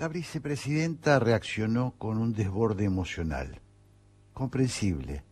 [0.00, 3.60] La vicepresidenta reaccionó con un desborde emocional.
[4.32, 5.24] Comprensible.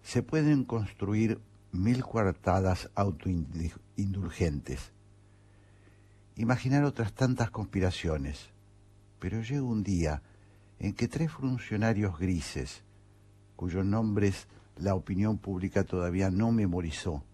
[0.00, 1.40] Se pueden construir
[1.72, 4.92] mil coartadas autoindulgentes.
[6.36, 8.50] Imaginar otras tantas conspiraciones.
[9.18, 10.22] Pero llega un día
[10.78, 12.84] en que tres funcionarios grises,
[13.56, 14.46] cuyos nombres
[14.76, 17.24] la opinión pública todavía no memorizó,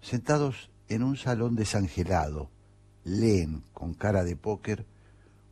[0.00, 2.50] sentados en un salón desangelado,
[3.04, 4.84] leen con cara de póker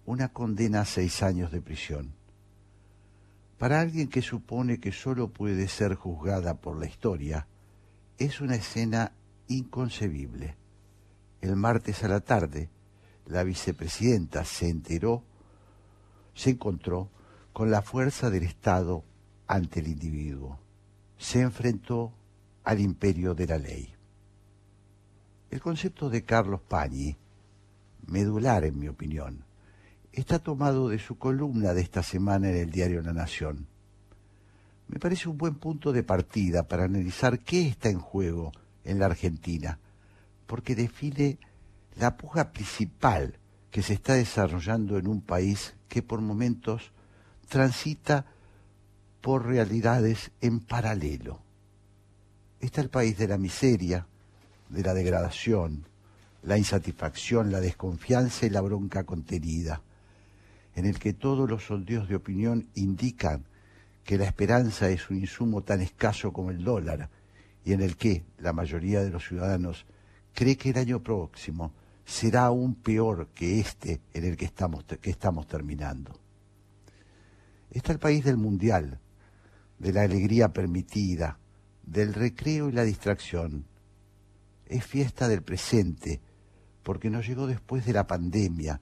[0.07, 2.15] una condena a seis años de prisión.
[3.59, 7.49] Para alguien que supone que sólo puede ser juzgada por la historia,
[8.17, 9.13] es una escena
[9.49, 10.57] inconcebible.
[11.41, 12.71] El martes a la tarde,
[13.27, 15.25] la vicepresidenta se enteró,
[16.35, 17.11] se encontró
[17.53, 19.03] con la fuerza del Estado
[19.47, 20.61] ante el individuo.
[21.19, 22.13] Se enfrentó
[22.63, 23.93] al imperio de la ley.
[25.51, 27.17] El concepto de Carlos Pañi,
[28.07, 29.46] medular en mi opinión,
[30.17, 33.67] está tomado de su columna de esta semana en el diario La Nación.
[34.89, 38.51] Me parece un buen punto de partida para analizar qué está en juego
[38.85, 39.79] en la Argentina,
[40.47, 41.39] porque define
[41.97, 43.39] la puja principal
[43.71, 46.93] que se está desarrollando en un país que por momentos
[47.49, 48.25] transita
[49.21, 51.41] por realidades en paralelo.
[52.61, 54.07] Está el país de la miseria,
[54.71, 55.85] de la degradación,
[56.43, 59.83] la insatisfacción, la desconfianza y la bronca contenida,
[60.77, 63.47] en el que todos los sondeos de opinión indican
[64.05, 67.11] que la esperanza es un insumo tan escaso como el dólar
[67.65, 69.87] y en el que la mayoría de los ciudadanos
[70.33, 71.73] cree que el año próximo
[72.05, 76.21] será aún peor que este en el que estamos, que estamos terminando.
[77.71, 79.01] Está el país del mundial,
[79.79, 81.39] de la alegría permitida,
[81.83, 83.65] del recreo y la distracción,
[84.67, 86.21] es fiesta del presente,
[86.83, 88.81] porque nos llegó después de la pandemia,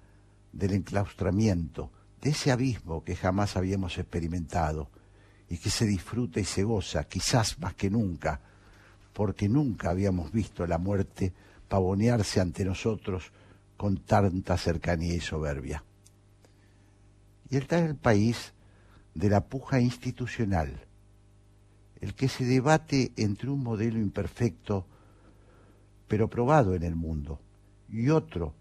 [0.55, 4.89] del enclaustramiento, de ese abismo que jamás habíamos experimentado
[5.49, 8.41] y que se disfruta y se goza, quizás más que nunca,
[9.13, 11.33] porque nunca habíamos visto la muerte
[11.69, 13.33] pavonearse ante nosotros
[13.77, 15.85] con tanta cercanía y soberbia.
[17.51, 18.55] Y está el país
[19.15, 20.87] de la puja institucional,
[22.01, 24.87] el que se debate entre un modelo imperfecto
[26.07, 27.41] pero probado en el mundo,
[27.89, 28.55] y otro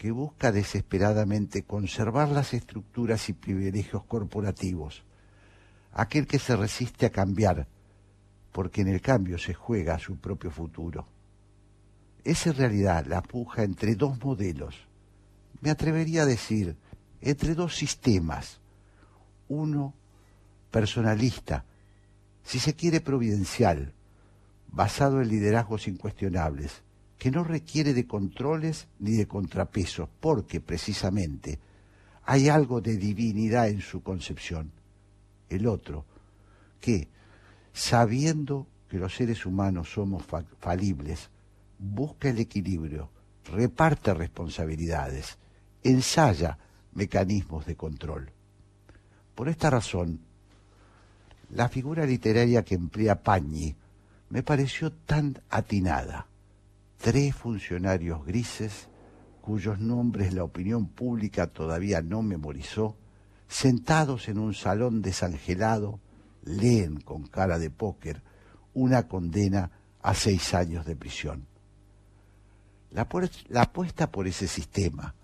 [0.00, 5.04] que busca desesperadamente conservar las estructuras y privilegios corporativos,
[5.92, 7.68] aquel que se resiste a cambiar,
[8.50, 11.06] porque en el cambio se juega su propio futuro.
[12.24, 14.74] Es en realidad la puja entre dos modelos,
[15.60, 16.78] me atrevería a decir,
[17.20, 18.58] entre dos sistemas,
[19.48, 19.92] uno
[20.70, 21.66] personalista,
[22.42, 23.92] si se quiere providencial,
[24.68, 26.82] basado en liderazgos incuestionables,
[27.20, 31.58] que no requiere de controles ni de contrapesos, porque precisamente
[32.24, 34.72] hay algo de divinidad en su concepción.
[35.50, 36.06] El otro,
[36.80, 37.08] que,
[37.74, 40.24] sabiendo que los seres humanos somos
[40.60, 41.28] falibles,
[41.78, 43.10] busca el equilibrio,
[43.52, 45.36] reparte responsabilidades,
[45.82, 46.56] ensaya
[46.94, 48.30] mecanismos de control.
[49.34, 50.20] Por esta razón,
[51.50, 53.76] la figura literaria que emplea Pañi
[54.30, 56.29] me pareció tan atinada.
[57.00, 58.90] Tres funcionarios grises,
[59.40, 62.98] cuyos nombres la opinión pública todavía no memorizó,
[63.48, 65.98] sentados en un salón desangelado,
[66.44, 68.22] leen con cara de póker
[68.74, 69.70] una condena
[70.02, 71.46] a seis años de prisión.
[72.90, 73.08] La,
[73.48, 75.14] la apuesta por ese sistema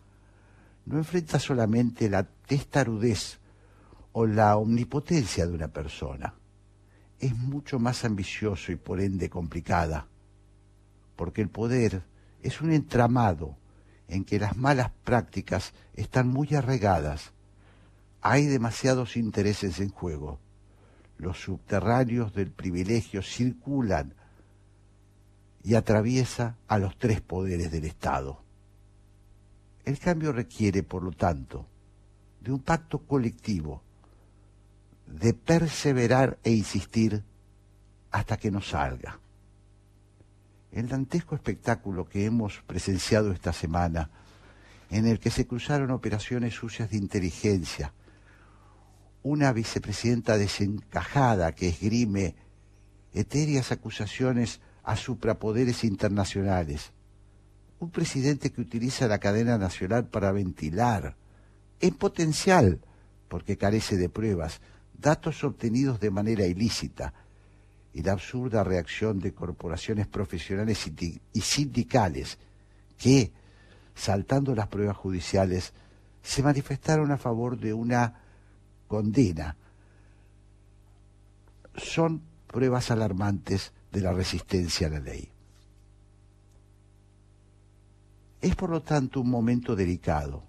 [0.86, 3.38] no enfrenta solamente la testarudez
[4.12, 6.32] o la omnipotencia de una persona,
[7.19, 10.06] es mucho más ambicioso y por ende complicada,
[11.16, 12.04] porque el poder
[12.43, 13.56] es un entramado
[14.09, 17.32] en que las malas prácticas están muy arraigadas.
[18.21, 20.38] Hay demasiados intereses en juego.
[21.19, 24.15] Los subterráneos del privilegio circulan
[25.65, 28.43] y atraviesa a los tres poderes del Estado.
[29.84, 31.66] El cambio requiere, por lo tanto,
[32.41, 33.83] de un pacto colectivo
[35.07, 37.22] de perseverar e insistir
[38.10, 39.18] hasta que nos salga.
[40.72, 44.10] El dantesco espectáculo que hemos presenciado esta semana,
[44.91, 47.92] en el que se cruzaron operaciones sucias de inteligencia,
[49.22, 52.36] una vicepresidenta desencajada que esgrime
[53.13, 56.92] etéreas acusaciones a suprapoderes internacionales,
[57.80, 61.16] un presidente que utiliza la cadena nacional para ventilar,
[61.80, 62.80] en potencial,
[63.28, 64.60] porque carece de pruebas,
[64.95, 67.13] datos obtenidos de manera ilícita
[67.97, 70.87] y la absurda reacción de corporaciones profesionales
[71.33, 72.37] y sindicales
[72.98, 73.33] que,
[73.95, 75.72] saltando las pruebas judiciales,
[76.22, 78.21] se manifestaron a favor de una
[78.87, 79.57] condena.
[81.75, 85.31] Son pruebas alarmantes de la resistencia a la ley.
[88.42, 90.42] Es por lo tanto un momento delicado,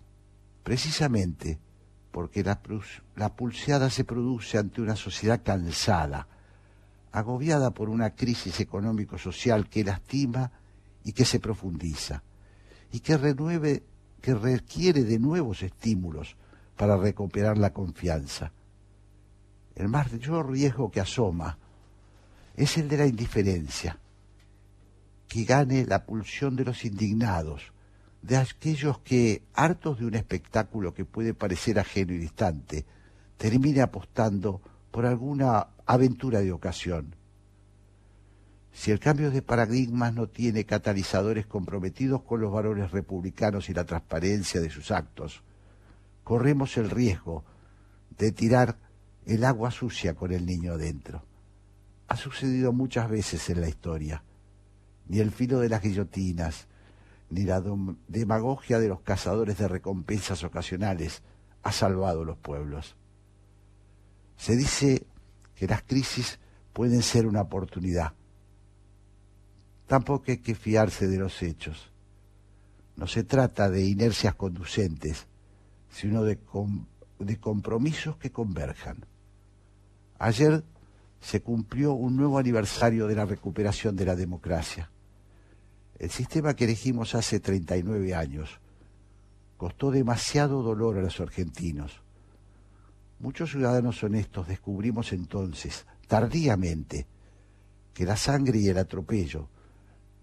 [0.64, 1.58] precisamente
[2.12, 2.60] porque la,
[3.16, 6.28] la pulseada se produce ante una sociedad cansada,
[7.12, 10.51] agobiada por una crisis económico-social que lastima
[11.04, 12.24] y que se profundiza,
[12.92, 13.83] y que, renueve,
[14.21, 16.36] que requiere de nuevos estímulos
[16.75, 18.51] para recuperar la confianza.
[19.75, 21.57] El mayor riesgo que asoma
[22.56, 24.00] es el de la indiferencia,
[25.27, 27.71] que gane la pulsión de los indignados,
[28.21, 32.86] de aquellos que, hartos de un espectáculo que puede parecer ajeno y distante,
[33.38, 34.62] termine apostando
[34.92, 37.16] por alguna aventura de ocasión.
[38.72, 43.86] Si el cambio de paradigmas no tiene catalizadores comprometidos con los valores republicanos y la
[43.86, 45.42] transparencia de sus actos,
[46.24, 47.44] corremos el riesgo
[48.18, 48.78] de tirar
[49.25, 51.24] el agua sucia con el niño adentro.
[52.07, 54.24] Ha sucedido muchas veces en la historia.
[55.07, 56.68] Ni el filo de las guillotinas,
[57.30, 57.63] ni la
[58.07, 61.24] demagogia de los cazadores de recompensas ocasionales
[61.63, 62.95] ha salvado los pueblos.
[64.38, 65.06] Se dice
[65.56, 66.39] que las crisis
[66.74, 68.13] pueden ser una oportunidad.
[69.88, 71.92] Tampoco hay que fiarse de los hechos.
[72.95, 75.28] No se trata de inercias conducentes,
[75.89, 76.38] sino de,
[77.19, 79.06] de compromisos que converjan.
[80.19, 80.63] Ayer
[81.22, 84.90] se cumplió un nuevo aniversario de la recuperación de la democracia.
[86.00, 88.60] El sistema que elegimos hace 39 años
[89.57, 92.01] costó demasiado dolor a los argentinos.
[93.19, 97.08] Muchos ciudadanos honestos descubrimos entonces, tardíamente,
[97.94, 99.50] que la sangre y el atropello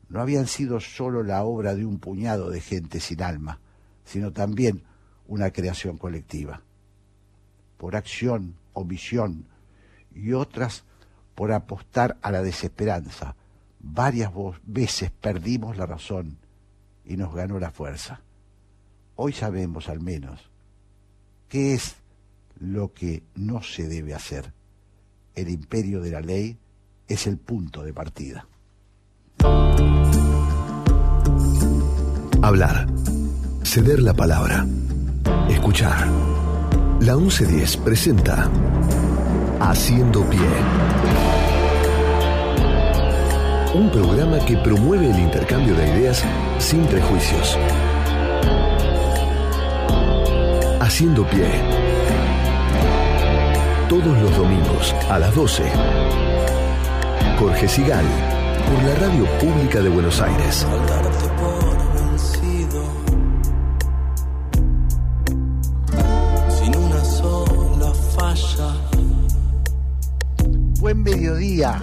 [0.09, 3.59] no habían sido sólo la obra de un puñado de gente sin alma,
[4.05, 4.85] sino también
[5.27, 6.63] una creación colectiva.
[7.79, 9.47] Por acción, omisión
[10.15, 10.85] y otras
[11.35, 13.35] por apostar a la desesperanza,
[13.81, 14.31] varias
[14.65, 16.39] veces perdimos la razón
[17.05, 18.21] y nos ganó la fuerza.
[19.17, 20.49] Hoy sabemos al menos
[21.49, 21.97] qué es
[22.61, 24.53] lo que no se debe hacer.
[25.35, 26.59] El imperio de la ley
[27.09, 28.47] es el punto de partida.
[32.43, 32.87] Hablar.
[33.65, 34.67] Ceder la palabra.
[35.49, 36.07] Escuchar.
[37.01, 38.51] La 1110 presenta
[39.61, 41.15] Haciendo Pie
[43.75, 46.25] un programa que promueve el intercambio de ideas
[46.59, 47.59] sin prejuicios.
[50.81, 51.94] Haciendo pie.
[53.89, 55.63] Todos los domingos a las 12.
[57.39, 58.05] Jorge Sigal,
[58.67, 60.67] por la Radio Pública de Buenos Aires.
[66.49, 68.75] Sin una sola falla.
[70.81, 71.83] Buen mediodía.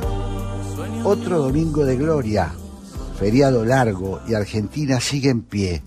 [1.03, 2.51] Otro domingo de gloria,
[3.19, 5.83] feriado largo y Argentina sigue en pie,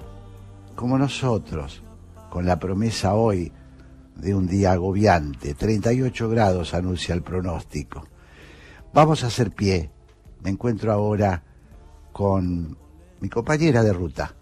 [0.77, 1.83] como nosotros,
[2.31, 3.53] con la promesa hoy
[4.15, 5.55] de un día agobiante.
[5.55, 8.07] 38 grados anuncia el pronóstico.
[8.93, 9.91] Vamos a hacer pie.
[10.43, 11.43] Me encuentro ahora
[12.13, 12.77] con
[13.21, 14.35] mi compañera de ruta,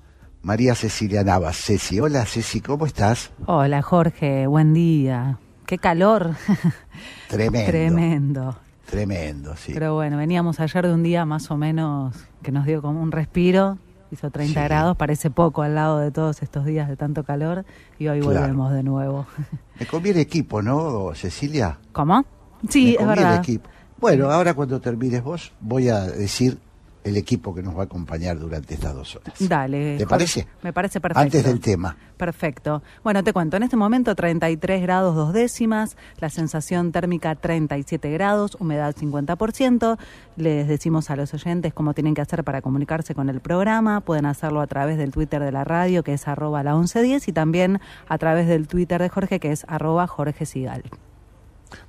[0.43, 1.57] María Cecilia Navas.
[1.57, 3.31] Ceci, hola Ceci, ¿cómo estás?
[3.47, 5.39] Hola Jorge, buen día.
[5.67, 6.35] Qué calor.
[7.29, 7.71] Tremendo.
[7.71, 8.57] Tremendo.
[8.91, 9.73] Tremendo, sí.
[9.73, 13.11] Pero bueno, veníamos ayer de un día más o menos que nos dio como un
[13.11, 13.79] respiro,
[14.13, 17.65] hizo 30 grados, parece poco al lado de todos estos días de tanto calor
[17.99, 19.27] y hoy volvemos de nuevo.
[19.81, 21.79] Me conviene equipo, ¿no, Cecilia?
[21.93, 22.25] ¿Cómo?
[22.69, 23.37] Sí, es verdad.
[23.37, 23.69] Equipo.
[23.99, 26.59] Bueno, ahora cuando termines vos voy a decir
[27.05, 29.35] el equipo que nos va a acompañar durante estas dos horas.
[29.41, 29.99] Dale.
[29.99, 30.47] ¿Te parece?
[30.63, 31.21] Me parece perfecto.
[31.21, 31.97] Antes del tema.
[32.17, 32.83] Perfecto.
[33.03, 38.57] Bueno, te cuento, en este momento 33 grados dos décimas, la sensación térmica 37 grados,
[38.61, 39.99] humedad 50%.
[40.37, 44.01] Les decimos a los oyentes cómo tienen que hacer para comunicarse con el programa.
[44.01, 47.33] Pueden hacerlo a través del Twitter de la radio, que es arroba la 1110, y
[47.33, 50.85] también a través del Twitter de Jorge, que es arroba Jorge Sigal.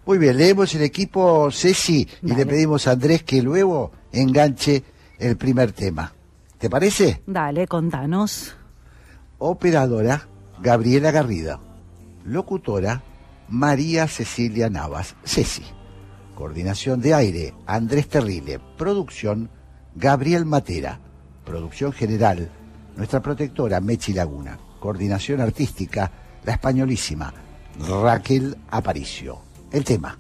[0.06, 4.84] Muy bien, leemos el equipo Ceci y le pedimos a Andrés que luego enganche
[5.20, 6.14] el primer tema.
[6.58, 7.22] ¿Te parece?
[7.28, 8.56] Dale, contanos.
[9.38, 10.28] Operadora
[10.62, 11.60] Gabriela Garrido.
[12.24, 13.04] Locutora
[13.50, 15.16] María Cecilia Navas.
[15.24, 15.64] Ceci.
[16.36, 18.60] Coordinación de aire Andrés Terrile.
[18.78, 19.50] Producción
[19.96, 21.00] Gabriel Matera.
[21.46, 22.50] Producción general
[22.96, 24.58] nuestra protectora Mechi Laguna.
[24.80, 26.12] Coordinación artística
[26.44, 27.34] la españolísima
[27.80, 29.40] Raquel Aparicio.
[29.72, 30.18] El tema.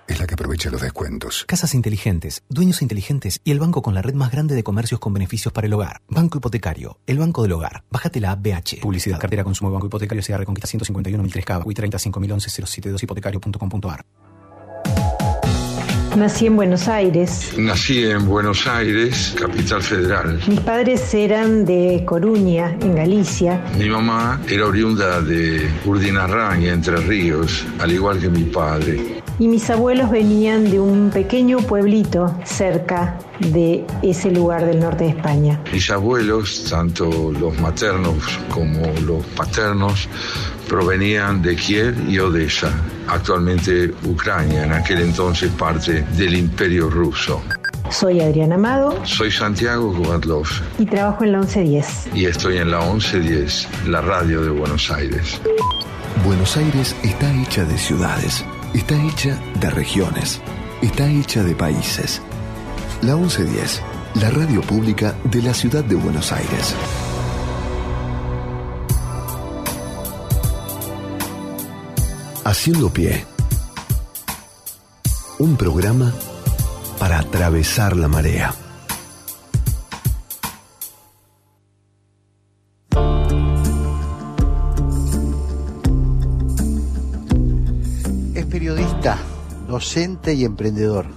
[0.07, 1.45] Es la que aprovecha los descuentos.
[1.47, 5.13] Casas inteligentes, dueños inteligentes y el banco con la red más grande de comercios con
[5.13, 6.01] beneficios para el hogar.
[6.09, 7.83] Banco Hipotecario, el banco del hogar.
[7.89, 8.81] Bájate la app BH.
[8.81, 14.05] Publicidad, cartera, consumo, banco hipotecario, se Reconquista 151.003 y 35011 072 hipotecario.com.ar.
[16.17, 17.53] Nací en Buenos Aires.
[17.57, 20.39] Nací en Buenos Aires, capital federal.
[20.47, 23.63] Mis padres eran de Coruña, en Galicia.
[23.79, 29.22] Mi mamá era oriunda de Urdinarraña, Entre Ríos, al igual que mi padre.
[29.39, 35.09] Y mis abuelos venían de un pequeño pueblito cerca de ese lugar del norte de
[35.11, 35.59] España.
[35.71, 38.17] Mis abuelos, tanto los maternos
[38.49, 40.07] como los paternos,
[40.67, 42.71] provenían de Kiev y Odessa,
[43.07, 47.41] actualmente Ucrania, en aquel entonces parte del Imperio Ruso.
[47.89, 49.05] Soy Adriana Amado.
[49.05, 50.47] Soy Santiago Kubatlov.
[50.79, 52.09] Y trabajo en la 1110.
[52.15, 55.39] Y estoy en la 1110, la radio de Buenos Aires.
[56.25, 60.41] Buenos Aires está hecha de ciudades, está hecha de regiones,
[60.81, 62.21] está hecha de países.
[63.01, 63.81] La 1110,
[64.15, 66.75] la radio pública de la ciudad de Buenos Aires.
[72.43, 73.25] Haciendo pie.
[75.39, 76.13] Un programa
[76.99, 78.53] para atravesar la marea.
[89.73, 91.07] Docente y emprendedor.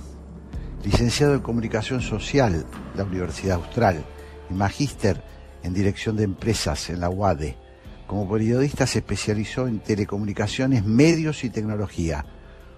[0.83, 2.65] Licenciado en Comunicación Social de
[2.97, 4.03] la Universidad Austral
[4.49, 5.23] y magíster
[5.63, 7.55] en Dirección de Empresas en la UADE.
[8.07, 12.25] Como periodista se especializó en telecomunicaciones, medios y tecnología.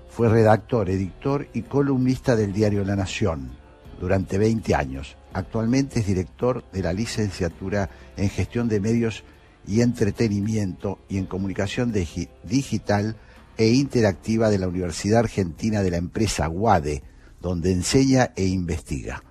[0.08, 3.52] Fue redactor, editor y columnista del diario La Nación
[4.00, 5.16] durante 20 años.
[5.32, 9.22] Actualmente es director de la licenciatura en Gestión de Medios
[9.64, 13.14] y Entretenimiento y en Comunicación digi- Digital
[13.58, 17.02] e Interactiva de la Universidad Argentina de la empresa UADE,
[17.42, 19.22] donde enseña e investiga.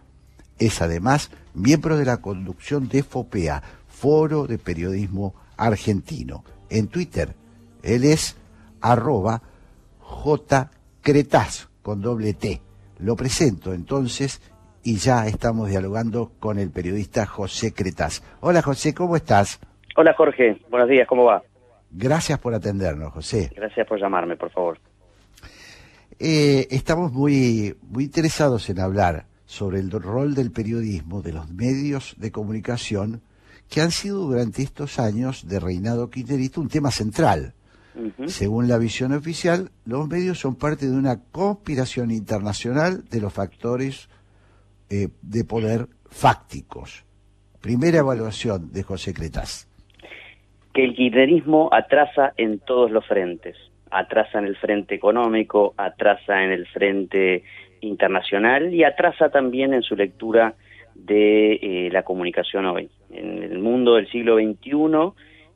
[0.59, 6.43] Es además miembro de la conducción de FOPEA, Foro de Periodismo Argentino.
[6.69, 7.33] En Twitter,
[7.83, 8.35] él es
[8.81, 9.41] arroba
[11.01, 12.61] jcretas con doble T.
[12.99, 14.41] Lo presento entonces
[14.83, 18.23] y ya estamos dialogando con el periodista José Cretas.
[18.41, 19.59] Hola José, ¿cómo estás?
[19.95, 21.41] Hola Jorge, buenos días, ¿cómo va?
[21.91, 23.51] Gracias por atendernos, José.
[23.55, 24.79] Gracias por llamarme, por favor.
[26.19, 32.15] Eh, estamos muy, muy interesados en hablar sobre el rol del periodismo, de los medios
[32.17, 33.21] de comunicación,
[33.69, 37.53] que han sido durante estos años de reinado kirchnerista un tema central.
[38.27, 44.07] Según la visión oficial, los medios son parte de una conspiración internacional de los factores
[44.89, 47.05] eh, de poder fácticos.
[47.59, 49.66] Primera evaluación de José Cretaz.
[50.77, 53.57] Que el kirchnerismo atrasa en todos los frentes.
[53.89, 57.41] Atrasa en el frente económico, atrasa en el frente
[57.81, 60.53] internacional y atrasa también en su lectura
[60.93, 62.91] de eh, la comunicación hoy.
[63.09, 65.13] En el mundo del siglo XXI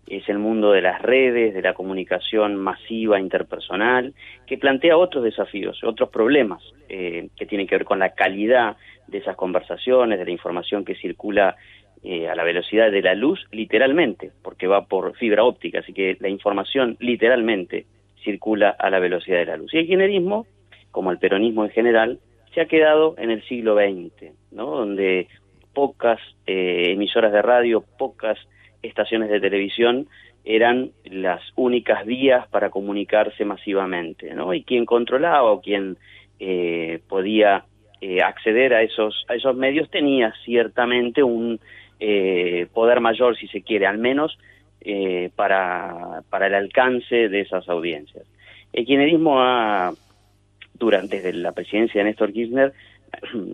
[0.07, 4.15] es el mundo de las redes, de la comunicación masiva interpersonal,
[4.47, 8.75] que plantea otros desafíos, otros problemas eh, que tienen que ver con la calidad
[9.05, 11.55] de esas conversaciones, de la información que circula
[12.03, 16.17] eh, a la velocidad de la luz, literalmente, porque va por fibra óptica, así que
[16.19, 17.85] la información literalmente
[18.23, 19.73] circula a la velocidad de la luz.
[19.73, 20.45] Y el kirchnerismo,
[20.91, 22.19] como el peronismo en general,
[22.53, 24.65] se ha quedado en el siglo XX, ¿no?
[24.65, 25.27] donde
[25.73, 28.37] pocas eh, emisoras de radio, pocas
[28.81, 30.07] estaciones de televisión
[30.43, 34.53] eran las únicas vías para comunicarse masivamente, ¿no?
[34.53, 35.97] Y quien controlaba o quien
[36.39, 37.65] eh, podía
[38.01, 41.59] eh, acceder a esos a esos medios tenía ciertamente un
[42.03, 44.35] eh, poder mayor, si se quiere, al menos
[44.81, 48.25] eh, para para el alcance de esas audiencias.
[48.73, 49.93] El kirchnerismo ha
[50.73, 52.73] durante la presidencia de Néstor Kirchner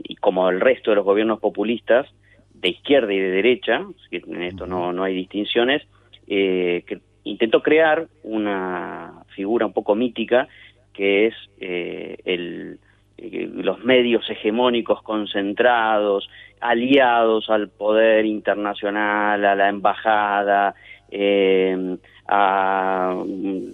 [0.04, 2.08] y como el resto de los gobiernos populistas
[2.54, 5.84] de izquierda y de derecha, en esto no, no hay distinciones,
[6.28, 6.86] eh,
[7.26, 10.48] intentó crear una figura un poco mítica
[10.94, 12.80] que es el,
[13.18, 20.76] eh, los medios hegemónicos concentrados, aliados al poder internacional, a la embajada,
[21.10, 23.16] eh, a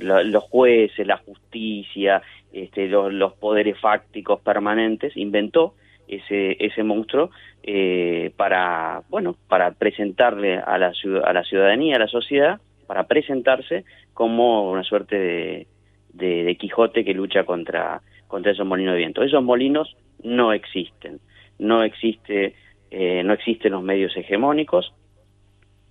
[0.01, 5.73] los jueces, la justicia, este, los, poderes fácticos permanentes, inventó
[6.07, 7.31] ese, ese monstruo
[7.63, 13.85] eh, para, bueno, para presentarle a la, a la ciudadanía, a la sociedad, para presentarse
[14.13, 15.67] como una suerte de,
[16.13, 18.01] de, Quijote que lucha contra,
[18.33, 19.21] contra esos molinos de viento.
[19.21, 21.19] Esos molinos no existen,
[21.59, 22.55] no existe,
[22.89, 24.91] eh, no existen los medios hegemónicos,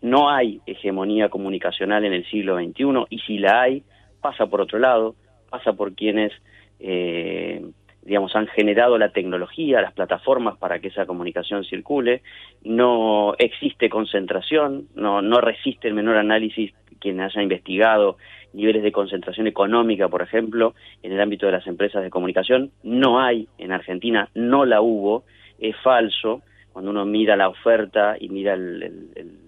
[0.01, 3.85] no hay hegemonía comunicacional en el siglo XXI y si la hay,
[4.21, 5.15] pasa por otro lado,
[5.51, 6.33] pasa por quienes,
[6.81, 7.65] eh,
[8.03, 12.23] digamos, han generado la tecnología, las plataformas para que esa comunicación circule.
[12.65, 18.17] No existe concentración, no, no resiste el menor análisis quien haya investigado
[18.53, 22.71] niveles de concentración económica, por ejemplo, en el ámbito de las empresas de comunicación.
[22.83, 25.25] No hay en Argentina, no la hubo,
[25.59, 26.43] es falso.
[26.73, 29.43] Cuando uno mira la oferta y mira el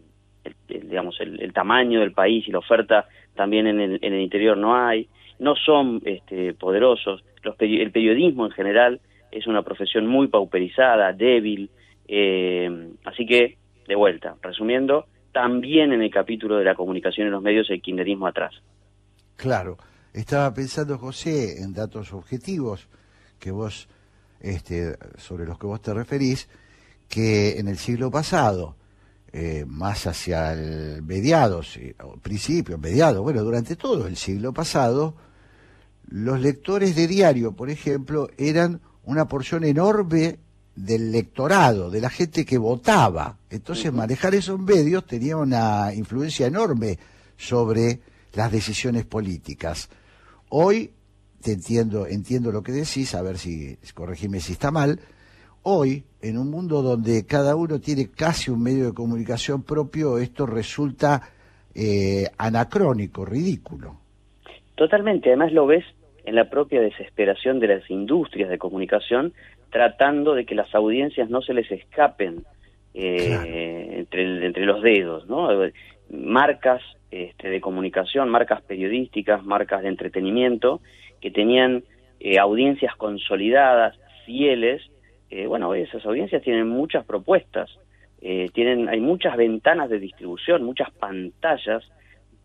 [0.44, 4.56] el, digamos, el, tamaño del país y la oferta también en el, en el interior
[4.56, 7.24] no hay, no son este, poderosos.
[7.42, 11.70] Los, el periodismo en general es una profesión muy pauperizada, débil,
[12.06, 12.70] eh,
[13.04, 17.68] así que, de vuelta, resumiendo, también en el capítulo de la comunicación en los medios
[17.68, 18.54] el kirchnerismo atrás.
[19.36, 19.76] Claro,
[20.12, 22.88] estaba pensando, José, en datos objetivos
[23.38, 23.88] que vos,
[24.40, 26.48] este, sobre los que vos te referís,
[27.08, 28.76] que en el siglo pasado,
[29.32, 31.80] eh, más hacia el mediados,
[32.22, 35.16] principio, mediados, bueno, durante todo el siglo pasado,
[36.06, 40.38] los lectores de diario, por ejemplo, eran una porción enorme
[40.74, 43.38] del lectorado, de la gente que votaba.
[43.50, 46.98] Entonces, manejar esos medios tenía una influencia enorme
[47.36, 48.00] sobre
[48.34, 49.88] las decisiones políticas.
[50.48, 50.90] Hoy,
[51.42, 55.00] te entiendo, entiendo lo que decís, a ver si, corregime si está mal,
[55.62, 60.46] hoy, en un mundo donde cada uno tiene casi un medio de comunicación propio, esto
[60.46, 61.22] resulta
[61.74, 63.96] eh, anacrónico, ridículo.
[64.74, 65.84] Totalmente, además lo ves
[66.24, 69.32] en la propia desesperación de las industrias de comunicación,
[69.74, 72.44] tratando de que las audiencias no se les escapen
[72.94, 75.48] eh, entre, entre, los dedos, ¿no?
[76.10, 80.80] Marcas este, de comunicación, marcas periodísticas, marcas de entretenimiento,
[81.20, 81.82] que tenían
[82.20, 84.80] eh, audiencias consolidadas, fieles,
[85.28, 87.68] eh, bueno, esas audiencias tienen muchas propuestas,
[88.20, 91.82] eh, tienen, hay muchas ventanas de distribución, muchas pantallas,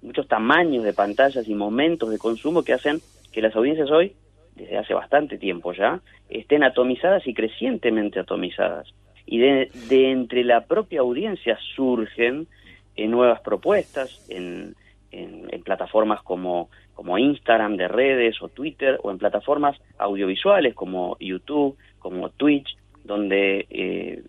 [0.01, 2.99] muchos tamaños de pantallas y momentos de consumo que hacen
[3.31, 4.15] que las audiencias hoy,
[4.59, 8.93] desde hace bastante tiempo ya, estén atomizadas y crecientemente atomizadas.
[9.25, 12.47] Y de, entre la propia audiencia surgen
[12.95, 14.75] eh, nuevas propuestas en,
[15.11, 21.77] en, plataformas como, como Instagram de redes o Twitter o en plataformas audiovisuales como YouTube,
[21.99, 24.23] como Twitch, donde eh,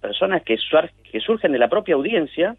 [0.00, 0.58] personas que,
[1.20, 2.56] surgen de la propia audiencia,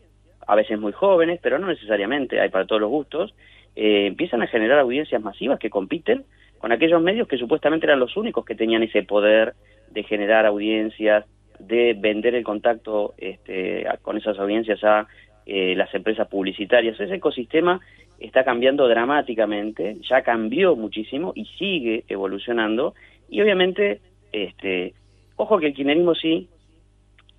[0.47, 3.35] a veces muy jóvenes, pero no necesariamente, hay para todos los gustos,
[3.75, 6.25] eh, empiezan a generar audiencias masivas que compiten
[6.63, 9.53] con aquellos medios que supuestamente eran los únicos que tenían ese poder
[9.91, 11.25] de generar audiencias,
[11.59, 15.05] de vender el contacto este, con esas audiencias a
[15.45, 16.97] eh, las empresas publicitarias.
[16.97, 17.81] Ese ecosistema
[18.17, 22.93] está cambiando dramáticamente, ya cambió muchísimo y sigue evolucionando
[23.27, 23.99] y obviamente
[24.31, 24.93] este,
[25.35, 26.47] Ojo que el kirchnerismo sí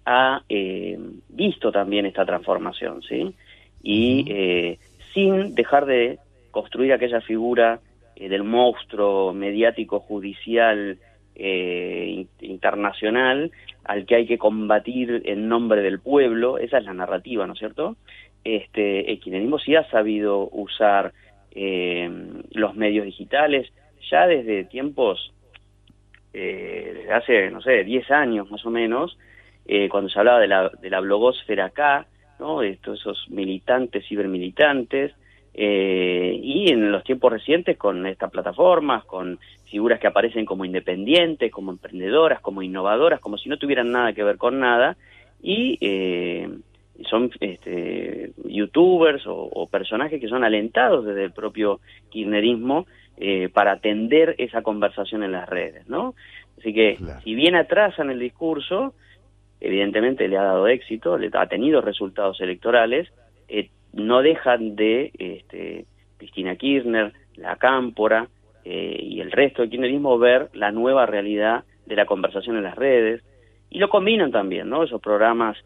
[0.05, 0.99] ha eh,
[1.31, 3.35] visto también esta transformación, ¿sí?
[3.83, 4.79] Y eh,
[5.15, 6.19] sin dejar de
[6.51, 7.81] construir aquella figura
[8.17, 10.99] eh, del monstruo mediático judicial
[11.37, 13.51] internacional
[13.83, 17.59] al que hay que combatir en nombre del pueblo, esa es la narrativa, ¿no es
[17.59, 17.97] cierto?
[18.45, 21.13] Este, el kirchnerismo sí ha sabido usar
[21.57, 23.69] los medios digitales
[24.09, 25.35] ya desde tiempos
[26.37, 29.17] eh, desde hace, no sé, 10 años más o menos,
[29.67, 32.09] eh, cuando se hablaba de la, de la blogosfera acá,
[32.41, 32.61] ¿no?
[32.61, 35.15] de todos esos militantes, cibermilitantes,
[35.55, 41.53] eh, y en los tiempos recientes con estas plataformas, con figuras que aparecen como independientes,
[41.53, 44.97] como emprendedoras, como innovadoras, como si no tuvieran nada que ver con nada,
[45.41, 46.49] y eh,
[47.09, 52.87] son este, youtubers o, personajes que son alentados desde el propio kirchnerismo
[53.17, 56.15] eh, para atender esa conversación en las redes, ¿no?
[56.59, 58.95] Así que, si bien atrasan el discurso,
[59.61, 63.09] evidentemente le ha dado éxito, le ha tenido resultados electorales,
[63.49, 68.29] eh, no dejan de este, Cristina Kirchner, la Cámpora
[68.65, 72.77] eh, y el resto del kirchnerismo ver la nueva realidad de la conversación en las
[72.77, 73.23] redes,
[73.71, 74.85] y lo combinan también, ¿no?
[74.85, 75.59] Esos programas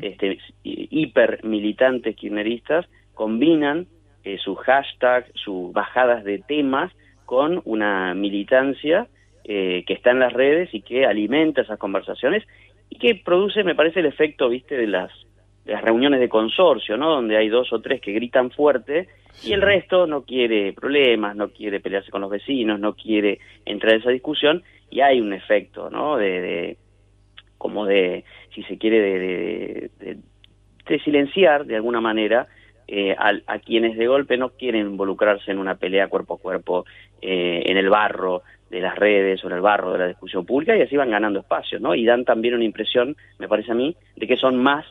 [0.00, 3.86] este, hiper militantes kirchneristas combinan
[4.22, 6.92] eh, sus hashtags, sus bajadas de temas
[7.24, 9.08] con una militancia
[9.44, 12.44] eh, que está en las redes y que alimenta esas conversaciones
[12.88, 15.10] y que produce, me parece, el efecto, viste, de las,
[15.66, 17.10] las reuniones de consorcio, ¿no?
[17.10, 19.08] Donde hay dos o tres que gritan fuerte
[19.44, 23.94] y el resto no quiere problemas, no quiere pelearse con los vecinos, no quiere entrar
[23.94, 26.16] en esa discusión y hay un efecto, ¿no?
[26.16, 26.76] De, de
[27.58, 28.24] como de,
[28.54, 30.16] si se quiere, de, de,
[30.86, 32.46] de silenciar de alguna manera
[32.86, 36.84] eh, a, a, quienes de golpe no quieren involucrarse en una pelea cuerpo a cuerpo
[37.20, 40.76] eh, en el barro de las redes o en el barro de la discusión pública
[40.76, 41.94] y así van ganando espacio, ¿no?
[41.94, 44.86] Y dan también una impresión, me parece a mí, de que son más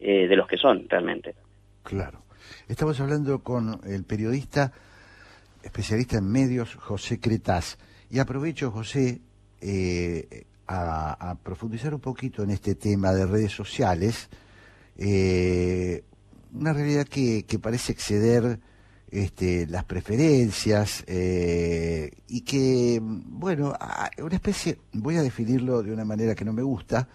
[0.00, 1.34] eh, de los que son realmente.
[1.82, 2.22] Claro.
[2.68, 4.72] Estamos hablando con el periodista
[5.62, 7.76] especialista en medios, José Cretaz.
[8.10, 9.20] Y aprovecho, José,
[9.60, 14.28] eh, a, profundizar un poquito en este tema de redes sociales.
[14.96, 16.04] Eh,
[16.52, 18.58] una realidad que, que parece exceder
[19.10, 23.74] este, las preferencias eh, y que, bueno,
[24.18, 27.08] una especie, voy a definirlo de una manera que no me gusta,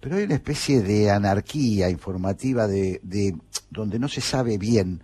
[0.00, 3.36] pero hay una especie de anarquía informativa de, de
[3.70, 5.02] donde no se sabe bien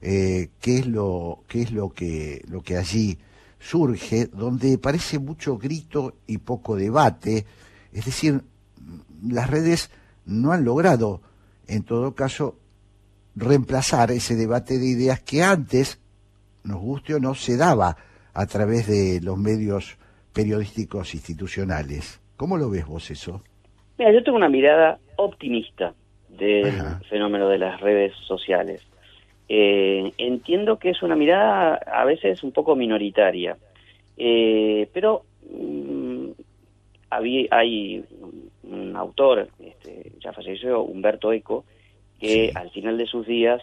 [0.00, 3.18] eh, qué es lo qué es lo que lo que allí
[3.58, 7.44] surge, donde parece mucho grito y poco debate,
[7.92, 8.44] es decir,
[9.22, 9.90] las redes
[10.26, 11.22] no han logrado,
[11.66, 12.58] en todo caso,
[13.34, 15.98] reemplazar ese debate de ideas que antes,
[16.64, 17.96] nos guste o no, se daba
[18.34, 19.96] a través de los medios
[20.32, 22.20] periodísticos institucionales.
[22.36, 23.42] ¿Cómo lo ves vos eso?
[23.98, 25.92] Mira, yo tengo una mirada optimista
[26.28, 27.00] del Ajá.
[27.08, 28.86] fenómeno de las redes sociales.
[29.48, 33.56] Eh, entiendo que es una mirada a veces un poco minoritaria,
[34.16, 35.24] eh, pero
[37.10, 38.04] había, hay
[38.62, 41.64] un autor, este, ya falleció, Humberto Eco,
[42.20, 42.50] que sí.
[42.54, 43.62] al final de sus días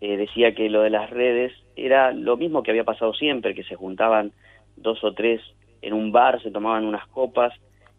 [0.00, 3.64] eh, decía que lo de las redes era lo mismo que había pasado siempre, que
[3.64, 4.32] se juntaban
[4.76, 5.42] dos o tres
[5.82, 7.52] en un bar, se tomaban unas copas,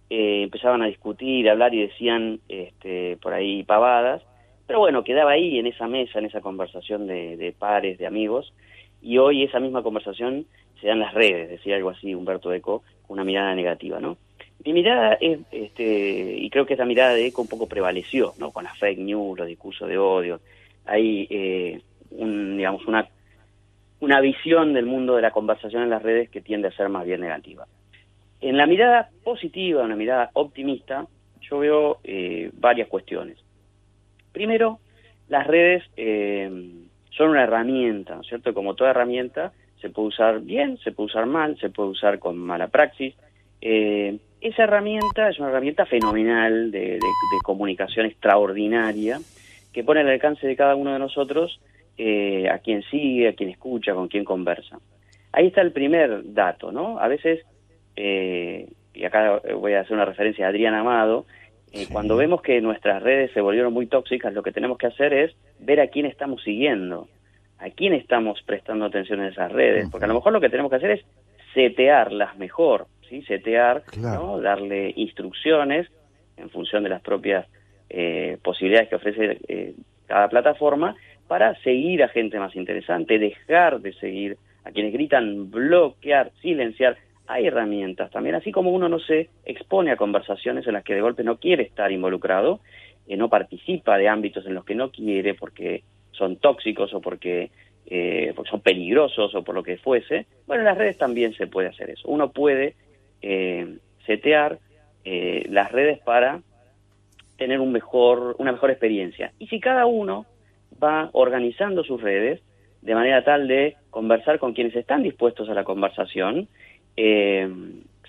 [0.10, 4.22] eh, empezaban a discutir, a hablar y decían este, por ahí pavadas,
[4.68, 8.54] pero bueno, quedaba ahí en esa mesa, en esa conversación de, de pares, de amigos,
[9.02, 10.46] y hoy esa misma conversación
[10.80, 14.18] se da en las redes, decía algo así Humberto Eco, con una mirada negativa, ¿no?
[14.66, 18.52] Mi mirada es, este, y creo que esa mirada de Eco un poco prevaleció, ¿no?
[18.52, 20.42] Con las fake news, los discursos de odio.
[20.86, 23.08] Hay, eh, un, digamos, una,
[24.02, 27.06] una visión del mundo de la conversación en las redes que tiende a ser más
[27.06, 27.66] bien negativa.
[28.42, 31.06] En la mirada positiva, una mirada optimista,
[31.42, 33.38] yo veo eh, varias cuestiones.
[34.32, 34.80] Primero,
[35.28, 36.50] las redes eh,
[37.12, 38.54] son una herramienta, ¿no es cierto?
[38.54, 42.38] Como toda herramienta, se puede usar bien, se puede usar mal, se puede usar con
[42.38, 43.16] mala praxis.
[43.62, 49.20] Eh, esa herramienta es una herramienta fenomenal de, de, de, comunicación extraordinaria
[49.74, 51.60] que pone al alcance de cada uno de nosotros
[51.98, 54.80] eh, a quien sigue, a quien escucha, con quien conversa.
[55.34, 56.98] Ahí está el primer dato, ¿no?
[56.98, 57.46] A veces,
[58.02, 61.26] eh, y acá voy a hacer una referencia a Adrián Amado,
[61.74, 61.92] eh, sí.
[61.92, 65.36] cuando vemos que nuestras redes se volvieron muy tóxicas, lo que tenemos que hacer es
[65.60, 67.10] ver a quién estamos siguiendo,
[67.58, 70.70] a quién estamos prestando atención en esas redes, porque a lo mejor lo que tenemos
[70.70, 71.06] que hacer es
[71.54, 73.22] setearlas mejor, ¿sí?
[73.24, 74.24] setear, claro.
[74.24, 74.42] ¿no?
[74.42, 75.88] darle instrucciones
[76.38, 77.48] en función de las propias
[77.90, 79.74] eh, posibilidades que ofrece eh,
[80.08, 80.96] cada plataforma
[81.28, 86.98] para seguir a gente más interesante, dejar de seguir a quienes gritan, bloquear, silenciar.
[87.32, 91.02] Hay herramientas también, así como uno no se expone a conversaciones en las que de
[91.02, 92.60] golpe no quiere estar involucrado,
[93.08, 97.52] eh, no participa de ámbitos en los que no quiere porque son tóxicos o porque,
[97.86, 100.26] eh, porque son peligrosos o por lo que fuese.
[100.48, 102.08] Bueno, en las redes también se puede hacer eso.
[102.08, 102.74] Uno puede
[103.22, 104.58] eh, setear
[105.06, 106.42] eh, las redes para
[107.38, 109.32] tener un mejor, una mejor experiencia.
[109.40, 110.26] Y si cada uno
[110.84, 112.42] va organizando sus redes
[112.82, 116.48] de manera tal de conversar con quienes están dispuestos a la conversación,
[117.02, 117.50] eh,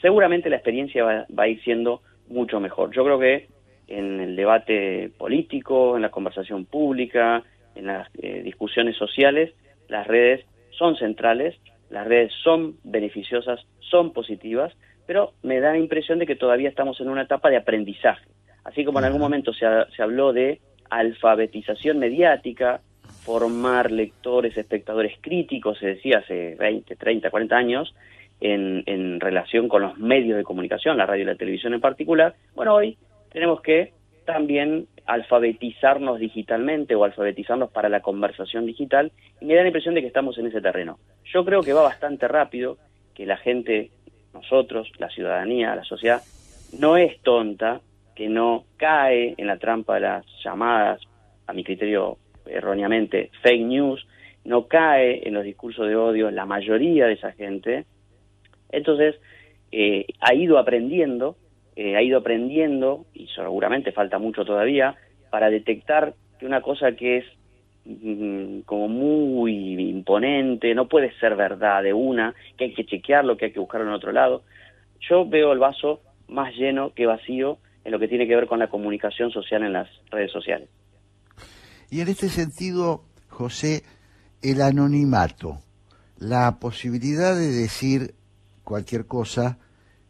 [0.02, 2.90] seguramente la experiencia va, va, a ir siendo mucho mejor.
[2.92, 3.46] Yo creo que
[3.86, 7.44] en el debate político, en la conversación pública,
[7.76, 9.54] en las eh, discusiones sociales,
[9.88, 11.54] las redes son centrales,
[11.88, 14.72] las redes son beneficiosas, son positivas,
[15.06, 18.26] pero me da la impresión de que todavía estamos en una etapa de aprendizaje.
[18.64, 22.80] Así como en algún momento se, ha, se habló de alfabetización mediática,
[23.22, 27.94] formar lectores, espectadores críticos, se decía hace 20, 30, 40 años,
[28.40, 32.74] en, relación con los medios de comunicación, la radio y la televisión en particular, bueno,
[32.74, 32.96] hoy
[33.32, 33.92] tenemos que
[34.24, 40.00] también alfabetizarnos digitalmente o alfabetizarnos para la conversación digital y me da la impresión de
[40.00, 40.98] que estamos en ese terreno.
[41.24, 42.78] Yo creo que va bastante rápido,
[43.14, 43.90] que la gente,
[44.32, 46.22] nosotros, la ciudadanía, la sociedad,
[46.78, 47.80] no es tonta,
[48.14, 51.00] que no cae en la trampa de las llamadas,
[51.46, 54.06] a mi criterio erróneamente, fake news,
[54.44, 57.84] no cae en los discursos de odio la mayoría de esa gente,
[58.72, 59.16] Entonces,
[59.72, 61.36] eh, ha ido aprendiendo,
[61.76, 64.96] eh, ha ido aprendiendo, y seguramente falta mucho todavía,
[65.30, 67.24] para detectar que una cosa que es
[67.84, 73.46] mm, como muy imponente, no puede ser verdad de una, que hay que chequearlo, que
[73.46, 74.42] hay que buscarlo en otro lado.
[75.08, 78.58] Yo veo el vaso más lleno que vacío en lo que tiene que ver con
[78.58, 80.68] la comunicación social en las redes sociales.
[81.90, 83.82] Y en este sentido, José,
[84.42, 85.58] el anonimato,
[86.18, 88.14] la posibilidad de decir
[88.70, 89.58] cualquier cosa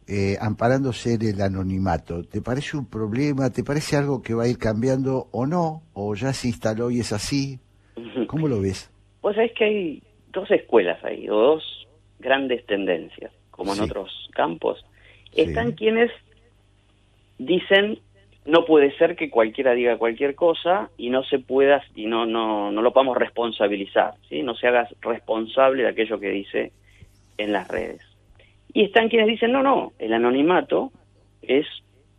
[0.07, 3.49] eh, amparándose en el anonimato, ¿te parece un problema?
[3.49, 5.81] ¿Te parece algo que va a ir cambiando o no?
[5.93, 7.59] ¿O ya se instaló y es así?
[8.27, 8.91] ¿Cómo lo ves?
[9.21, 11.87] Pues es que hay dos escuelas ahí, o dos
[12.19, 14.85] grandes tendencias, como en otros campos.
[15.33, 16.11] Están quienes
[17.39, 17.97] dicen
[18.45, 22.71] no puede ser que cualquiera diga cualquier cosa y no se pueda y no no
[22.71, 24.43] no lo podamos responsabilizar, ¿sí?
[24.43, 26.71] No se haga responsable de aquello que dice
[27.37, 28.10] en las redes.
[28.73, 30.91] Y están quienes dicen, "No, no, el anonimato
[31.41, 31.65] es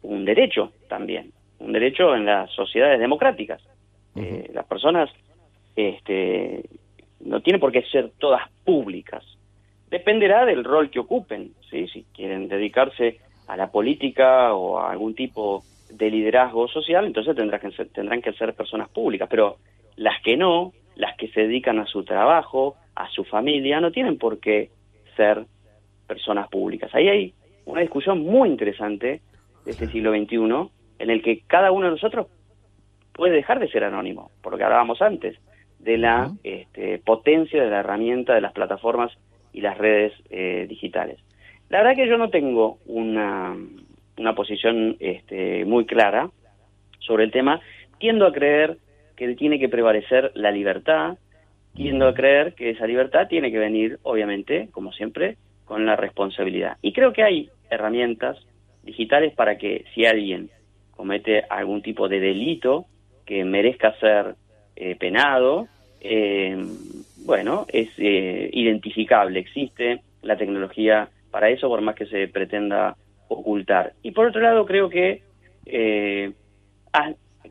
[0.03, 3.63] un derecho también, un derecho en las sociedades democráticas.
[4.17, 5.09] Eh, las personas
[5.75, 6.63] este
[7.21, 9.25] no tienen por qué ser todas públicas.
[9.91, 11.87] Dependerá del rol que ocupen, ¿sí?
[11.89, 17.61] Si quieren dedicarse a la política o a algún tipo de liderazgo social, entonces tendrán
[17.61, 19.57] que ser, tendrán que ser personas públicas, pero
[19.97, 24.19] las que no, las que se dedican a su trabajo, a su familia, no tienen
[24.19, 24.71] por qué
[25.17, 25.45] ser
[26.07, 26.95] personas públicas.
[26.95, 27.35] Ahí hay
[27.65, 29.21] una discusión muy interesante
[29.65, 32.27] de este siglo XXI en el que cada uno de nosotros
[33.13, 35.37] puede dejar de ser anónimo, por lo que hablábamos antes,
[35.79, 39.13] de la este, potencia de la herramienta de las plataformas
[39.53, 41.19] y las redes eh, digitales.
[41.69, 43.57] La verdad que yo no tengo una,
[44.19, 46.31] una posición este, muy clara
[47.01, 47.61] sobre el tema.
[47.99, 48.79] Tiendo a creer
[49.17, 51.19] que tiene que prevalecer la libertad,
[51.75, 56.77] tiendo a creer que esa libertad tiene que venir, obviamente, como siempre, con la responsabilidad.
[56.83, 58.39] Y creo que hay herramientas
[58.83, 60.51] digitales para que si alguien
[60.91, 62.87] comete algún tipo de delito
[63.25, 64.35] que merezca ser
[64.77, 65.69] eh, penado,
[66.01, 66.57] eh,
[67.25, 72.97] bueno, es eh, identificable, existe la tecnología para eso, por más que se pretenda
[73.29, 73.95] ocultar.
[74.03, 75.23] Y por otro lado, creo que,
[75.67, 76.33] eh,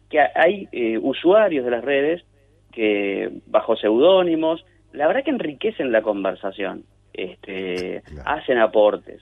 [0.09, 2.23] que hay eh, usuarios de las redes
[2.71, 9.21] que, bajo seudónimos, la verdad que enriquecen la conversación, este, hacen aportes.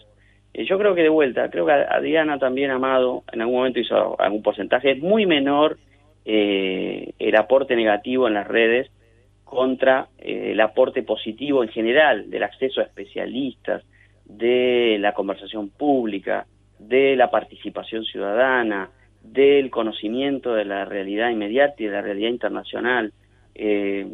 [0.54, 4.20] Eh, yo creo que de vuelta, creo que Adriana también, Amado, en algún momento hizo
[4.20, 5.78] algún porcentaje, es muy menor
[6.26, 8.92] el aporte negativo en las redes
[9.44, 13.84] contra el aporte positivo en general del acceso a especialistas,
[14.26, 16.46] de la conversación pública,
[16.78, 23.12] de la participación ciudadana, del conocimiento de la realidad inmediata y de la realidad internacional.
[23.56, 24.08] Eh,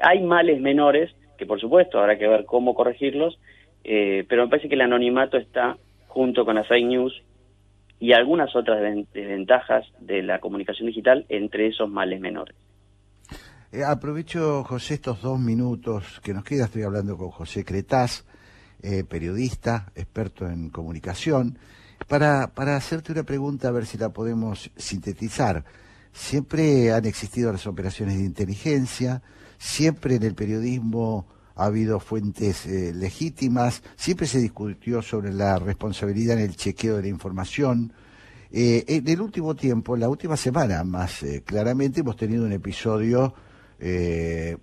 [0.00, 3.38] hay males menores que por supuesto habrá que ver cómo corregirlos,
[3.84, 5.76] eh, pero me parece que el anonimato está
[6.08, 7.22] junto con las fake news
[8.00, 8.80] y algunas otras
[9.12, 12.56] desventajas de la comunicación digital entre esos males menores.
[13.72, 16.64] Eh, aprovecho, José, estos dos minutos que nos queda.
[16.64, 18.24] Estoy hablando con José Cretaz,
[18.82, 21.58] eh, periodista, experto en comunicación,
[22.08, 25.64] para, para hacerte una pregunta, a ver si la podemos sintetizar.
[26.12, 29.22] Siempre han existido las operaciones de inteligencia,
[29.58, 36.38] siempre en el periodismo ha habido fuentes eh, legítimas, siempre se discutió sobre la responsabilidad
[36.38, 37.92] en el chequeo de la información.
[38.50, 43.34] Eh, en el último tiempo, la última semana más claramente, hemos tenido un episodio,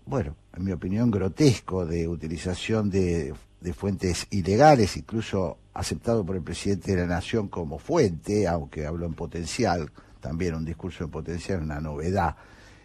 [0.06, 6.44] bueno, en mi opinión, grotesco de utilización de de fuentes ilegales, incluso aceptado por el
[6.44, 11.64] presidente de la Nación como fuente, aunque habló en potencial, también un discurso en potencial,
[11.64, 12.36] una novedad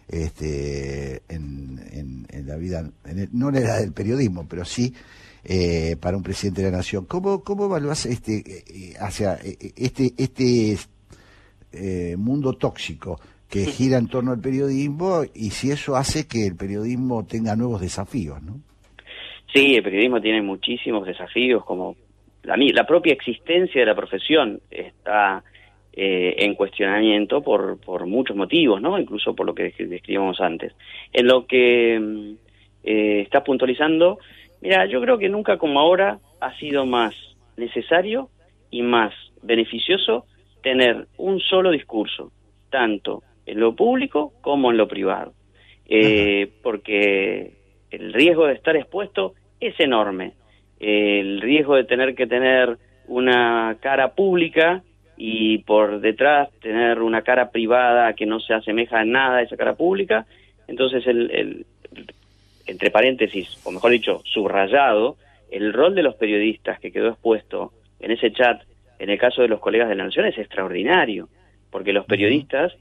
[0.09, 2.83] este, en, en, la vida,
[3.31, 4.93] no en la del periodismo, pero sí
[5.43, 7.05] eh, para un presidente de la Nación.
[7.05, 10.77] ¿Cómo, cómo evaluás este, eh, hacia, eh, este, este
[12.17, 17.25] mundo tóxico que gira en torno al periodismo y si eso hace que el periodismo
[17.25, 18.59] tenga nuevos desafíos, ¿no?
[19.53, 21.95] Sí, el periodismo tiene muchísimos desafíos, como
[22.43, 25.43] la, la propia existencia de la profesión está
[25.93, 28.99] eh, en cuestionamiento por, por muchos motivos, ¿no?
[28.99, 30.73] Incluso por lo que describíamos antes.
[31.11, 32.31] En lo que mm,
[32.83, 34.19] eh, está puntualizando,
[34.61, 37.15] mira, yo creo que nunca como ahora ha sido más
[37.57, 38.29] necesario
[38.69, 40.25] y más beneficioso
[40.61, 42.31] tener un solo discurso,
[42.69, 45.33] tanto en lo público como en lo privado.
[45.87, 47.53] Eh, porque
[47.89, 50.33] el riesgo de estar expuesto es enorme.
[50.79, 54.83] El riesgo de tener que tener una cara pública
[55.21, 59.57] y por detrás tener una cara privada que no se asemeja en nada a esa
[59.57, 60.25] cara pública,
[60.65, 61.65] entonces el,
[62.65, 65.17] entre paréntesis, o mejor dicho, subrayado,
[65.51, 68.61] el rol de los periodistas que quedó expuesto en ese chat,
[68.97, 71.27] en el caso de los colegas de la Nación, es extraordinario,
[71.69, 72.73] porque los periodistas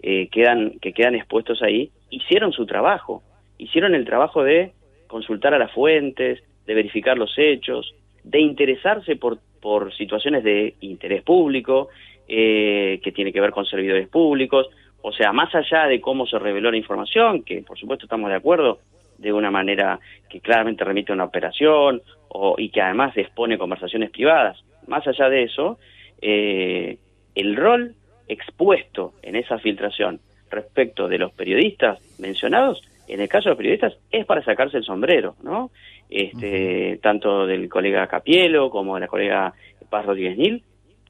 [0.00, 3.24] eh, quedan, que quedan expuestos ahí hicieron su trabajo,
[3.58, 4.72] hicieron el trabajo de
[5.08, 11.22] consultar a las fuentes, de verificar los hechos, de interesarse por, por situaciones de interés
[11.22, 11.88] público,
[12.28, 14.68] eh, que tiene que ver con servidores públicos,
[15.02, 18.36] o sea, más allá de cómo se reveló la información, que por supuesto estamos de
[18.36, 18.80] acuerdo,
[19.18, 24.10] de una manera que claramente remite a una operación o, y que además expone conversaciones
[24.10, 25.78] privadas, más allá de eso,
[26.22, 26.98] eh,
[27.34, 27.94] el rol
[28.28, 30.20] expuesto en esa filtración
[30.50, 34.84] respecto de los periodistas mencionados, en el caso de los periodistas, es para sacarse el
[34.84, 35.70] sombrero, ¿no?
[36.10, 39.54] Este, Tanto del colega Capielo como de la colega
[39.88, 40.62] Paz Rodríguez Nil,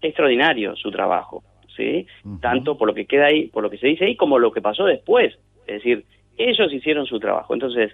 [0.02, 1.42] extraordinario su trabajo,
[1.76, 2.06] ¿sí?
[2.40, 4.60] Tanto por lo que queda ahí, por lo que se dice ahí, como lo que
[4.60, 5.38] pasó después.
[5.66, 6.04] Es decir,
[6.36, 7.54] ellos hicieron su trabajo.
[7.54, 7.92] Entonces,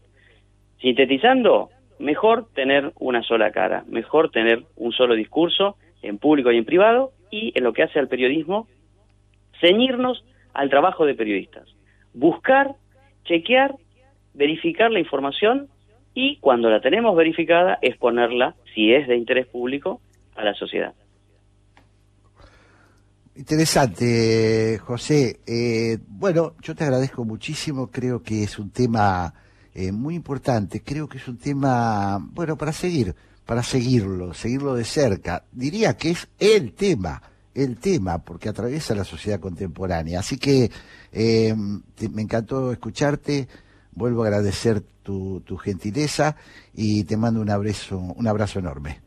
[0.80, 6.64] sintetizando, mejor tener una sola cara, mejor tener un solo discurso en público y en
[6.64, 8.68] privado, y en lo que hace al periodismo,
[9.60, 11.68] ceñirnos al trabajo de periodistas.
[12.14, 12.76] Buscar,
[13.24, 13.74] chequear,
[14.34, 15.68] verificar la información
[16.16, 20.00] y cuando la tenemos verificada, exponerla, si es de interés público,
[20.34, 20.94] a la sociedad.
[23.36, 25.40] Interesante, José.
[25.46, 27.90] Eh, bueno, yo te agradezco muchísimo.
[27.90, 29.34] Creo que es un tema
[29.74, 30.82] eh, muy importante.
[30.82, 35.44] Creo que es un tema, bueno, para seguir, para seguirlo, seguirlo de cerca.
[35.52, 37.20] Diría que es el tema
[37.56, 40.20] el tema, porque atraviesa la sociedad contemporánea.
[40.20, 40.70] Así que
[41.10, 43.48] eh, me encantó escucharte,
[43.96, 46.36] vuelvo a agradecer tu, tu, gentileza
[46.74, 49.00] y te mando un abrazo, un abrazo enorme.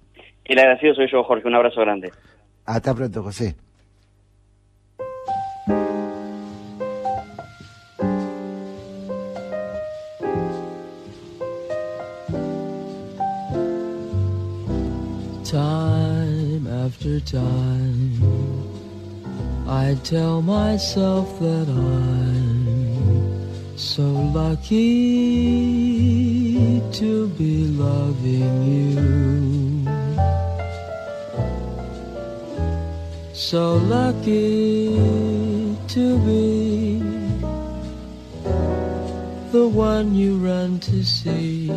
[0.43, 2.11] El agradecido soy yo, Jorge, un abrazo grande.
[2.65, 3.55] Hasta pronto, José.
[15.43, 18.19] Time after time
[19.67, 22.48] I tell myself that I'm
[23.79, 24.75] so lucky
[26.91, 29.87] to be loving you.
[33.31, 34.89] So lucky
[35.87, 36.99] to be
[39.53, 41.69] the one you run to see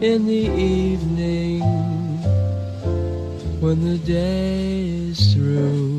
[0.00, 1.60] in the evening
[3.60, 5.95] when the day is through.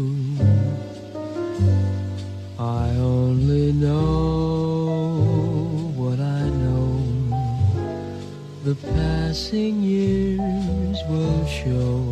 [8.68, 12.03] The passing years will show.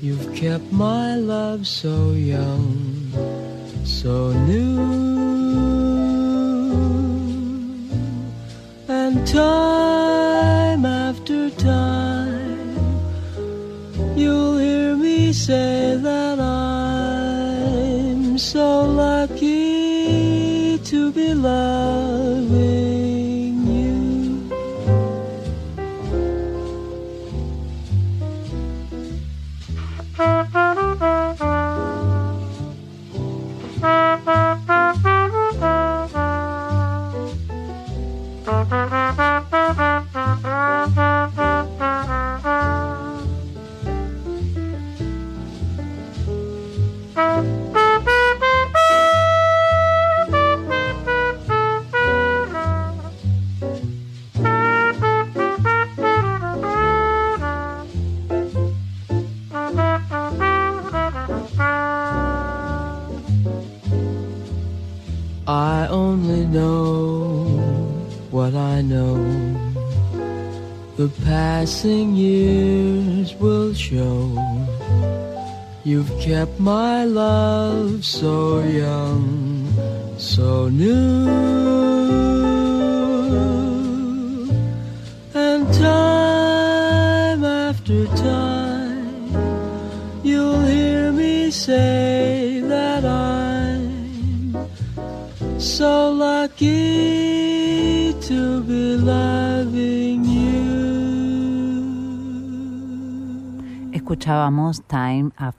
[0.00, 3.12] You've kept my love so young,
[3.84, 4.80] so new.
[8.88, 9.95] And time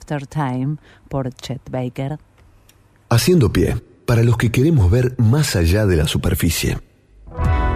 [0.08, 0.78] After Time
[1.10, 2.18] por Chet Baker.
[3.10, 6.78] Haciendo pie, para los que queremos ver más allá de la superficie.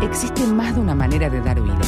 [0.02, 1.82] Existe más de una manera de dar vida.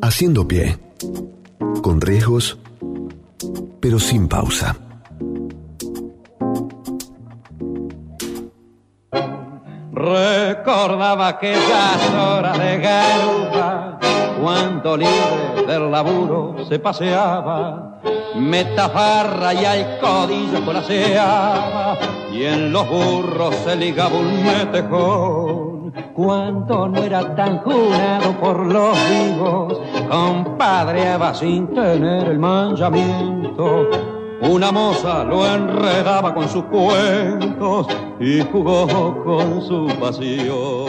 [0.06, 0.78] Haciendo pie,
[1.82, 2.58] con riesgos,
[3.80, 4.76] pero sin pausa.
[9.94, 14.00] Recordaba aquellas horas de garupa
[14.42, 18.02] cuando libre del laburo se paseaba,
[18.36, 21.98] metafarra y al codillo colaseaba
[22.30, 25.73] y en los burros se ligaba un metejón.
[26.14, 33.90] Cuando no era tan jurado por los vivos, compadreaba sin tener el manchamiento
[34.44, 37.88] una moza lo enredaba con sus cuentos
[38.20, 40.84] y jugó con su pasión.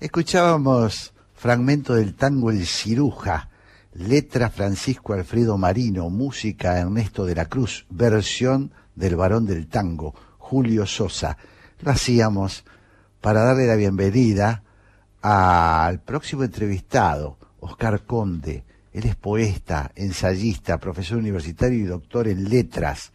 [0.00, 3.50] Escuchábamos fragmento del tango El Ciruja,
[3.94, 10.86] letra Francisco Alfredo Marino, música Ernesto de la Cruz, versión del varón del tango, Julio
[10.86, 11.36] Sosa.
[11.82, 12.64] Lo hacíamos
[13.22, 14.62] para darle la bienvenida
[15.22, 23.12] al próximo entrevistado, Oscar Conde, él es poeta, ensayista, profesor universitario y doctor en letras.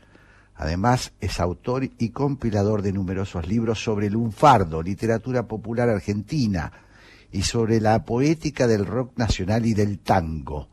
[0.55, 6.71] Además, es autor y compilador de numerosos libros sobre el lunfardo, literatura popular argentina,
[7.31, 10.69] y sobre la poética del rock nacional y del tango.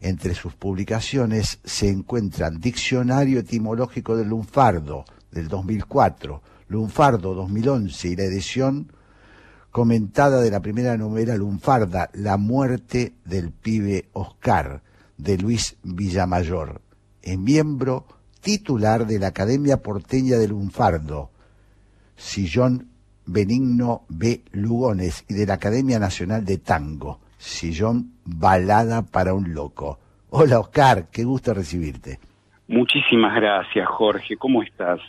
[0.00, 8.24] Entre sus publicaciones se encuentran Diccionario Etimológico del Lunfardo, del 2004, Lunfardo 2011 y la
[8.24, 8.92] edición
[9.70, 14.80] comentada de la primera novela lunfarda, La muerte del pibe Oscar,
[15.18, 16.80] de Luis Villamayor.
[17.22, 18.06] Es miembro
[18.40, 21.30] titular de la Academia Porteña del Lunfardo,
[22.16, 22.88] Sillón
[23.26, 24.42] Benigno B.
[24.52, 29.98] Lugones, y de la Academia Nacional de Tango, Sillón Balada para un Loco.
[30.30, 32.18] Hola Oscar, qué gusto recibirte.
[32.68, 35.00] Muchísimas gracias Jorge, ¿cómo estás?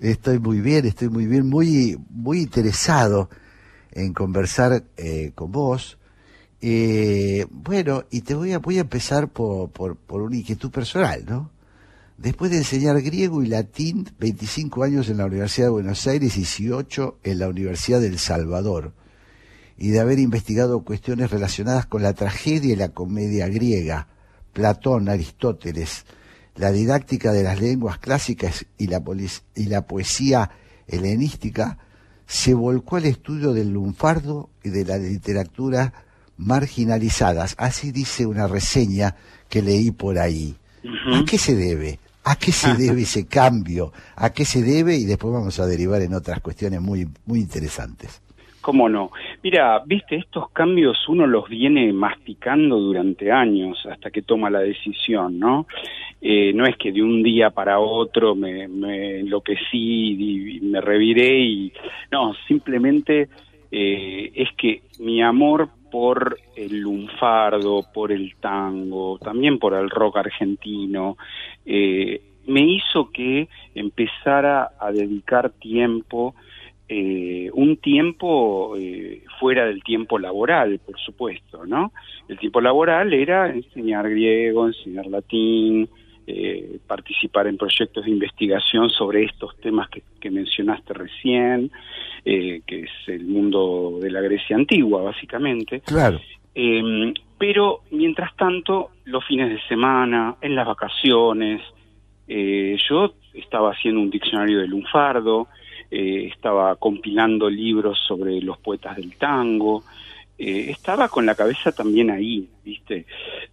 [0.00, 3.28] Estoy muy bien, estoy muy bien, muy, muy interesado
[3.92, 5.98] en conversar eh, con vos.
[6.62, 11.26] Eh, bueno, y te voy a, voy a empezar por, por, por una inquietud personal,
[11.28, 11.50] ¿no?
[12.16, 16.40] Después de enseñar griego y latín, 25 años en la Universidad de Buenos Aires y
[16.40, 18.94] 18 en la Universidad del Salvador,
[19.76, 24.08] y de haber investigado cuestiones relacionadas con la tragedia y la comedia griega,
[24.54, 26.06] Platón, Aristóteles,
[26.60, 29.02] la didáctica de las lenguas clásicas y la,
[29.56, 30.50] y la poesía
[30.86, 31.78] helenística,
[32.26, 35.94] se volcó al estudio del lunfardo y de la literatura
[36.36, 37.56] marginalizadas.
[37.58, 39.16] Así dice una reseña
[39.48, 40.54] que leí por ahí.
[41.14, 41.98] ¿A qué se debe?
[42.24, 43.92] ¿A qué se debe ese cambio?
[44.16, 44.96] ¿A qué se debe?
[44.96, 48.22] Y después vamos a derivar en otras cuestiones muy, muy interesantes.
[48.60, 49.10] ¿Cómo no?
[49.42, 55.38] Mira, viste, estos cambios uno los viene masticando durante años hasta que toma la decisión,
[55.38, 55.66] ¿no?
[56.20, 61.40] Eh, no es que de un día para otro me, me enloquecí y me reviré
[61.40, 61.72] y
[62.10, 63.28] no, simplemente
[63.70, 70.18] eh, es que mi amor por el lunfardo, por el tango, también por el rock
[70.18, 71.16] argentino,
[71.64, 76.34] eh, me hizo que empezara a dedicar tiempo
[76.92, 81.92] eh, un tiempo eh, fuera del tiempo laboral, por supuesto, ¿no?
[82.28, 85.88] El tiempo laboral era enseñar griego, enseñar latín,
[86.26, 91.70] eh, participar en proyectos de investigación sobre estos temas que, que mencionaste recién,
[92.24, 95.80] que es el mundo de la Grecia antigua, básicamente.
[95.80, 96.20] Claro.
[96.54, 101.62] Em, pero, mientras tanto, los fines de semana, en las vacaciones,
[102.28, 105.48] yo estaba haciendo un diccionario de lunfardo,
[105.90, 109.82] eh, estaba compilando libros sobre los poetas del tango,
[110.42, 113.04] eh, estaba con la cabeza también ahí, ¿viste?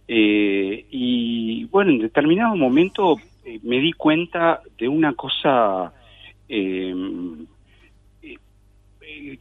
[0.08, 3.16] Eh, y bueno, en determinado momento
[3.62, 5.92] me di cuenta de una cosa
[6.48, 7.44] em,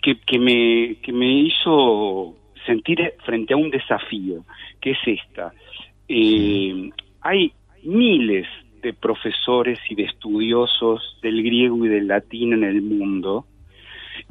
[0.01, 2.35] que, que, me, que me hizo
[2.65, 4.43] sentir frente a un desafío,
[4.81, 5.53] que es esta.
[7.21, 8.45] hay miles
[8.81, 13.45] de profesores y de estudiosos del griego y del latín en el mundo,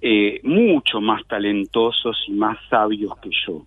[0.00, 3.66] eh, mucho más talentosos y más sabios que yo.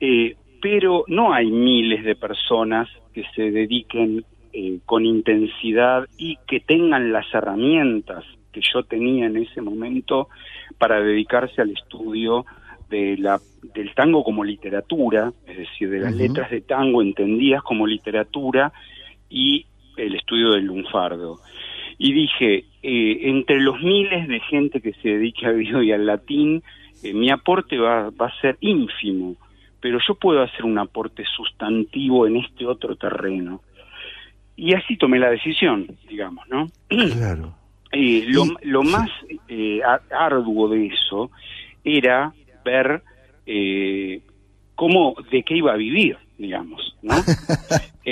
[0.00, 6.60] Eh, pero no hay miles de personas que se dediquen eh, con intensidad y que
[6.60, 10.28] tengan las herramientas que yo tenía en ese momento
[10.78, 12.44] para dedicarse al estudio
[12.88, 13.40] de la,
[13.74, 18.72] del tango como literatura, es decir, de las letras de tango entendidas como literatura
[19.28, 21.38] y el estudio del lunfardo.
[22.02, 26.06] Y dije, eh, entre los miles de gente que se dedica al griego y al
[26.06, 26.62] latín,
[27.02, 29.36] eh, mi aporte va, va a ser ínfimo,
[29.80, 33.60] pero yo puedo hacer un aporte sustantivo en este otro terreno.
[34.56, 36.68] Y así tomé la decisión, digamos, ¿no?
[36.88, 37.54] Claro.
[37.92, 39.10] Eh, lo, lo más
[39.48, 39.80] eh,
[40.16, 41.28] arduo de eso
[41.82, 42.32] era
[42.64, 43.02] ver
[43.46, 44.20] eh,
[44.76, 47.14] cómo, de qué iba a vivir, digamos, ¿no?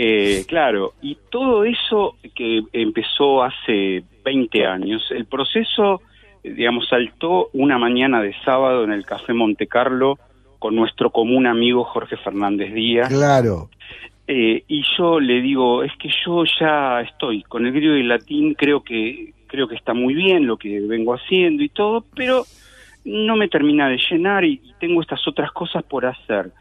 [0.01, 6.03] Eh, claro, y todo eso que empezó hace 20 años, el proceso,
[6.45, 10.19] eh, digamos, saltó una mañana de sábado en el Café Monte Carlo
[10.59, 13.09] con nuestro común amigo Jorge Fernández Díaz.
[13.09, 13.71] Claro.
[14.29, 18.09] Eh, y yo le digo, es que yo ya estoy con el griego y el
[18.09, 22.45] latín, creo que creo que está muy bien lo que vengo haciendo y todo, pero
[23.05, 26.53] no me termina de llenar y, y tengo estas otras cosas por hacer.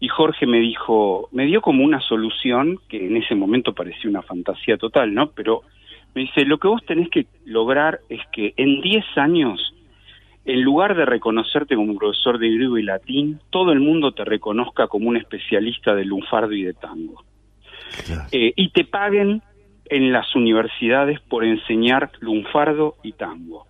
[0.00, 4.22] Y Jorge me dijo, me dio como una solución que en ese momento parecía una
[4.22, 5.30] fantasía total, ¿no?
[5.30, 5.62] Pero
[6.14, 9.74] me dice, lo que vos tenés que lograr es que en 10 años,
[10.44, 14.24] en lugar de reconocerte como un profesor de griego y latín, todo el mundo te
[14.24, 17.24] reconozca como un especialista de lunfardo y de tango.
[18.30, 19.42] Eh, y te paguen
[19.86, 23.66] en las universidades por enseñar lunfardo y tango.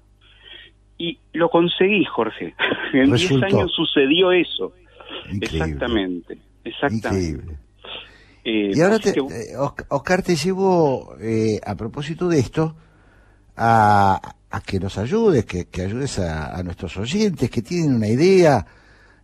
[0.98, 2.54] Y lo conseguí, Jorge.
[2.92, 3.46] En 10 Resultó.
[3.46, 4.72] años sucedió eso.
[5.30, 5.64] Increíble.
[5.72, 7.26] Exactamente, exactamente.
[7.28, 7.58] Increíble.
[8.44, 12.38] Eh, Y ahora, así te, que- eh, Osc- Oscar, te llevo, eh, a propósito de
[12.38, 12.74] esto,
[13.56, 14.20] a,
[14.50, 18.64] a que nos ayudes, que, que ayudes a, a nuestros oyentes que tienen una idea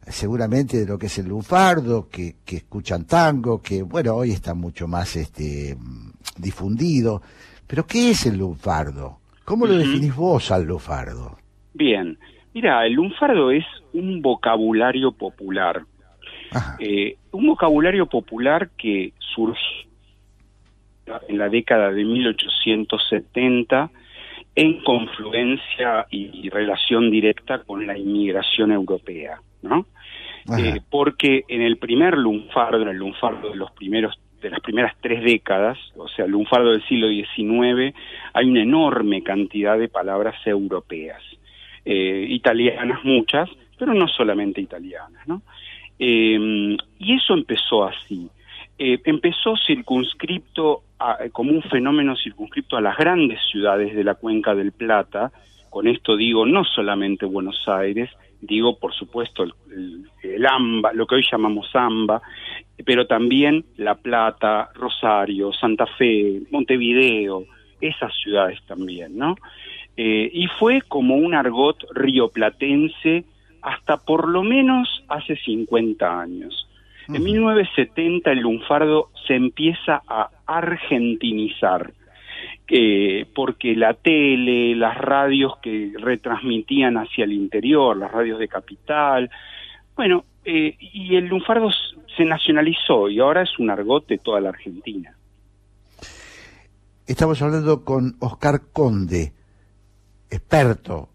[0.07, 4.53] seguramente de lo que es el lunfardo, que, que escuchan tango, que bueno, hoy está
[4.53, 5.77] mucho más este
[6.37, 7.23] difundido.
[7.67, 9.21] Pero ¿qué es el lunfardo?
[9.47, 11.39] ¿Cómo lo definís vos al lunfardo?
[11.73, 12.19] Bien,
[12.53, 15.87] mira, el lunfardo es un vocabulario popular.
[16.79, 19.89] Eh, un vocabulario popular que surgió
[21.29, 23.91] en la década de 1870
[24.57, 29.87] en confluencia y, relación directa con la inmigración europea, ¿no?
[30.59, 34.95] Eh, porque en el primer lunfardo, en el lunfardo de los primeros de las primeras
[35.01, 37.97] tres décadas, o sea, el lunfardo del siglo XIX,
[38.35, 41.23] hay una enorme cantidad de palabras europeas,
[41.87, 43.49] eh, italianas muchas,
[43.79, 45.41] pero no solamente italianas, ¿no?
[45.99, 48.29] Eh, y eso empezó así.
[48.79, 54.55] Eh, empezó circunscripto, a- como un fenómeno circunscripto a las grandes ciudades de la cuenca
[54.55, 55.31] del Plata.
[55.71, 61.25] Con esto digo no solamente Buenos Aires, digo por supuesto el AMBA, lo que hoy
[61.31, 62.21] llamamos AMBA,
[62.85, 67.45] pero también La Plata, Rosario, Santa Fe, Montevideo,
[67.81, 69.37] esas ciudades también, ¿no?
[69.97, 73.25] Eh, y fue como un argot rioplatense
[73.65, 76.69] hasta por lo menos hace 50 años.
[77.09, 81.93] En 1970 el lunfardo se empieza a argentinizar,
[82.69, 89.31] eh, porque la tele, las radios que retransmitían hacia el interior, las radios de capital,
[89.97, 91.71] bueno, eh, y el lunfardo
[92.17, 95.15] se nacionalizó y ahora es un argot de toda la Argentina.
[97.07, 99.33] Estamos hablando con Oscar Conde,
[100.31, 101.09] experto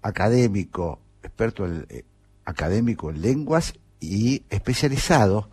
[0.00, 2.04] académico, experto en- eh,
[2.44, 5.48] académico en lenguas y especializado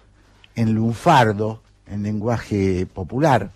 [0.56, 3.52] en lunfardo, en lenguaje popular.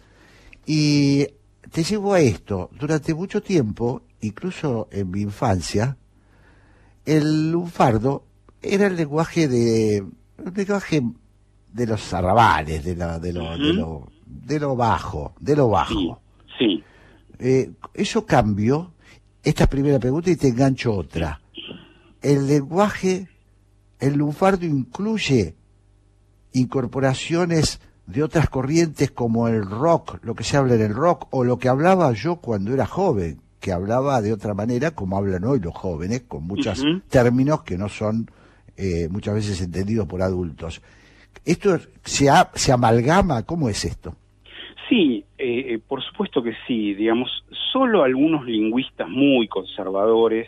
[0.65, 1.27] Y
[1.71, 5.97] te llevo a esto, durante mucho tiempo, incluso en mi infancia,
[7.05, 8.23] el lunfardo
[8.61, 10.01] era el lenguaje de
[10.37, 11.01] un lenguaje
[11.73, 16.21] de los arrabales, de, la- de, lo, de, lo, de lo bajo, de lo bajo.
[16.57, 16.83] Sí.
[17.39, 18.91] Eh, eso cambió.
[19.43, 21.41] Esta es primera pregunta y te engancho otra.
[22.23, 23.27] El lenguaje,
[23.99, 25.55] el lunfardo incluye
[26.53, 31.43] incorporaciones de otras corrientes como el rock, lo que se habla en el rock, o
[31.43, 35.59] lo que hablaba yo cuando era joven, que hablaba de otra manera como hablan hoy
[35.59, 38.29] los jóvenes, con muchos términos que no son
[38.75, 40.81] eh, muchas veces entendidos por adultos.
[41.45, 43.43] ¿Esto se, ha- se amalgama?
[43.43, 44.15] ¿Cómo es esto?
[44.89, 46.93] Sí, eh, eh, por supuesto que sí.
[46.93, 47.29] Digamos,
[47.71, 50.47] solo algunos lingüistas muy conservadores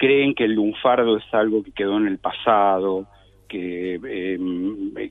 [0.00, 3.06] creen que el lunfardo es algo que quedó en el pasado,
[3.46, 4.38] que, eh,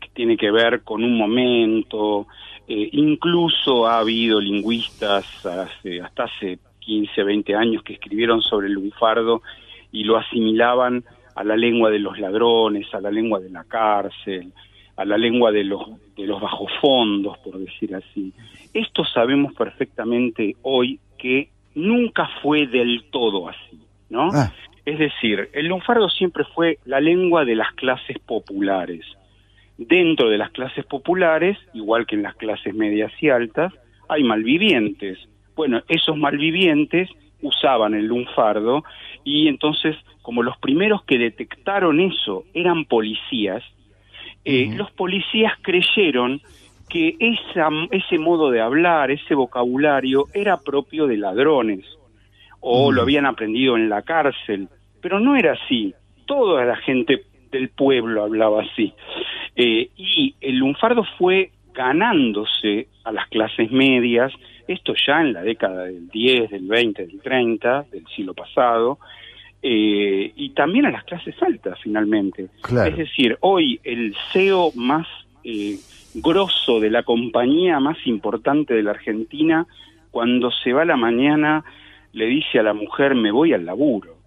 [0.02, 2.26] que tiene que ver con un momento.
[2.68, 8.74] Eh, incluso ha habido lingüistas hace- hasta hace 15, 20 años que escribieron sobre el
[8.74, 9.44] lunfardo
[9.92, 11.04] y lo asimilaban
[11.36, 14.52] a la lengua de los ladrones, a la lengua de la cárcel,
[14.98, 15.82] a la lengua de los,
[16.18, 18.34] de los bajofondos, por decir así.
[18.74, 23.80] Esto sabemos perfectamente hoy que nunca fue del todo así,
[24.10, 24.30] ¿no?
[24.34, 24.52] Ah.
[24.90, 29.06] Es decir, el lunfardo siempre fue la lengua de las clases populares.
[29.78, 33.72] Dentro de las clases populares, igual que en las clases medias y altas,
[34.08, 35.20] hay malvivientes.
[35.56, 37.08] Bueno, esos malvivientes
[37.44, 38.84] usaban el lunfardo
[39.24, 43.64] y entonces, como los primeros que detectaron eso eran policías,
[44.44, 46.42] eh, los policías creyeron
[46.90, 51.86] que esa, ese modo de hablar, ese vocabulario, era propio de ladrones
[52.60, 54.68] o lo habían aprendido en la cárcel,
[55.02, 55.94] pero no era así.
[56.26, 58.94] Toda la gente del pueblo hablaba así.
[59.56, 64.32] Eh, y el lunfardo fue ganándose a las clases medias,
[64.68, 69.00] esto ya en la década del 10, del 20, del 30, del siglo pasado,
[69.62, 72.50] eh, y también a las clases altas finalmente.
[72.62, 72.92] Claro.
[72.92, 75.08] Es decir, hoy el CEO más
[75.44, 75.78] eh,
[76.16, 79.66] grosso de la compañía más importante de la Argentina,
[80.12, 81.64] cuando se va a la mañana,
[82.14, 84.19] le dice a la mujer, me voy al laburo.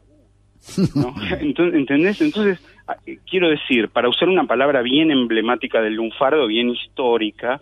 [0.94, 1.14] ¿No?
[1.40, 2.20] Entonces, ¿Entendés?
[2.20, 2.58] Entonces,
[2.88, 7.60] ah, eh, quiero decir, para usar una palabra bien emblemática del lunfardo, bien histórica,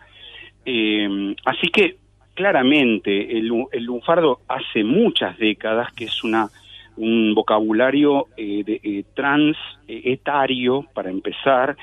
[0.64, 1.96] eh, así que
[2.34, 6.48] claramente el, el lunfardo hace muchas décadas que es una
[6.96, 9.56] un vocabulario eh, de, eh, trans
[9.88, 11.76] eh, etario para empezar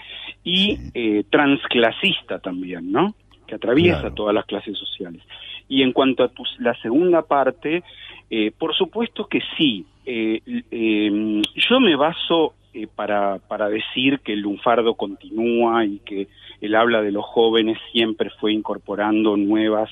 [0.43, 3.15] y eh, transclasista también, ¿no?
[3.47, 4.13] Que atraviesa Claro.
[4.15, 5.23] todas las clases sociales.
[5.69, 7.83] Y en cuanto a tu, la segunda parte,
[8.29, 9.85] eh, por supuesto que sí.
[10.05, 10.41] Eh,
[10.71, 16.27] eh, yo me baso eh, para, para decir que el lunfardo continúa y que
[16.61, 19.89] el habla de los jóvenes siempre fue incorporando nuevas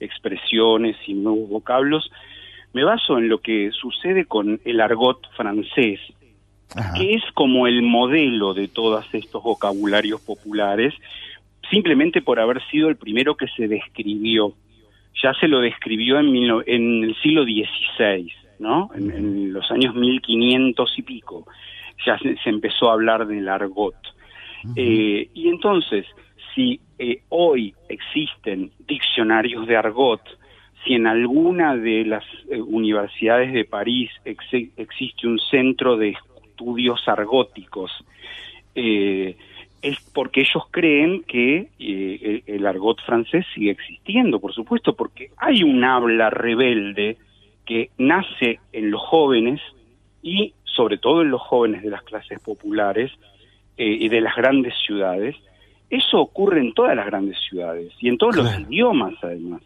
[0.00, 2.10] expresiones y nuevos vocablos.
[2.74, 5.98] Me baso en lo que sucede con el argot francés,
[6.94, 10.92] que es como el modelo de todos estos vocabularios populares,
[11.70, 14.52] simplemente por haber sido el primero que se describió.
[15.22, 18.90] Ya se lo describió en, mil no- en el siglo XVI, ¿no?
[18.94, 21.46] En, en los años 1500 y pico.
[22.06, 23.94] Ya se, se empezó a hablar del argot.
[24.74, 26.06] Eh, y entonces,
[26.54, 30.20] si eh, hoy existen diccionarios de argot,
[30.84, 36.10] si en alguna de las eh, universidades de París existe un centro de
[36.50, 37.90] estudios argóticos,
[38.74, 39.36] eh,
[39.82, 45.62] es porque ellos creen que eh, el, argot francés sigue existiendo, por supuesto, porque hay
[45.62, 47.18] un habla rebelde
[47.64, 49.60] que nace en los jóvenes
[50.22, 53.12] y sobre todo en los jóvenes de las clases populares
[53.76, 55.36] eh, y de las grandes ciudades.
[55.88, 59.62] Eso ocurre en todas las grandes ciudades y en todos los idiomas además.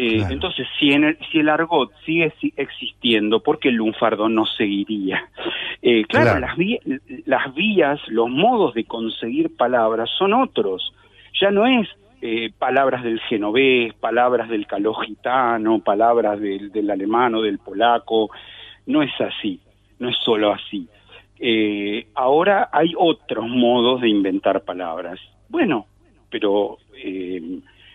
[0.00, 4.28] Eh, Entonces, si, en el, si el argot sigue si- existiendo, ¿por qué el lunfardo
[4.28, 5.28] no seguiría?
[5.82, 6.40] Eh, claro, Claro.
[6.40, 6.80] Las, vi-
[7.26, 10.92] las vías, los modos de conseguir palabras son otros.
[11.40, 11.88] Ya no es
[12.20, 18.30] eh, palabras del genovés, palabras del caló gitano, palabras del, del alemán o del polaco.
[18.86, 19.60] No es así,
[19.98, 20.88] no es solo así.
[21.40, 25.20] Eh, ahora hay otros modos de inventar palabras.
[25.48, 25.86] Bueno,
[26.30, 27.40] pero eh,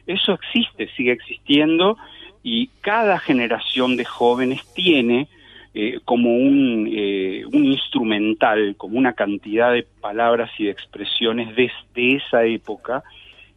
[0.08, 1.98] eso existe, sigue existiendo
[2.44, 5.28] y cada generación de jóvenes tiene
[5.74, 11.72] eh, como un, eh, un instrumental, como una cantidad de palabras y de expresiones de,
[11.96, 13.04] de esa época,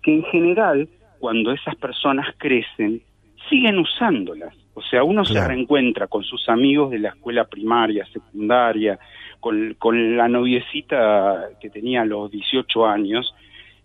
[0.03, 0.89] que en general,
[1.19, 3.03] cuando esas personas crecen,
[3.51, 4.55] siguen usándolas.
[4.73, 8.99] O sea, uno se reencuentra con sus amigos de la escuela primaria, secundaria,
[9.41, 13.35] con, con la noviecita que tenía a los 18 años,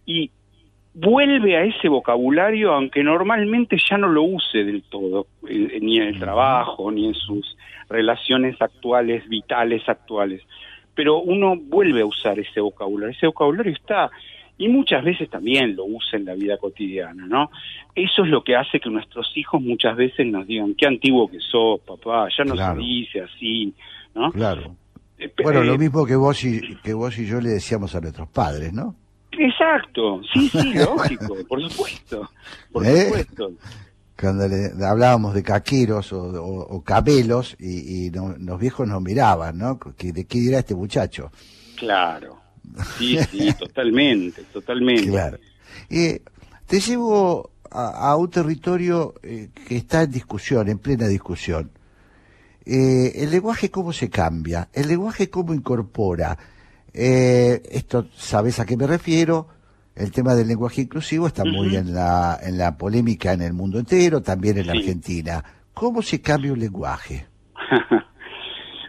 [0.05, 0.31] y
[0.93, 6.03] vuelve a ese vocabulario, aunque normalmente ya no lo use del todo, eh, ni en
[6.03, 7.57] el trabajo, ni en sus
[7.89, 10.41] relaciones actuales, vitales actuales.
[10.93, 13.15] Pero uno vuelve a usar ese vocabulario.
[13.15, 14.09] Ese vocabulario está,
[14.57, 17.49] y muchas veces también lo usa en la vida cotidiana, ¿no?
[17.95, 21.39] Eso es lo que hace que nuestros hijos muchas veces nos digan, qué antiguo que
[21.39, 22.75] sos, papá, ya no Claro.
[22.75, 23.73] se dice así,
[24.13, 24.31] ¿no?
[24.31, 24.75] Claro.
[25.17, 28.01] Eh, Bueno, lo eh, mismo que vos y que vos y yo le decíamos a
[28.01, 28.95] nuestros padres, ¿no?
[29.37, 32.29] Exacto, sí, sí, lógico, por supuesto,
[32.71, 33.05] por ¿Eh?
[33.05, 33.51] supuesto.
[34.19, 39.01] Cuando le hablábamos de caqueros o, o- o cabelos y, y no- los viejos nos
[39.01, 39.79] miraban, ¿no?
[39.97, 41.31] ¿De qué dirá este muchacho?
[41.75, 42.39] Claro,
[42.99, 45.09] sí, sí, totalmente, totalmente.
[45.09, 45.37] Claro.
[45.89, 46.21] Eh,
[46.67, 51.71] te llevo a, a un territorio eh, que está en discusión, en plena discusión.
[52.63, 56.37] Eh, el lenguaje cómo se cambia, el lenguaje cómo incorpora.
[56.93, 59.47] Eh, esto, ¿sabes a qué me refiero?
[59.95, 63.77] El tema del lenguaje inclusivo está muy en la, en la polémica en el mundo
[63.79, 64.73] entero, también en la.
[64.73, 65.43] Argentina.
[65.73, 67.27] ¿Cómo se cambia un lenguaje?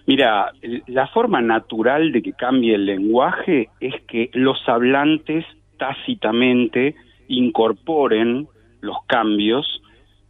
[0.06, 0.52] Mira,
[0.86, 5.44] la forma natural de que cambie el lenguaje es que los hablantes
[5.78, 6.94] tácitamente
[7.28, 8.48] incorporen
[8.80, 9.82] los cambios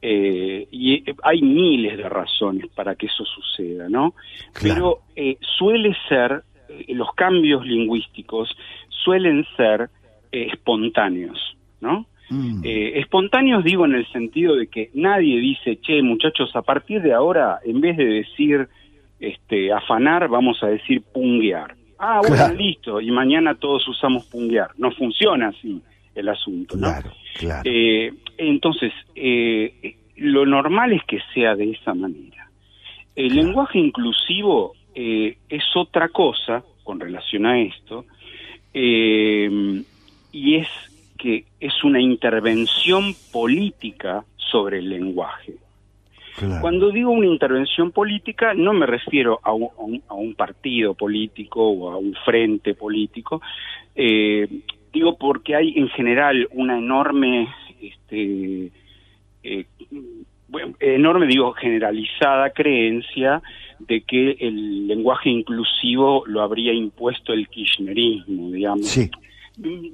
[0.05, 4.15] Eh, y eh, hay miles de razones para que eso suceda, ¿no?
[4.61, 6.43] Pero eh, suele ser,
[6.89, 8.57] los cambios lingüísticos
[8.89, 9.91] suelen ser
[10.31, 12.07] eh, espontáneos, ¿no?
[12.31, 12.63] Mm.
[12.65, 17.13] Eh, espontáneos digo en el sentido de que nadie dice, che, muchachos, a partir de
[17.13, 18.69] ahora, en vez de decir
[19.21, 21.75] este, afanar, vamos a decir punguear.
[21.99, 22.55] Ah, bueno, Claro.
[22.55, 24.71] listo, y mañana todos usamos punguear.
[24.79, 25.81] No funciona así
[26.15, 26.89] el asunto, ¿no?
[26.89, 27.63] Claro, claro.
[27.65, 32.51] Eh, entonces, eh, lo normal es que sea de esa manera.
[33.15, 38.05] El lenguaje inclusivo eh, es otra cosa con relación a esto,
[38.75, 39.83] eh,
[40.33, 40.69] y es
[41.19, 45.55] que es una intervención política sobre el lenguaje.
[46.37, 46.61] Claro.
[46.61, 51.99] Cuando digo una intervención política, no me refiero a un, a partido político o a
[51.99, 53.41] un frente político.
[53.95, 54.49] eh,
[54.93, 57.49] digo porque hay en general una enorme,
[57.81, 58.71] este,
[59.43, 59.67] eh,
[60.49, 63.43] bueno, enorme, digo, generalizada creencia
[63.89, 68.89] de que el lenguaje inclusivo lo habría impuesto el kirchnerismo, digamos.
[68.89, 69.11] Sí.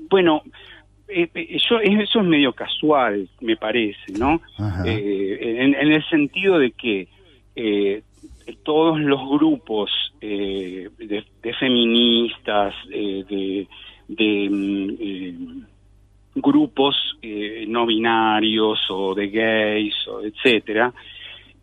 [0.08, 0.42] Bueno,
[1.08, 4.40] eh, eh, yo, eso es medio casual, me parece, ¿no?
[4.84, 7.08] Eh, en, en el sentido de que
[7.56, 8.02] eh,
[8.62, 13.66] todos los grupos de, de feministas, de,
[14.08, 15.62] de, mm,
[16.40, 16.96] grupos
[17.66, 20.92] no binarios o de gays, o etcétera,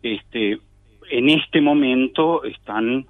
[0.02, 0.58] este,
[1.10, 3.06] en este momento están,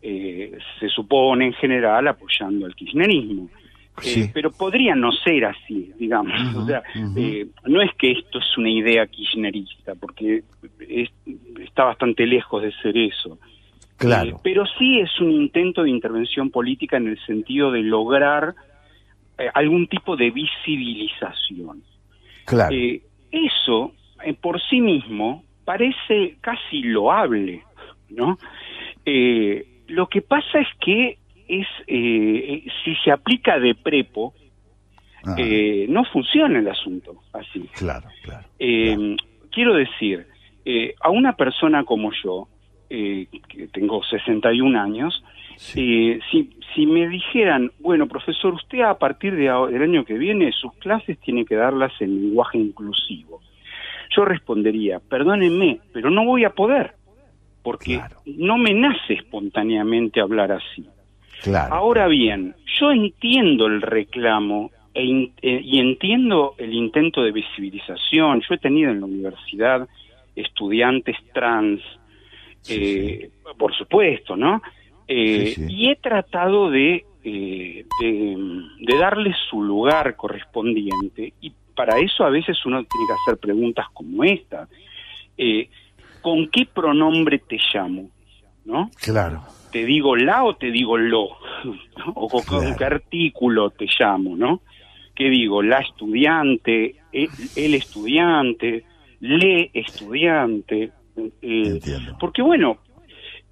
[0.00, 3.48] eh, se supone en general, apoyando al kirchnerismo.
[4.04, 6.32] Eh, pero podría no ser así, digamos.
[6.56, 6.82] O sea,
[7.14, 10.42] eh, no es que esto es una idea kirchnerista, porque
[10.88, 11.12] es-
[11.60, 13.38] está bastante lejos de ser eso.
[13.98, 14.36] Claro.
[14.36, 18.54] Eh, pero sí es un intento de intervención política en el sentido de lograr
[19.54, 21.82] algún tipo de visibilización.
[22.46, 22.74] Claro.
[23.30, 23.92] Eso,
[24.40, 27.62] por sí mismo, parece casi loable,
[28.10, 28.38] ¿no?
[29.04, 34.34] Eh, lo que pasa es que es eh, eh, si se aplica de prepo,
[35.24, 37.60] Ah, eh, no funciona el asunto así.
[37.76, 38.44] claro, claro.
[38.58, 39.16] Eh,
[39.52, 40.26] Quiero decir,
[40.64, 42.48] eh, a una persona como yo,
[42.90, 45.22] eh, que tengo 61 años,
[45.56, 46.18] si,
[46.74, 51.16] si me dijeran, bueno, profesor, usted a partir de del año que viene sus clases
[51.20, 53.40] tiene que darlas en lenguaje inclusivo,
[54.14, 56.94] yo respondería, perdónenme, pero no voy a poder,
[57.62, 60.84] porque no me nace espontáneamente hablar así.
[61.42, 61.74] Claro.
[61.74, 68.40] Ahora bien, yo entiendo el reclamo e in- eh, y entiendo el intento de visibilización.
[68.48, 69.88] Yo he tenido en la universidad
[70.36, 71.80] estudiantes trans,
[72.68, 74.62] eh, por supuesto, ¿no?
[75.08, 82.30] Eh, Y he tratado de, de, de darle su lugar correspondiente y para eso a
[82.30, 84.68] veces uno tiene que hacer preguntas como esta.
[85.36, 85.68] Eh,
[86.20, 88.10] ¿Con qué pronombre te llamo?
[88.64, 88.90] ¿No?
[89.02, 89.42] Claro.
[89.72, 91.30] te digo la o te digo lo,
[91.64, 92.12] ¿no?
[92.14, 94.60] o con, con qué artículo te llamo, ¿no?
[95.16, 95.62] ¿Qué digo?
[95.62, 98.84] La estudiante, el, el estudiante,
[99.20, 100.92] le estudiante,
[101.42, 101.80] eh,
[102.18, 102.78] porque bueno,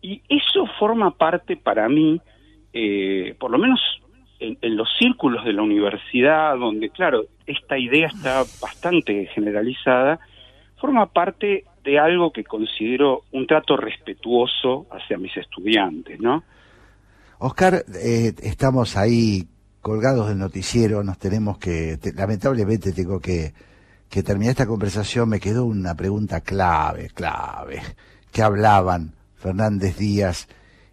[0.03, 2.21] y eso forma parte para mí,
[2.73, 3.81] eh, por lo menos
[4.41, 10.19] en, en los círculos de la universidad, donde claro, esta idea está bastante generalizada,
[10.77, 16.43] forma parte de algo que considero un trato respetuoso hacia mis estudiantes, ¿no?
[17.39, 19.47] Oscar, eh, estamos ahí
[19.81, 23.55] colgados del noticiero, nos tenemos que, te- lamentablemente tengo que,
[24.11, 27.81] que terminar esta conversación, me quedó una pregunta clave, clave,
[28.31, 30.49] que hablaban Fernández Díaz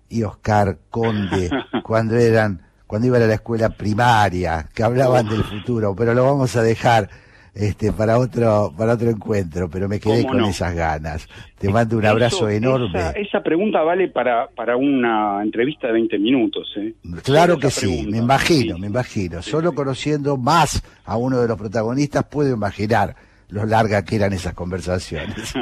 [0.10, 1.50] y Oscar Conde
[1.84, 6.56] cuando eran, cuando iban a la escuela primaria, que hablaban del futuro, pero lo vamos
[6.56, 7.10] a dejar
[7.54, 10.48] este para otro para otro encuentro, pero me quedé ¿Cómo con no?
[10.50, 11.28] esas ganas.
[11.58, 13.00] Te mando un abrazo enorme.
[13.00, 16.94] Esa, esa pregunta vale para, para una entrevista de 20 minutos, ¿eh?
[17.24, 18.12] Claro Solo que sí, pregunta.
[18.12, 19.42] me imagino, me imagino.
[19.42, 23.16] Solo conociendo más a uno de los protagonistas puedo imaginar
[23.50, 25.54] lo largas que eran esas conversaciones.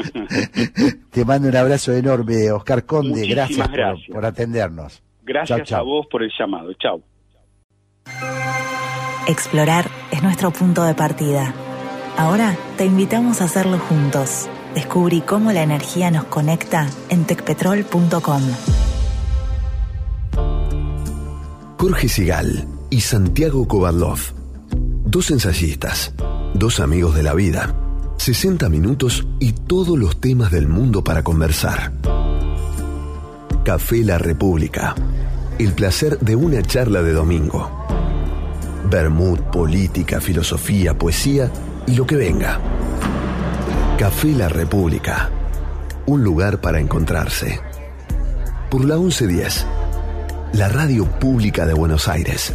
[1.12, 3.10] Te mando un abrazo enorme, Oscar Conde.
[3.22, 5.02] Muchísimas Gracias, por- atendernos.
[5.24, 5.80] Gracias Chau, chau.
[5.80, 6.74] a vos por el llamado.
[6.74, 7.02] Chao.
[9.28, 11.54] Explorar es nuestro punto de partida.
[12.16, 14.48] Ahora te invitamos a hacerlo juntos.
[14.76, 18.42] Descubrí cómo la energía nos conecta en tecpetrol.com.
[21.80, 24.20] Jorge Sigal y Santiago Kovadlov.
[25.06, 26.14] Dos ensayistas,
[26.54, 27.76] dos amigos de la vida.
[28.18, 31.94] 60 minutos y todos los temas del mundo para conversar.
[33.64, 34.96] Café La República.
[35.58, 37.72] El placer de una charla de domingo.
[38.90, 41.50] Bermud, política, filosofía, poesía
[41.88, 42.60] y lo que venga.
[43.98, 45.30] Café La República.
[46.08, 47.62] Un lugar para encontrarse.
[48.70, 49.66] Por la 1110.
[50.56, 52.52] La radio pública de Buenos Aires.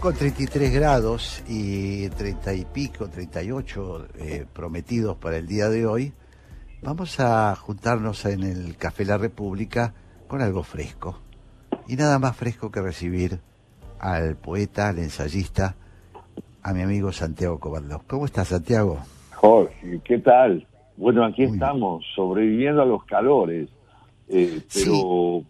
[0.00, 6.14] Con 33 grados y 30 y pico, 38 eh, prometidos para el día de hoy,
[6.82, 9.94] vamos a juntarnos en el Café La República
[10.26, 11.18] con algo fresco.
[11.88, 13.40] Y nada más fresco que recibir
[13.98, 15.76] al poeta, al ensayista,
[16.62, 18.02] a mi amigo Santiago Cobardós.
[18.04, 18.98] ¿Cómo estás, Santiago?
[19.34, 20.66] Jorge, ¿qué tal?
[20.96, 23.70] Bueno, aquí estamos, sobreviviendo a los calores,
[24.28, 25.42] eh, pero,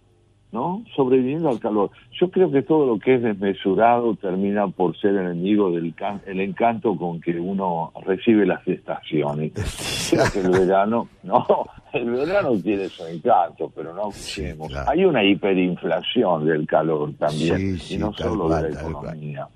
[0.52, 0.84] ¿no?
[0.96, 1.90] Sobreviviendo al calor.
[2.18, 6.40] Yo creo que todo lo que es desmesurado termina por ser enemigo del can el
[6.40, 9.52] encanto con que uno recibe las estaciones.
[10.10, 11.46] Creo que el verano, no,
[11.92, 14.72] el verano tiene su encanto, pero no escuchemos.
[14.88, 19.48] Hay una hiperinflación del calor también, Sí, y no sí, solo cual, de la economía.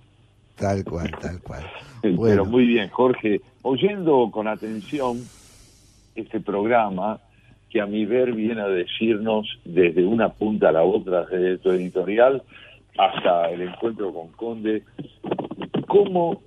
[0.55, 1.65] Tal cual, tal cual.
[2.03, 3.41] Pero muy bien, Jorge.
[3.63, 5.19] Oyendo con atención
[6.15, 7.19] este programa,
[7.75, 11.71] que a mi ver viene a decirnos desde una punta a la otra, desde tu
[11.73, 12.41] editorial
[12.97, 14.85] hasta el encuentro con Conde,
[15.89, 16.41] cómo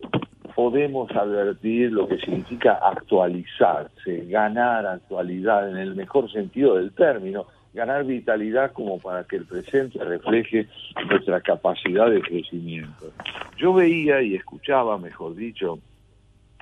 [0.55, 8.05] podemos advertir lo que significa actualizarse, ganar actualidad en el mejor sentido del término, ganar
[8.05, 10.67] vitalidad como para que el presente refleje
[11.09, 13.11] nuestra capacidad de crecimiento.
[13.57, 15.79] Yo veía y escuchaba, mejor dicho,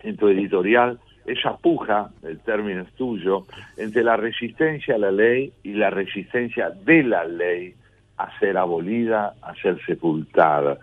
[0.02, 3.46] en tu editorial, esa puja, el término es tuyo,
[3.78, 7.74] entre la resistencia a la ley y la resistencia de la ley
[8.18, 10.78] a ser abolida, a ser sepultada.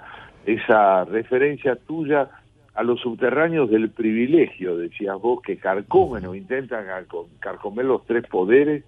[0.45, 2.29] Esa referencia tuya
[2.75, 8.27] a los subterráneos del privilegio, decías vos, que carcomen o intentan carco- carcomer los tres
[8.27, 8.85] poderes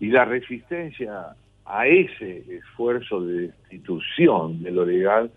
[0.00, 1.34] y la resistencia
[1.64, 5.30] a ese esfuerzo de destitución de lo legal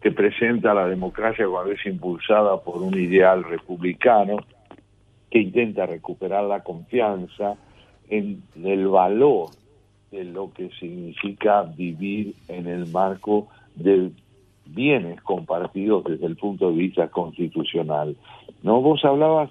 [0.00, 4.38] que presenta la democracia cuando es impulsada por un ideal republicano
[5.30, 7.56] que intenta recuperar la confianza
[8.08, 9.50] en el valor
[10.10, 14.10] de lo que significa vivir en el marco de
[14.66, 18.16] bienes compartidos desde el punto de vista constitucional.
[18.62, 19.50] No vos hablabas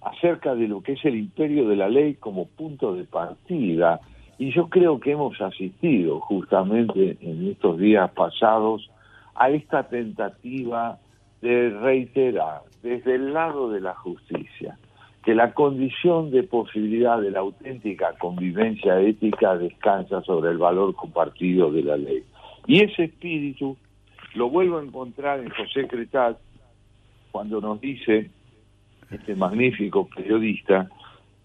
[0.00, 4.00] acerca de lo que es el imperio de la ley como punto de partida
[4.38, 8.90] y yo creo que hemos asistido justamente en estos días pasados
[9.34, 10.98] a esta tentativa
[11.40, 14.78] de reiterar desde el lado de la justicia
[15.24, 21.70] que la condición de posibilidad de la auténtica convivencia ética descansa sobre el valor compartido
[21.70, 22.24] de la ley.
[22.66, 23.76] Y ese espíritu
[24.34, 26.38] lo vuelvo a encontrar en José Cretat
[27.30, 28.30] cuando nos dice,
[29.10, 30.88] este magnífico periodista,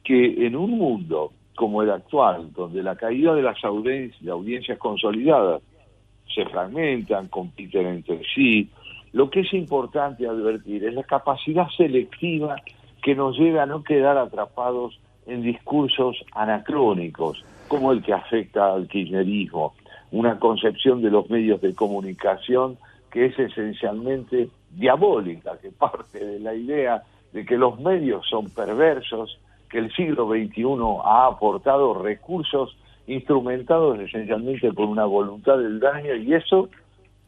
[0.04, 5.62] que en un mundo como el actual, donde la caída de las audiencias, audiencias consolidadas
[6.34, 8.70] se fragmentan, compiten entre sí,
[9.14, 12.56] lo que es importante advertir es la capacidad selectiva
[13.02, 18.88] que nos lleva a no quedar atrapados en discursos anacrónicos, como el que afecta al
[18.88, 19.74] kirchnerismo,
[20.12, 22.78] una concepción de los medios de comunicación
[23.12, 27.04] que es esencialmente diabólica, que parte de la idea
[27.34, 29.40] de que los medios son perversos,
[29.70, 30.64] que el siglo XXI
[31.04, 32.78] ha aportado recursos
[33.08, 36.70] instrumentados esencialmente por una voluntad del daño y eso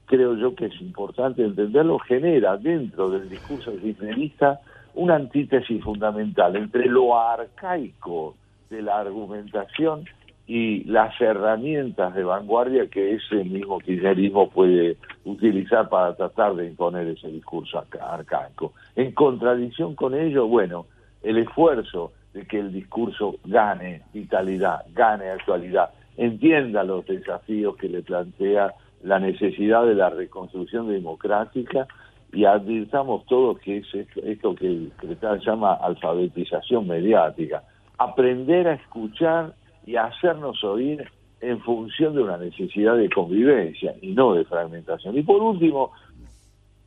[0.09, 4.59] creo yo que es importante entenderlo, genera dentro del discurso kirchnerista
[4.95, 8.35] una antítesis fundamental entre lo arcaico
[8.71, 10.05] de la argumentación
[10.47, 17.07] y las herramientas de vanguardia que ese mismo kirchnerismo puede utilizar para tratar de imponer
[17.07, 18.73] ese discurso arca- arcaico.
[18.95, 20.87] En contradicción con ello, bueno,
[21.21, 28.01] el esfuerzo de que el discurso gane vitalidad, gane actualidad, entienda los desafíos que le
[28.01, 28.73] plantea
[29.03, 31.87] la necesidad de la reconstrucción democrática
[32.31, 37.63] y advirtamos todos que es esto, esto que el Cretal llama alfabetización mediática,
[37.97, 39.53] aprender a escuchar
[39.85, 41.09] y hacernos oír
[41.41, 45.17] en función de una necesidad de convivencia y no de fragmentación.
[45.17, 45.91] Y por último,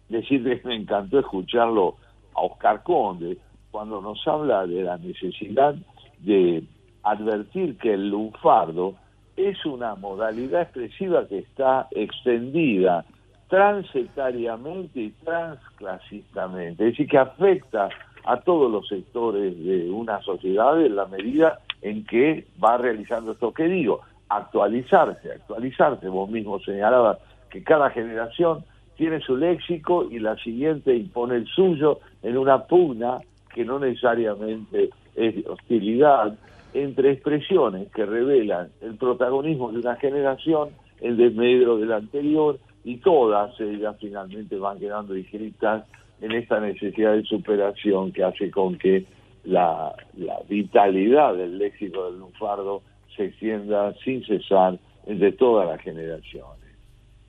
[0.08, 1.96] decirles que me encantó escucharlo
[2.34, 3.38] a Oscar Conde
[3.70, 5.74] cuando nos habla de la necesidad
[6.18, 6.62] de
[7.02, 8.94] advertir que el lunfardo
[9.36, 13.04] es una modalidad expresiva que está extendida
[13.48, 17.88] transetariamente y transclasistamente, es decir, que afecta
[18.24, 23.52] a todos los sectores de una sociedad en la medida en que va realizando esto
[23.52, 27.18] que digo, actualizarse, actualizarse, vos mismo señalabas
[27.50, 28.64] que cada generación
[28.96, 33.18] tiene su léxico y la siguiente impone el suyo en una pugna
[33.54, 36.38] que no necesariamente es hostilidad,
[36.74, 40.70] entre expresiones que revelan el protagonismo de una generación,
[41.00, 45.84] el desmedro de la anterior y todas ellas finalmente van quedando inscritas
[46.20, 49.04] en esta necesidad de superación que hace con que
[49.44, 52.82] la, la vitalidad del léxico del lunfardo
[53.16, 56.62] se extienda sin cesar entre todas las generaciones.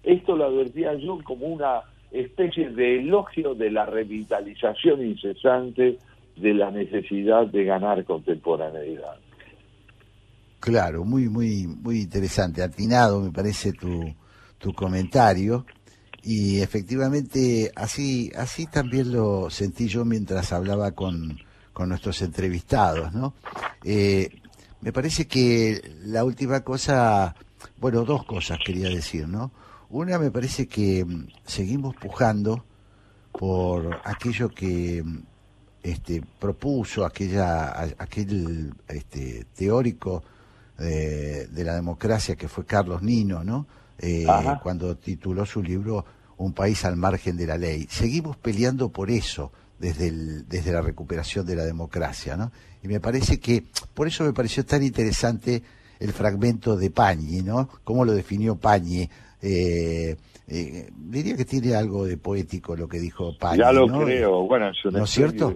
[0.03, 1.81] Esto lo advertía yo como una
[2.11, 5.97] especie de elogio de la revitalización incesante
[6.35, 9.17] de la necesidad de ganar contemporaneidad.
[10.63, 14.15] Claro, muy, muy, muy interesante, atinado me parece tu,
[14.57, 15.65] tu comentario
[16.21, 21.37] y efectivamente así, así también lo sentí yo mientras hablaba con,
[21.73, 23.33] con nuestros entrevistados, ¿no?
[23.83, 24.29] Eh,
[24.79, 27.35] me parece que la última cosa,
[27.81, 29.51] bueno, dos cosas quería decir, ¿no?
[29.89, 32.63] Una me parece que mm, seguimos pujando
[33.33, 35.23] por aquello que mm,
[35.83, 40.23] este, propuso aquella, aquel este, teórico
[40.83, 43.65] de, de, la democracia que fue Carlos Nino, ¿no?
[43.99, 44.25] Eh,
[44.61, 46.05] cuando tituló su libro
[46.37, 47.85] Un país al margen de la ley.
[47.89, 52.51] Seguimos peleando por eso desde, el, desde la recuperación de la democracia, ¿no?
[52.81, 53.63] Y me parece que,
[53.93, 55.61] por eso me pareció tan interesante
[55.99, 57.69] el fragmento de Pañi, ¿no?
[57.83, 59.07] Cómo lo definió Pañi
[59.41, 60.15] eh,
[60.47, 63.59] eh, diría que tiene algo de poético lo que dijo Pañi.
[63.59, 65.55] Ya lo creo, bueno, es, ¿No es cierto?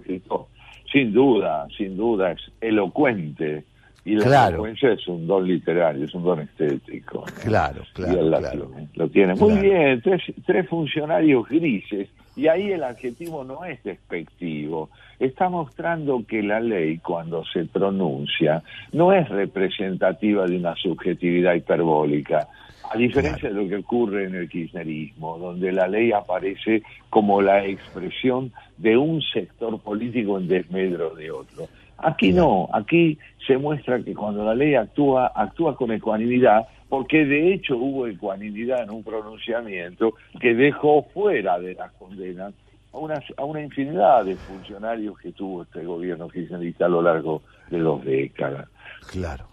[0.90, 3.64] Sin duda, sin duda, es elocuente.
[4.08, 7.26] Y la elocuencia es un don literario, es un don estético.
[7.44, 8.70] Claro, claro, claro.
[8.94, 9.34] Lo, tiene.
[9.34, 12.08] Muy bien, tres, tres funcionarios grises.
[12.34, 14.88] Y ahí el adjetivo no es despectivo.
[15.18, 22.48] Está mostrando que la ley, cuando se pronuncia, no es representativa de una subjetividad hiperbólica
[22.90, 27.66] a diferencia de lo que ocurre en el kirchnerismo, donde la ley aparece como la
[27.66, 31.68] expresión de un sector político en desmedro de otro.
[31.98, 37.54] Aquí no, aquí se muestra que cuando la ley actúa, actúa con ecuanimidad, porque de
[37.54, 42.54] hecho hubo ecuanimidad en un pronunciamiento que dejó fuera de las condenas
[42.92, 47.42] a una, a una infinidad de funcionarios que tuvo este gobierno kirchnerista a lo largo
[47.70, 48.68] de dos décadas.
[49.10, 49.46] Claro.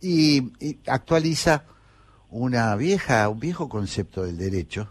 [0.00, 0.42] y
[0.86, 1.64] actualiza
[2.30, 4.88] una vieja, un viejo concepto del derecho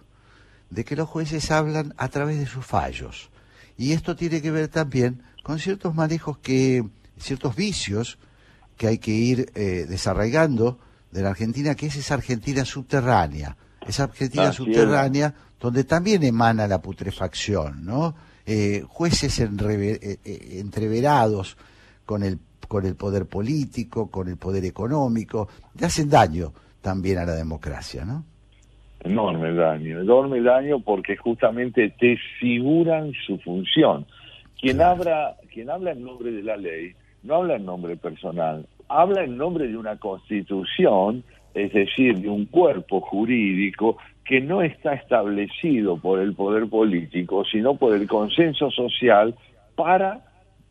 [0.69, 3.29] de que los jueces hablan a través de sus fallos.
[3.77, 6.83] Y esto tiene que ver también con ciertos manejos que,
[7.17, 8.17] ciertos vicios
[8.77, 10.79] que hay que ir eh, desarraigando
[11.11, 16.81] de la Argentina, que es esa Argentina subterránea, esa Argentina subterránea donde también emana la
[16.81, 18.15] putrefacción, ¿no?
[18.45, 20.19] Eh, jueces eh,
[20.59, 21.57] entreverados
[22.05, 25.47] con el, con el poder político, con el poder económico,
[25.79, 28.25] le hacen daño también a la democracia, ¿no?
[29.03, 34.05] Enorme daño, enorme daño porque justamente te figuran su función.
[34.61, 36.93] Quien, habla, quien habla en nombre de la ley
[37.23, 42.45] no habla en nombre personal, habla en nombre de una constitución, es decir, de un
[42.45, 49.35] cuerpo jurídico que no está establecido por el poder político, sino por el consenso social
[49.75, 50.21] para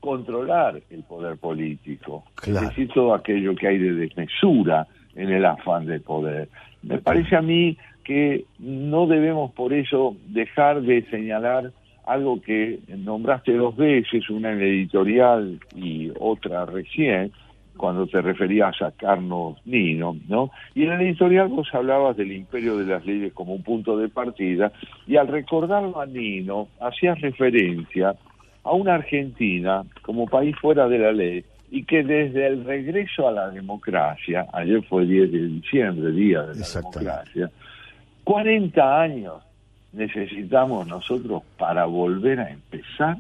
[0.00, 2.24] controlar el poder político.
[2.46, 6.48] Es decir, todo aquello que hay de desmesura, en el afán de poder.
[6.82, 11.72] Me parece a mí que no debemos por eso dejar de señalar
[12.10, 17.30] algo que nombraste dos veces, una en editorial y otra recién,
[17.76, 20.50] cuando te referías a Carlos Nino, ¿no?
[20.74, 24.08] Y en el editorial vos hablabas del imperio de las leyes como un punto de
[24.08, 24.72] partida,
[25.06, 28.16] y al recordarlo a Nino, hacías referencia
[28.64, 33.32] a una Argentina como país fuera de la ley, y que desde el regreso a
[33.32, 37.50] la democracia, ayer fue 10 de diciembre, día de la democracia,
[38.24, 39.49] 40 años
[39.92, 43.16] necesitamos nosotros para volver a empezar.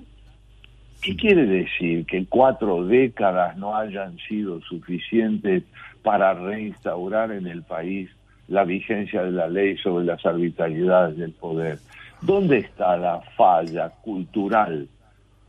[1.02, 2.04] ¿Qué quiere decir?
[2.06, 5.64] Que cuatro décadas no hayan sido suficientes
[6.02, 8.10] para reinstaurar en el país
[8.48, 11.78] la vigencia de la ley sobre las arbitrariedades del poder.
[12.20, 14.88] ¿Dónde está la falla cultural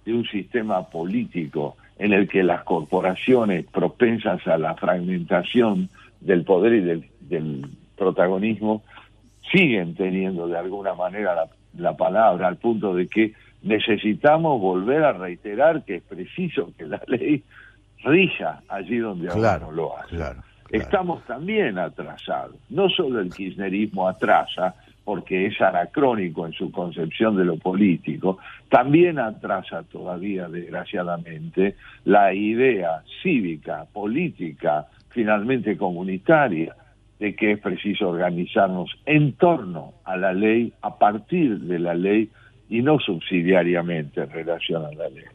[0.05, 6.73] de un sistema político en el que las corporaciones propensas a la fragmentación del poder
[6.73, 6.81] y
[7.27, 8.81] del, protagonismo
[9.51, 15.83] siguen teniendo de alguna manera la, palabra, al punto de que necesitamos volver a reiterar
[15.83, 17.43] que es preciso que la ley
[18.03, 20.17] rija allí donde ahora no lo hace.
[20.71, 22.55] Estamos también atrasados.
[22.69, 24.73] No solo el kirchnerismo atrasa,
[25.03, 28.37] porque es anacrónico en su concepción de lo político,
[28.69, 31.75] también atrasa todavía, desgraciadamente,
[32.05, 36.75] la idea cívica, política, finalmente comunitaria,
[37.21, 42.31] de que es preciso organizarnos en torno a la ley, a partir de la ley
[42.67, 45.25] y no subsidiariamente en relación a la ley.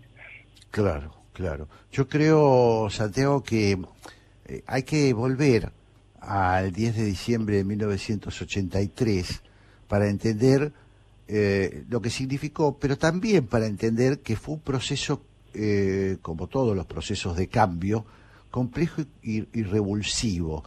[0.73, 1.69] Claro, claro.
[1.93, 3.79] Yo creo, Santiago, que
[4.47, 5.71] eh, hay que volver
[6.21, 9.45] al 10 de diciembre de 1983
[9.87, 10.73] para entender
[11.29, 15.23] eh, lo que significó, pero también para entender que fue un proceso,
[15.55, 18.05] eh, como todos los procesos de cambio,
[18.51, 20.65] complejo y, y revulsivo.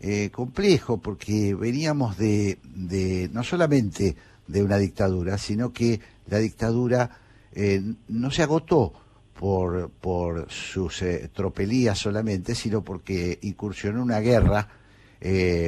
[0.00, 4.14] Eh, complejo porque veníamos de, de, no solamente
[4.46, 7.10] de una dictadura, sino que la dictadura
[7.52, 8.92] eh, no se agotó
[9.34, 14.68] por, por sus eh, tropelías solamente, sino porque incursionó una guerra,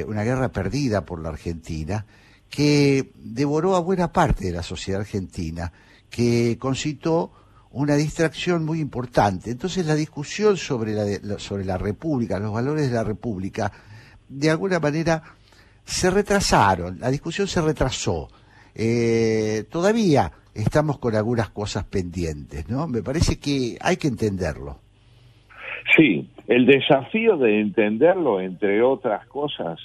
[0.07, 2.05] una guerra perdida por la Argentina,
[2.49, 5.73] que devoró a buena parte de la sociedad argentina,
[6.09, 7.33] que concitó
[7.71, 9.51] una distracción muy importante.
[9.51, 13.71] Entonces la discusión sobre la, sobre la República, los valores de la República,
[14.31, 15.21] de alguna manera
[15.83, 18.29] se retrasaron, la discusión se retrasó.
[18.73, 22.87] Eh, todavía estamos con algunas cosas pendientes, ¿no?
[22.87, 24.79] Me parece que hay que entenderlo.
[25.97, 29.79] Sí, el desafío de entenderlo, entre otras cosas,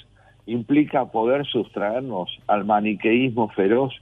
[0.45, 3.93] implica poder sustraernos al maniqueísmo feroz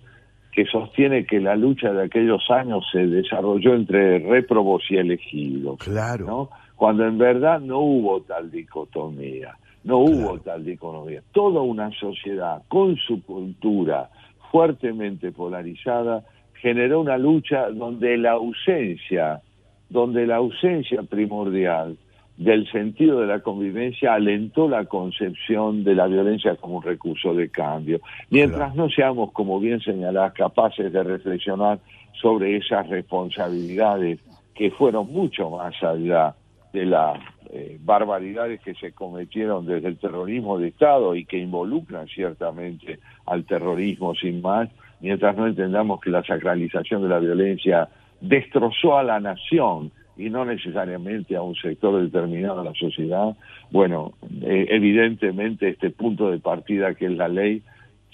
[0.52, 5.80] que sostiene que la lucha de aquellos años se desarrolló entre réprobos y elegidos.
[5.80, 6.26] Claro.
[6.26, 6.50] ¿no?
[6.76, 11.22] Cuando en verdad no hubo tal dicotomía, no hubo tal dicotomía.
[11.32, 14.10] Toda una sociedad con su cultura
[14.52, 16.24] fuertemente polarizada
[16.56, 19.42] generó una lucha donde la ausencia,
[19.90, 21.98] donde la ausencia primordial
[22.36, 27.50] del sentido de la convivencia alentó la concepción de la violencia como un recurso de
[27.50, 28.02] cambio.
[28.32, 31.80] Mientras no seamos, como bien señalás, capaces de reflexionar
[32.20, 34.20] sobre esas responsabilidades
[34.56, 36.36] que fueron mucho más allá
[36.76, 37.18] de las
[37.52, 43.46] eh, barbaridades que se cometieron desde el terrorismo de Estado y que involucran ciertamente al
[43.46, 44.70] terrorismo sin más,
[45.00, 47.88] mientras no entendamos que la sacralización de la violencia
[48.20, 53.38] destrozó a la nación y no necesariamente a un sector determinado de la sociedad,
[53.72, 57.64] bueno, eh, evidentemente este punto de partida que es la ley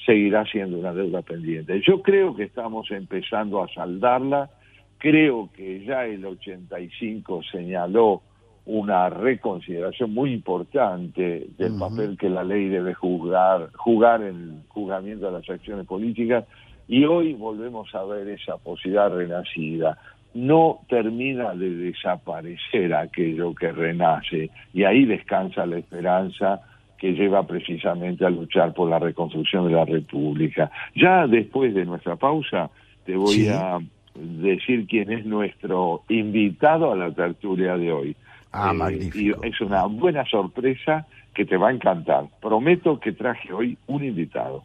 [0.05, 1.81] seguirá siendo una deuda pendiente.
[1.81, 4.51] Yo creo que estamos empezando a saldarla,
[4.99, 8.21] creo que ya el 85 señaló
[8.65, 15.25] una reconsideración muy importante del papel que la ley debe jugar, jugar en el juzgamiento
[15.25, 16.45] de las acciones políticas
[16.87, 19.97] y hoy volvemos a ver esa posibilidad renacida
[20.33, 26.61] no termina de desaparecer aquello que renace y ahí descansa la esperanza
[26.97, 30.69] que lleva precisamente a luchar por la reconstrucción de la República.
[30.95, 32.69] Ya después de nuestra pausa
[33.05, 33.47] te voy Sí.
[33.49, 33.79] a
[34.13, 38.15] decir quién es nuestro invitado a la tertulia de hoy.
[38.51, 39.45] Ah, Eh, magnífico.
[39.45, 42.27] Y es una buena sorpresa que te va a encantar.
[42.41, 44.63] Prometo que traje hoy un invitado.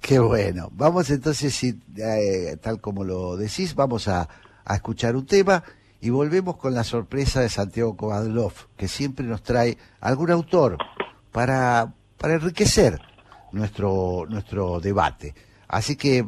[0.00, 0.68] Qué bueno.
[0.72, 4.28] Vamos entonces, si, eh, tal como lo decís, vamos a,
[4.64, 5.62] a escuchar un tema
[6.00, 10.78] y volvemos con la sorpresa de Santiago Kovadlov, que siempre nos trae algún autor
[11.30, 12.98] para, para enriquecer
[13.52, 15.34] nuestro, nuestro debate.
[15.68, 16.24] Así que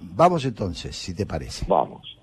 [0.00, 1.64] vamos entonces, si te parece.
[1.68, 2.18] Vamos.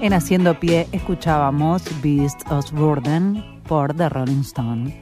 [0.00, 4.98] En Haciendo Pie escuchábamos Beast of Burden por The Rolling Stone.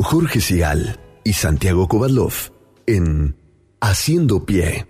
[0.00, 2.32] Jorge Sigal y Santiago Kovadlov
[2.86, 3.36] en
[3.80, 4.88] Haciendo Pie.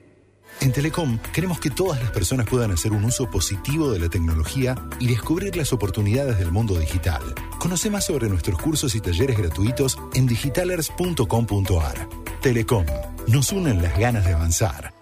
[0.62, 4.74] En Telecom queremos que todas las personas puedan hacer un uso positivo de la tecnología
[4.98, 7.20] y descubrir las oportunidades del mundo digital.
[7.58, 12.08] Conoce más sobre nuestros cursos y talleres gratuitos en digitalers.com.ar.
[12.40, 12.86] Telecom,
[13.28, 14.99] nos unen las ganas de avanzar.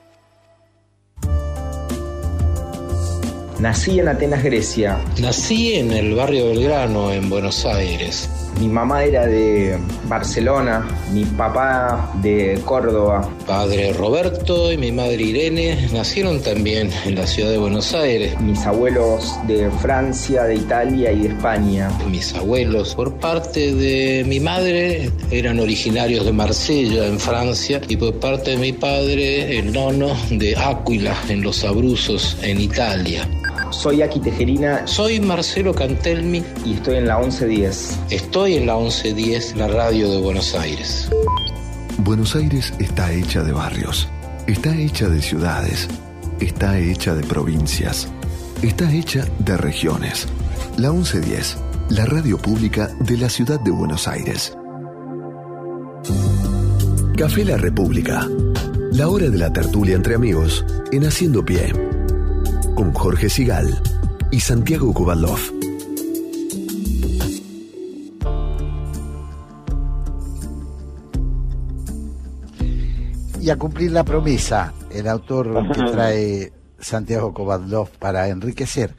[3.61, 5.01] Nací en Atenas, Grecia.
[5.21, 8.31] Nací en el barrio Belgrano, en Buenos Aires.
[8.61, 13.29] Mi mamá era de Barcelona, mi papá de Córdoba.
[13.47, 18.41] Padre Roberto y mi madre Irene nacieron también en la ciudad de Buenos Aires.
[18.41, 21.91] Mis abuelos de Francia, de Italia y de España.
[22.09, 28.15] Mis abuelos, por parte de mi madre, eran originarios de Marsella, en Francia, y por
[28.21, 33.29] parte de mi padre, el nono de Áquila, en los Abruzos, en Italia.
[33.71, 34.87] Soy Aki Tejerina.
[34.87, 36.43] Soy Marcelo Cantelmi.
[36.65, 37.99] Y estoy en la 1110.
[38.11, 41.09] Estoy en la 1110, la radio de Buenos Aires.
[41.99, 44.09] Buenos Aires está hecha de barrios,
[44.47, 45.89] está hecha de ciudades,
[46.41, 48.09] está hecha de provincias,
[48.63, 50.29] está hecha de regiones.
[50.77, 51.59] La 1110,
[51.91, 54.57] la radio pública de la ciudad de Buenos Aires.
[57.17, 58.27] Café La República.
[58.93, 61.88] La hora de la tertulia entre amigos en Haciendo Pie.
[62.79, 63.67] Con Jorge Sigal
[64.31, 65.41] y Santiago Kubalov.
[73.43, 78.91] Y a cumplir la promesa, el autor que trae Santiago Kovadlov para enriquecer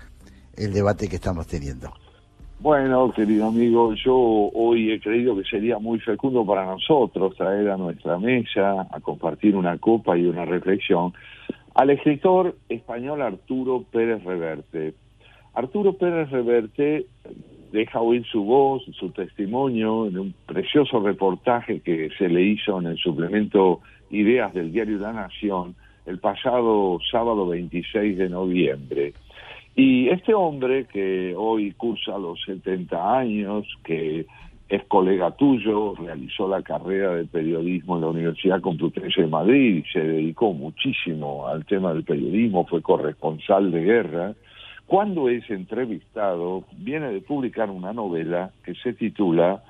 [0.58, 1.90] el debate que estamos teniendo.
[2.60, 7.78] Bueno, querido amigo, yo hoy he creído que sería muy fecundo para nosotros traer a
[7.78, 11.14] nuestra mesa a compartir una copa y una reflexión
[11.80, 14.96] al escritor español Arturo Pérez Reverte.
[15.54, 17.06] Arturo Pérez Reverte
[17.72, 22.88] deja oír su voz, su testimonio en un precioso reportaje que se le hizo en
[22.88, 23.80] el suplemento
[24.10, 25.76] Ideas del diario La Nación
[26.06, 29.14] el pasado sábado 26 de noviembre.
[29.74, 34.26] Y este hombre que hoy cursa los 70 años, que
[34.70, 40.00] es colega tuyo, realizó la carrera de periodismo en la Universidad Complutense de Madrid se
[40.00, 44.34] dedicó muchísimo al tema del periodismo, fue corresponsal de guerra.
[44.86, 49.64] Cuando es entrevistado, viene de publicar una novela que se titula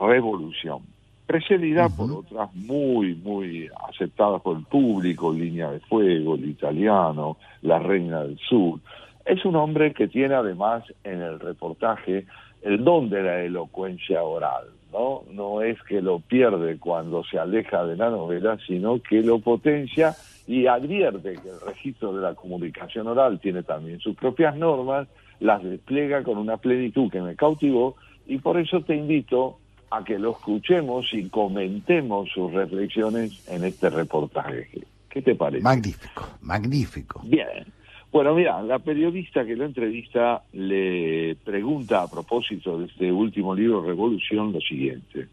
[0.00, 0.80] Revolución,
[1.26, 7.78] precedida por otras muy, muy aceptadas por el público, Línea de Fuego, El Italiano, La
[7.78, 8.80] Reina del Sur.
[9.26, 12.24] Es un hombre que tiene además en el reportaje
[12.62, 15.24] el don de la elocuencia oral, ¿no?
[15.32, 20.14] No es que lo pierde cuando se aleja de la novela, sino que lo potencia
[20.46, 25.08] y advierte que el registro de la comunicación oral tiene también sus propias normas,
[25.40, 29.58] las despliega con una plenitud que me cautivó y por eso te invito
[29.90, 34.68] a que lo escuchemos y comentemos sus reflexiones en este reportaje.
[35.10, 35.62] ¿Qué te parece?
[35.62, 37.20] Magnífico, magnífico.
[37.24, 37.66] Bien.
[38.12, 43.82] Bueno, mira, la periodista que lo entrevista le pregunta a propósito de este último libro,
[43.82, 45.28] Revolución, lo siguiente.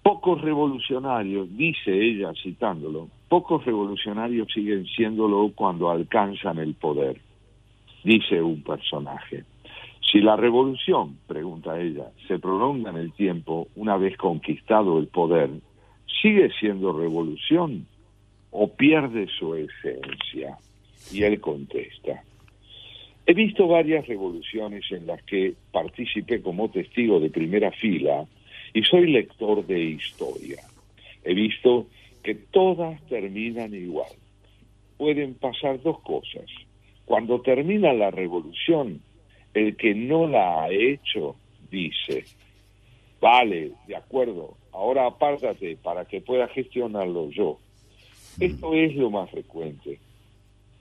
[0.00, 7.20] Pocos revolucionarios, dice ella citándolo, pocos revolucionarios siguen siéndolo cuando alcanzan el poder,
[8.04, 9.42] dice un personaje.
[10.00, 15.50] Si la revolución, pregunta ella, se prolonga en el tiempo una vez conquistado el poder,
[16.22, 17.88] ¿sigue siendo revolución
[18.52, 20.58] o pierde su esencia?
[21.12, 22.24] Y él contesta,
[23.26, 28.26] he visto varias revoluciones en las que participé como testigo de primera fila
[28.72, 30.62] y soy lector de historia.
[31.24, 31.86] He visto
[32.22, 34.10] que todas terminan igual.
[34.96, 36.46] Pueden pasar dos cosas.
[37.04, 39.00] Cuando termina la revolución,
[39.52, 41.36] el que no la ha hecho
[41.70, 42.24] dice,
[43.20, 47.58] vale, de acuerdo, ahora apártate para que pueda gestionarlo yo.
[48.40, 49.98] Esto es lo más frecuente.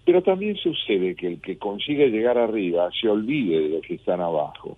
[0.05, 4.21] Pero también sucede que el que consigue llegar arriba se olvide de los que están
[4.21, 4.77] abajo.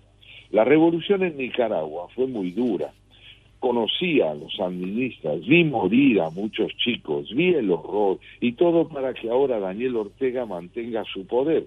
[0.50, 2.92] La revolución en Nicaragua fue muy dura.
[3.58, 9.14] Conocí a los sandinistas, vi morir a muchos chicos, vi el horror y todo para
[9.14, 11.66] que ahora Daniel Ortega mantenga su poder.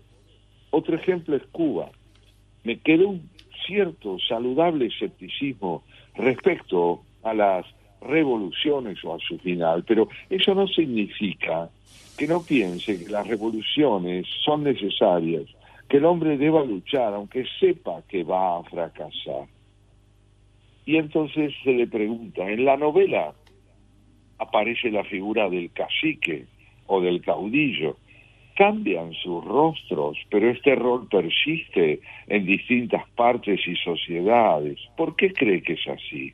[0.71, 1.89] Otro ejemplo es Cuba.
[2.63, 3.29] Me quedó un
[3.65, 5.83] cierto saludable escepticismo
[6.15, 7.65] respecto a las
[8.01, 11.69] revoluciones o a su final, pero eso no significa
[12.17, 15.45] que no piense que las revoluciones son necesarias,
[15.87, 19.47] que el hombre deba luchar aunque sepa que va a fracasar.
[20.85, 23.33] Y entonces se le pregunta, en la novela
[24.39, 26.45] aparece la figura del cacique
[26.87, 27.97] o del caudillo.
[28.55, 34.77] cambian sus rostros, pero este rol persiste en distintas partes y sociedades.
[34.97, 36.33] ¿Por qué cree que es así?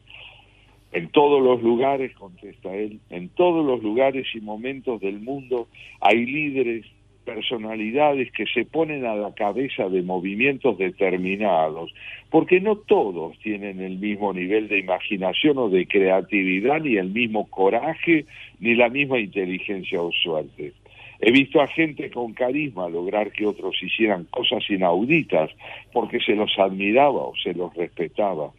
[0.96, 5.68] En todos los lugares, contesta él, en todos los lugares y momentos del mundo
[6.00, 6.86] hay líderes,
[7.26, 11.94] personalidades que se ponen a la cabeza de movimientos determinados,
[12.30, 17.50] porque no todos tienen el mismo nivel de imaginación o de creatividad, ni el mismo
[17.50, 18.26] coraje,
[18.62, 20.72] ni la misma inteligencia o suerte.
[21.20, 25.52] He visto a gente con carisma lograr que otros hicieran cosas inauditas
[25.92, 28.52] porque se los admiraba o se los respetaba.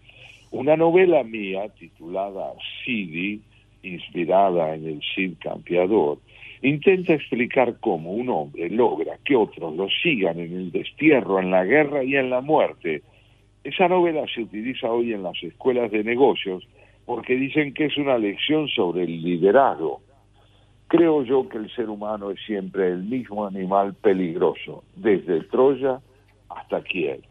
[0.51, 2.53] Una novela mía titulada
[2.85, 3.41] Sidi,
[3.83, 6.19] inspirada en el Cid Campeador,
[6.63, 11.65] intenta explicar cómo un hombre logra que otros lo sigan en el destierro, en la
[11.65, 13.03] guerra y en la muerte.
[13.65, 16.67] Esa novela se utiliza hoy en las escuelas de negocios
[17.05, 20.01] porque dicen que es una lección sobre el liderazgo.
[20.89, 26.01] Creo yo que el ser humano es siempre el mismo animal peligroso, desde Troya
[26.49, 27.23] hasta Kiel.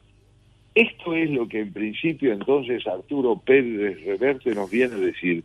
[0.75, 5.41] Esto es lo que en principio entonces Arturo Pérez Reverte nos viene a decir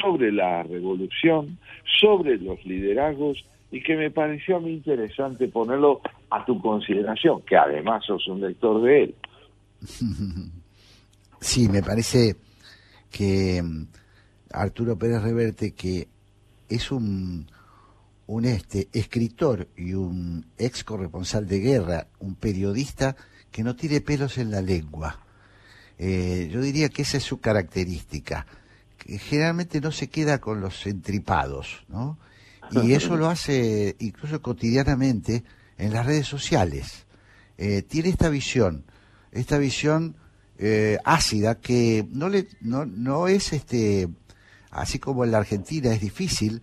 [0.00, 1.58] sobre la revolución,
[2.00, 6.00] sobre los liderazgos y que me pareció a mí interesante ponerlo
[6.30, 9.14] a tu consideración, que además sos un lector de él.
[11.42, 12.36] Sí, me parece
[13.10, 13.86] que mm,
[14.52, 16.06] Arturo Pérez Reverte, que
[16.68, 17.46] es un,
[18.26, 23.16] un este, escritor y un ex corresponsal de guerra, un periodista
[23.50, 25.20] que no tire pelos en la lengua.
[25.98, 28.46] Eh, yo diría que esa es su característica,
[28.98, 32.18] que generalmente no se queda con los entripados, ¿no?
[32.70, 35.44] Y eso lo hace incluso cotidianamente
[35.76, 37.06] en las redes sociales.
[37.58, 38.84] Eh, tiene esta visión,
[39.32, 40.16] esta visión
[40.58, 44.08] eh, ácida que no le no, no es este
[44.70, 46.62] así como en la Argentina es difícil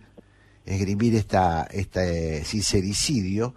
[0.64, 3.54] esgrimir esta este sincericidio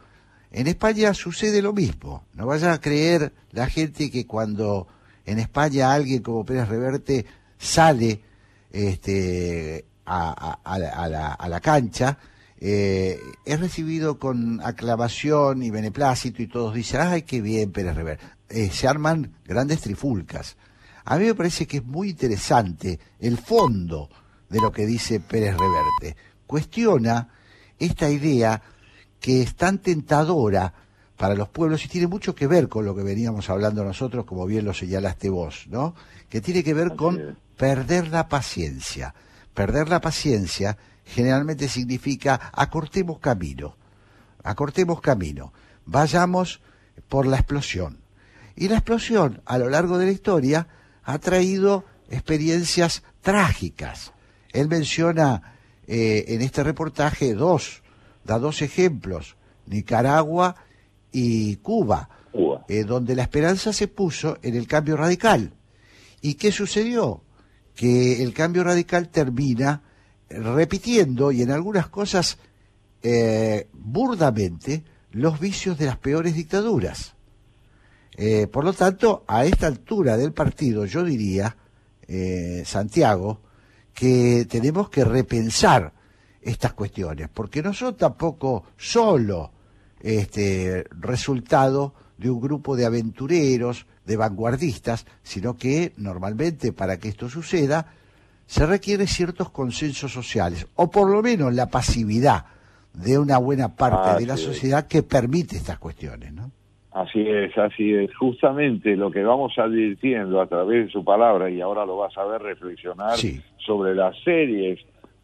[0.51, 2.25] en España sucede lo mismo.
[2.33, 4.87] No vaya a creer la gente que cuando
[5.25, 7.25] en España alguien como Pérez Reverte
[7.57, 8.21] sale
[8.71, 10.57] este, a,
[11.47, 12.17] la, cancha,
[12.59, 18.25] eh, es recibido con aclamación y beneplácito y todos dicen, ay, qué bien Pérez Reverte.
[18.49, 20.57] Eh, se arman grandes trifulcas.
[21.05, 24.09] A mí me parece que es muy interesante el fondo
[24.49, 26.17] de lo que dice Pérez Reverte.
[26.45, 27.29] Cuestiona
[27.79, 28.61] esta idea
[29.21, 30.73] que es tan tentadora
[31.15, 34.47] para los pueblos y tiene mucho que ver con lo que veníamos hablando nosotros, como
[34.47, 35.93] bien lo señalaste vos, ¿no?
[36.27, 39.13] Que tiene que ver con perder la paciencia.
[39.53, 43.77] Perder la paciencia generalmente significa acortemos camino,
[44.43, 45.53] acortemos camino,
[45.85, 46.59] vayamos
[47.07, 47.99] por la explosión.
[48.55, 50.67] Y la explosión a lo largo de la historia
[51.03, 54.11] ha traído experiencias trágicas.
[54.53, 57.80] Él menciona eh, en este reportaje dos
[58.23, 59.35] da dos ejemplos,
[59.65, 60.55] Nicaragua
[61.11, 62.09] y Cuba,
[62.67, 65.53] eh, donde la esperanza se puso en el cambio radical.
[66.21, 67.23] ¿Y qué sucedió?
[67.75, 69.81] Que el cambio radical termina
[70.29, 72.37] repitiendo y en algunas cosas
[73.03, 77.15] eh, burdamente los vicios de las peores dictaduras.
[78.15, 81.57] Eh, por lo tanto, a esta altura del partido, yo diría,
[82.65, 83.39] Santiago,
[83.93, 85.93] que tenemos que repensar
[86.41, 89.51] estas cuestiones, porque no son tampoco solo
[90.01, 97.29] este resultado de un grupo de aventureros, de vanguardistas, sino que normalmente para que esto
[97.29, 97.93] suceda
[98.45, 102.45] se requiere ciertos consensos sociales, o por lo menos la pasividad
[102.93, 106.51] de una buena parte de la sociedad que permite estas cuestiones, ¿no?
[106.91, 108.13] Así es, así es.
[108.17, 112.25] Justamente lo que vamos advirtiendo a través de su palabra, y ahora lo vas a
[112.25, 113.17] ver reflexionar
[113.65, 114.79] sobre las series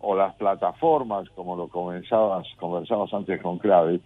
[0.09, 3.99] o las plataformas, como lo comenzabas, conversabas antes con Clave,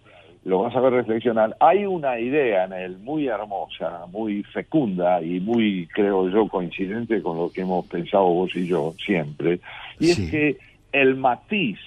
[0.44, 1.56] lo vas a ver reflexionar.
[1.60, 7.38] Hay una idea en él muy hermosa, muy fecunda y muy, creo yo, coincidente con
[7.38, 9.60] lo que hemos pensado vos y yo siempre,
[10.00, 10.56] y es que
[10.90, 11.78] el matiz,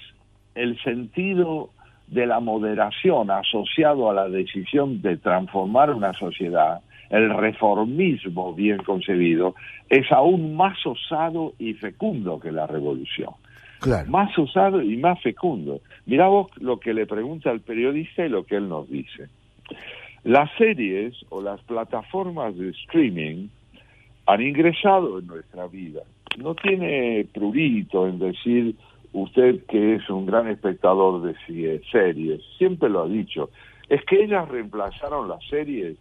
[0.54, 1.68] el sentido
[2.06, 6.80] de la moderación asociado a la decisión de transformar una sociedad,
[7.10, 9.56] el reformismo bien concebido,
[9.90, 13.34] es aún más osado y fecundo que la revolución
[14.08, 15.80] más usado y más fecundo.
[16.06, 19.28] Mirá vos lo que le pregunta al periodista y lo que él nos dice.
[20.24, 23.48] Las series o las plataformas de streaming
[24.26, 26.02] han ingresado en nuestra vida.
[26.36, 28.74] No tiene prurito en decir
[29.12, 31.34] usted que es un gran espectador de
[31.90, 33.50] series, siempre lo ha dicho.
[33.88, 35.96] Es que ellas reemplazaron las series,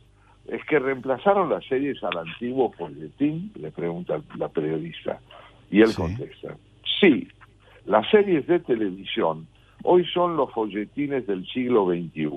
[0.47, 5.19] es que reemplazaron las series al antiguo folletín, le pregunta la periodista.
[5.71, 6.57] Y él contesta,
[6.99, 7.27] sí,
[7.85, 9.47] las series de televisión
[9.83, 12.29] hoy son los folletines del siglo XXI.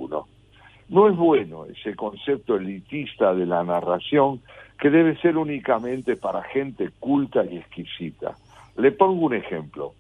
[0.90, 4.40] No es bueno ese concepto elitista de la narración
[4.78, 8.36] que debe ser únicamente para gente culta y exquisita.
[8.76, 9.94] Le pongo un ejemplo.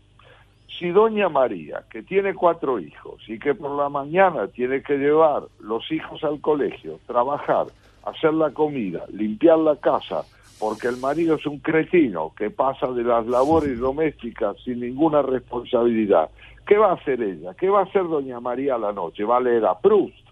[0.78, 5.44] Si doña María, que tiene cuatro hijos y que por la mañana tiene que llevar
[5.60, 7.66] los hijos al colegio, trabajar,
[8.04, 10.24] hacer la comida, limpiar la casa,
[10.58, 16.30] porque el marido es un cretino que pasa de las labores domésticas sin ninguna responsabilidad,
[16.66, 17.54] ¿qué va a hacer ella?
[17.54, 19.24] ¿Qué va a hacer doña María a la noche?
[19.24, 20.28] ¿Va a leer a Proust?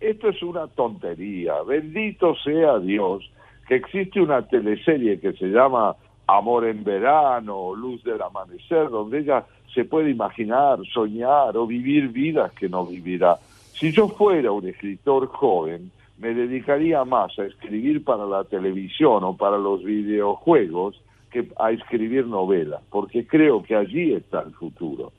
[0.00, 1.62] Esto es una tontería.
[1.62, 3.30] Bendito sea Dios
[3.66, 9.44] que existe una teleserie que se llama Amor en verano, Luz del amanecer, donde ella
[9.74, 13.36] se puede imaginar, soñar o vivir vidas que no vivirá.
[13.72, 19.36] Si yo fuera un escritor joven, me dedicaría más a escribir para la televisión o
[19.36, 25.12] para los videojuegos que a escribir novelas, porque creo que allí está el futuro.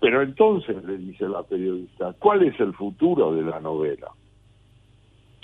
[0.00, 4.08] Pero entonces, le dice la periodista, ¿cuál es el futuro de la novela?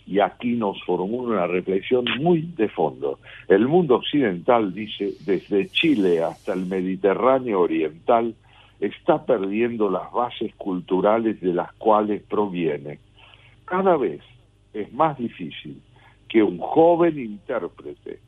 [0.06, 3.18] y aquí nos formó una reflexión muy de fondo.
[3.48, 8.34] El mundo occidental, dice, desde Chile hasta el Mediterráneo oriental,
[8.78, 13.00] está perdiendo las bases culturales de las cuales proviene.
[13.64, 14.20] Cada vez
[14.80, 15.80] es más difícil
[16.28, 18.20] que un joven intérprete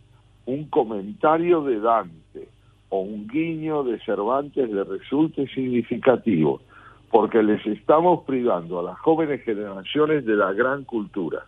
[0.46, 2.48] un comentario de Dante
[2.88, 6.62] o un guiño de Cervantes le resulte significativo,
[7.10, 11.44] porque les estamos privando a las jóvenes generaciones de la gran cultura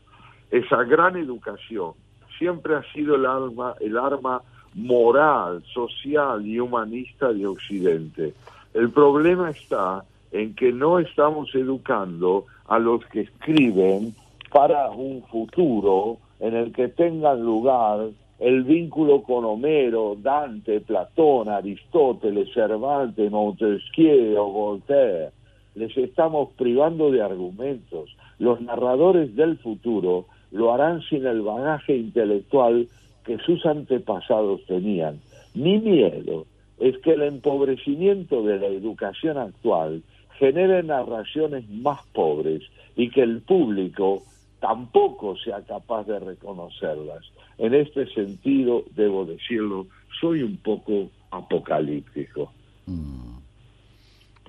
[0.50, 1.92] esa gran educación
[2.38, 4.42] siempre ha sido el arma, el arma
[4.74, 8.34] moral, social y humanista de Occidente.
[8.74, 14.14] El problema está en que no estamos educando a los que escriben
[14.52, 22.52] para un futuro en el que tengan lugar el vínculo con Homero, Dante, Platón, Aristóteles,
[22.54, 25.30] Cervantes, Montesquieu Voltaire.
[25.74, 28.16] Les estamos privando de argumentos.
[28.38, 32.88] Los narradores del futuro lo harán sin el bagaje intelectual
[33.24, 35.20] que sus antepasados tenían.
[35.54, 36.46] Mi miedo
[36.78, 40.02] es que el empobrecimiento de la educación actual
[40.38, 42.62] genere narraciones más pobres
[42.96, 44.22] y que el público
[44.60, 47.24] tampoco sea capaz de reconocerlas.
[47.58, 49.86] En este sentido, debo decirlo,
[50.20, 52.52] soy un poco apocalíptico.
[52.86, 53.38] Mm.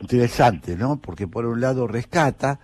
[0.01, 0.99] Interesante, ¿no?
[0.99, 2.59] Porque por un lado rescata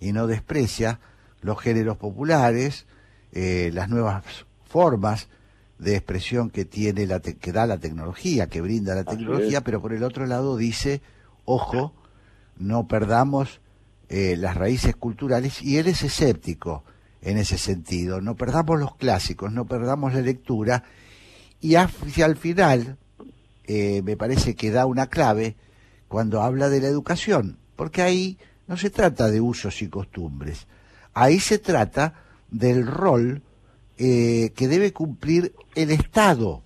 [0.00, 1.00] y no desprecia
[1.42, 2.86] los géneros populares,
[3.32, 5.28] eh, las nuevas formas
[5.78, 9.92] de expresión que tiene la que da la tecnología, que brinda la tecnología, pero por
[9.92, 11.00] el otro lado dice,
[11.44, 11.92] ojo,
[12.58, 13.60] no perdamos
[14.08, 16.84] eh, las raíces culturales y él es escéptico
[17.20, 20.84] en ese sentido, no perdamos los clásicos, no perdamos la lectura
[21.60, 21.88] y al
[22.36, 22.96] final
[23.64, 25.56] eh, me parece que da una clave
[26.06, 30.66] cuando habla de la educación, porque ahí no se trata de usos y costumbres,
[31.20, 32.14] Ahí se trata
[32.48, 33.42] del rol
[33.96, 36.62] eh, que debe cumplir el Estado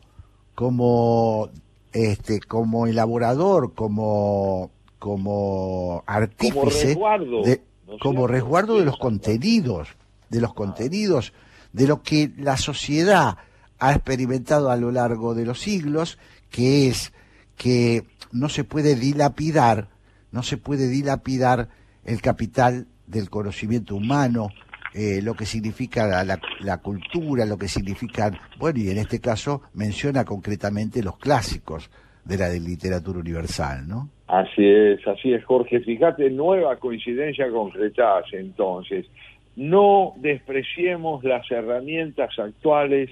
[0.55, 1.49] como
[1.95, 4.71] este como elaborador, como
[5.03, 7.63] como artífice, como resguardo de,
[8.01, 9.89] como resguardo de los contenidos,
[10.29, 11.33] de los contenidos,
[11.73, 13.37] de lo que la sociedad
[13.81, 16.19] ha experimentado a lo largo de los siglos,
[16.51, 17.13] que es
[17.57, 19.89] que no se puede dilapidar,
[20.31, 21.69] no se puede dilapidar
[22.05, 24.51] el capital del conocimiento humano,
[24.95, 29.63] eh, lo que significa la, la, cultura, lo que significan, bueno, y en este caso
[29.75, 31.91] menciona concretamente los clásicos
[32.25, 34.09] de la literatura universal, ¿no?
[34.33, 35.81] Así es, así es, Jorge.
[35.81, 39.05] Fíjate, nueva coincidencia concretada entonces.
[39.57, 43.11] No despreciemos las herramientas actuales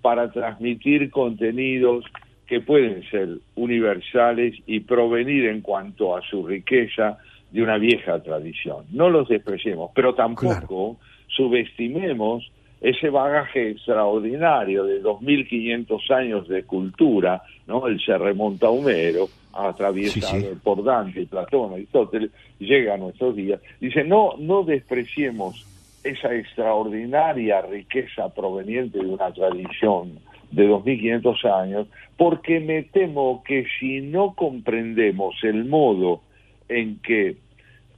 [0.00, 2.04] para transmitir contenidos
[2.46, 7.18] que pueden ser universales y provenir en cuanto a su riqueza
[7.50, 8.84] de una vieja tradición.
[8.92, 12.48] No los despreciemos, pero tampoco subestimemos
[12.80, 17.86] ese bagaje extraordinario de 2.500 años de cultura, ¿no?
[17.86, 23.60] Él se remonta a Homero, atraviesa por Dante, Platón, Aristóteles, llega a nuestros días.
[23.80, 25.66] Dice, no, no despreciemos
[26.02, 30.18] esa extraordinaria riqueza proveniente de una tradición
[30.50, 31.86] de 2.500 años,
[32.16, 36.22] porque me temo que si no comprendemos el modo
[36.68, 37.36] en que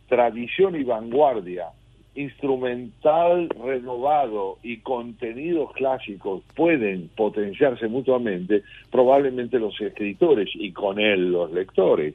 [0.09, 1.69] tradición y vanguardia,
[2.15, 11.53] instrumental renovado y contenidos clásicos pueden potenciarse mutuamente, probablemente los escritores y con él los
[11.53, 12.15] lectores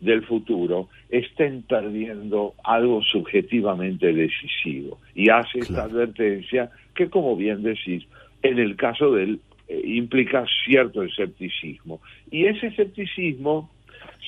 [0.00, 4.98] del futuro estén perdiendo algo subjetivamente decisivo.
[5.14, 8.04] Y hace esta advertencia que, como bien decís,
[8.42, 12.00] en el caso de él eh, implica cierto escepticismo.
[12.30, 13.70] Y ese escepticismo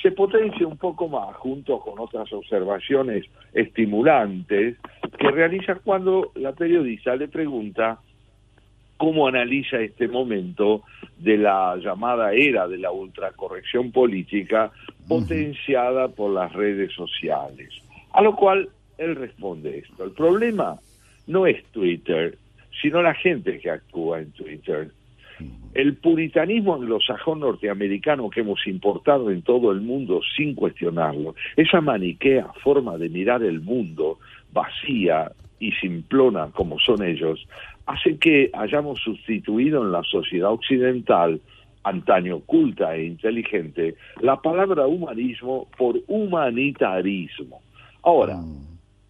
[0.03, 4.77] se potencia un poco más junto con otras observaciones estimulantes
[5.19, 7.99] que realiza cuando la periodista le pregunta
[8.97, 10.83] cómo analiza este momento
[11.19, 14.71] de la llamada era de la ultracorrección política
[15.09, 17.69] potenciada por las redes sociales.
[18.13, 18.69] A lo cual
[18.99, 20.05] él responde esto.
[20.05, 20.77] El problema
[21.27, 22.39] no es Twitter,
[22.81, 24.91] sino la gente que actúa en Twitter.
[25.75, 32.47] El puritanismo anglosajón norteamericano que hemos importado en todo el mundo sin cuestionarlo, esa maniquea
[32.63, 34.19] forma de mirar el mundo
[34.53, 37.47] vacía y simplona como son ellos,
[37.87, 41.41] hace que hayamos sustituido en la sociedad occidental,
[41.85, 47.61] antaño culta e inteligente, la palabra humanismo por humanitarismo.
[48.03, 48.41] Ahora,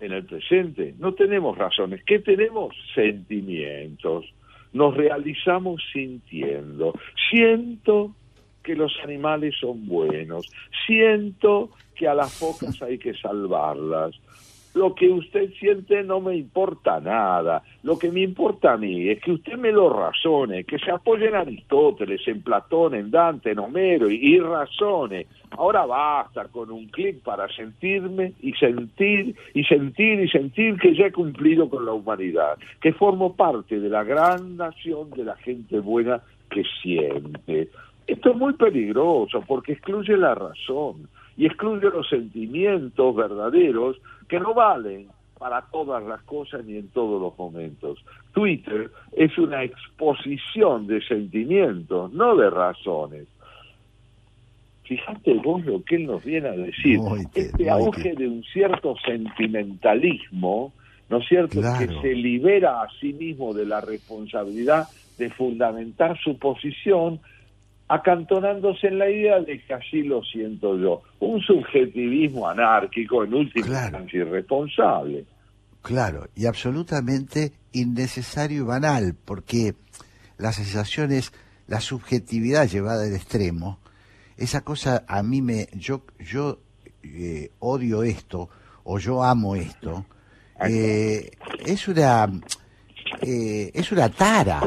[0.01, 2.74] en el presente no tenemos razones, ¿qué tenemos?
[2.94, 4.27] Sentimientos.
[4.77, 6.93] Nos realizamos sintiendo.
[7.31, 8.15] Siento
[8.62, 10.47] que los animales son buenos.
[10.86, 14.15] Siento que a las focas hay que salvarlas
[14.77, 17.62] lo que usted siente no me importa nada.
[17.82, 21.28] Lo que me importa a mí es que usted me lo razone, que se apoye
[21.28, 25.28] en Aristóteles, en Platón, en Dante, en Homero y, y razone.
[25.53, 31.07] Ahora basta con un clic para sentirme y sentir y sentir y sentir que ya
[31.07, 35.81] he cumplido con la humanidad, que formo parte de la gran nación de la gente
[35.81, 36.20] buena
[36.51, 37.70] que siente.
[38.07, 43.97] Esto es muy peligroso porque excluye la razón y excluye los sentimientos verdaderos
[44.29, 45.09] que no valen
[45.39, 47.99] para todas las cosas ni en todos los momentos.
[48.33, 53.27] Twitter es una exposición de sentimientos, no de razones.
[54.85, 57.01] Fíjate vos lo que él nos viene a decir.
[57.35, 60.73] este auge de un cierto sentimentalismo,
[61.11, 64.87] ¿no es cierto?, que se libera a sí mismo de la responsabilidad
[65.19, 67.21] de fundamentar su posición
[67.89, 71.03] acantonándose en la idea de que así lo siento yo.
[71.21, 75.25] Un subjetivismo anárquico, en última instancia irresponsable.
[75.83, 79.75] Claro, y absolutamente innecesario y banal, porque
[80.37, 81.33] la sensación es
[81.69, 83.79] la subjetividad llevada al extremo.
[84.37, 85.69] Esa cosa a mí me.
[85.75, 86.59] Yo, yo
[87.05, 88.49] eh, odio esto,
[88.83, 90.05] o yo amo esto.
[90.69, 91.31] Eh,
[91.65, 92.29] es una.
[93.23, 94.61] Eh, es una tara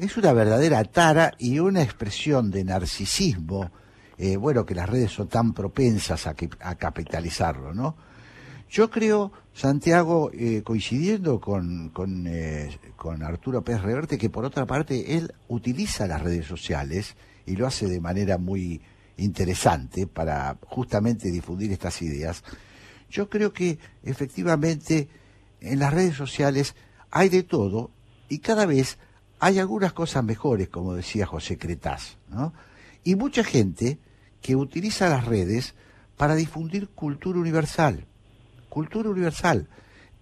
[0.00, 3.70] es una verdadera tara y una expresión de narcisismo,
[4.16, 6.34] eh, bueno, que las redes son tan propensas a,
[6.76, 7.96] capitalizarlo, ¿no?
[8.70, 14.64] Yo creo, Santiago, eh, coincidiendo con, con, eh, con Arturo Pérez Reverte, que por otra
[14.64, 17.14] parte él utiliza las redes sociales
[17.44, 18.80] y lo hace de manera muy
[19.18, 22.42] interesante para justamente difundir estas ideas.
[23.10, 25.08] Yo creo que efectivamente
[25.60, 26.74] en las redes sociales
[27.10, 27.90] hay de todo
[28.30, 28.96] y cada vez
[29.40, 32.52] hay algunas cosas mejores, como decía José Cretaz, ¿no?
[33.02, 33.98] Y mucha gente
[34.42, 35.74] que utiliza las redes
[36.16, 38.06] para difundir cultura universal.
[38.68, 39.68] Cultura universal.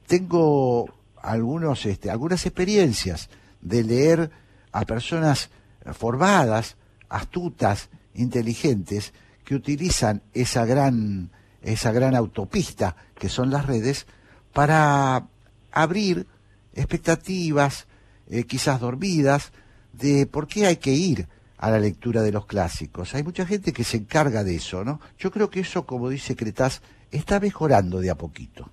[0.07, 3.29] Tengo algunos, este, algunas experiencias
[3.61, 4.31] de leer
[4.71, 5.51] a personas
[5.93, 6.77] formadas,
[7.09, 9.13] astutas, inteligentes,
[9.45, 11.31] que utilizan esa gran,
[11.63, 14.07] esa gran autopista que son las redes
[14.53, 15.27] para
[15.73, 16.27] abrir
[16.75, 17.89] expectativas,
[18.31, 19.53] eh, quizás dormidas,
[19.93, 21.27] de por qué hay que ir
[21.59, 23.15] a la lectura de los clásicos.
[23.15, 25.01] Hay mucha gente que se encarga de eso, ¿no?
[25.19, 28.71] Yo creo que eso, como dice Cretaz, está mejorando de a poquito.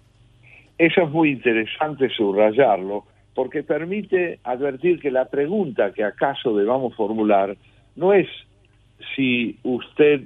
[0.77, 7.56] Eso es muy interesante subrayarlo, porque permite advertir que la pregunta que acaso debamos formular
[7.95, 8.27] no es
[9.15, 10.23] si usted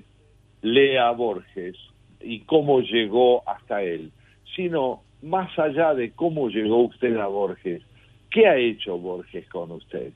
[0.61, 1.75] lee a Borges
[2.19, 4.11] y cómo llegó hasta él,
[4.55, 7.83] sino más allá de cómo llegó usted a Borges,
[8.31, 10.11] ¿Qué ha hecho Borges con usted?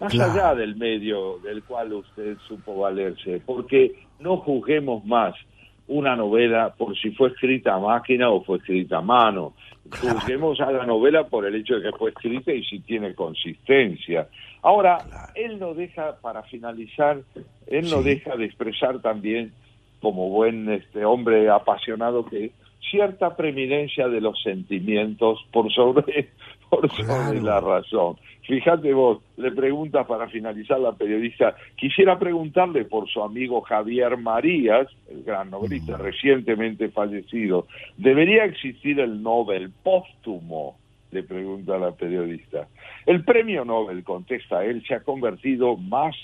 [0.00, 5.34] Más allá del medio del cual usted supo valerse, porque no juzguemos más
[5.88, 9.54] una novela por si fue escrita a máquina o fue escrita a mano.
[9.90, 14.28] Juzguemos a la novela por el hecho de que fue escrita y si tiene consistencia.
[14.62, 14.98] Ahora,
[15.34, 17.22] él no deja, para finalizar,
[17.66, 19.52] él no deja de expresar también,
[20.00, 22.52] como buen este hombre apasionado que
[22.90, 26.28] cierta preeminencia de los sentimientos por sobre
[26.68, 28.16] por sobre la razón.
[28.42, 34.88] Fíjate vos, le pregunta para finalizar la periodista, quisiera preguntarle por su amigo Javier Marías,
[35.10, 37.66] el gran novelista recientemente fallecido,
[37.98, 40.76] ¿debería existir el Nobel póstumo?
[41.10, 42.68] le pregunta la periodista.
[43.06, 46.14] El premio Nobel, contesta él, se ha convertido más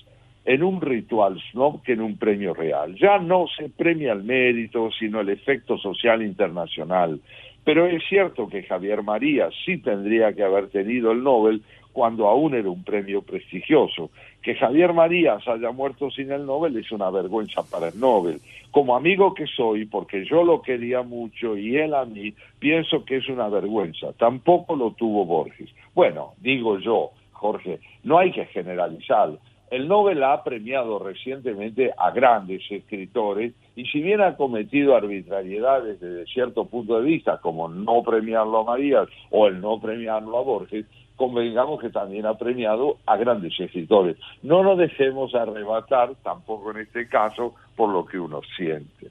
[0.44, 2.94] en un ritual snob que en un premio real.
[2.96, 7.20] Ya no se premia el mérito, sino el efecto social internacional
[7.64, 11.62] Pero es cierto que Javier María sí tendría que haber tenido el Nobel
[11.92, 14.10] cuando aún era un premio prestigioso.
[14.42, 18.40] Que Javier Marías haya muerto sin el Nobel es una vergüenza para el Nobel.
[18.70, 23.18] Como amigo que soy, porque yo lo quería mucho y él a mí, pienso que
[23.18, 24.12] es una vergüenza.
[24.14, 25.70] Tampoco lo tuvo Borges.
[25.94, 29.30] Bueno, digo yo, Jorge, no hay que generalizar.
[29.74, 36.26] El Nobel ha premiado recientemente a grandes escritores y si bien ha cometido arbitrariedades desde
[36.26, 40.86] cierto punto de vista, como no premiarlo a Marías o el no premiarlo a Borges,
[41.16, 44.16] convengamos que también ha premiado a grandes escritores.
[44.44, 49.10] No nos dejemos arrebatar, tampoco en este caso, por lo que uno siente.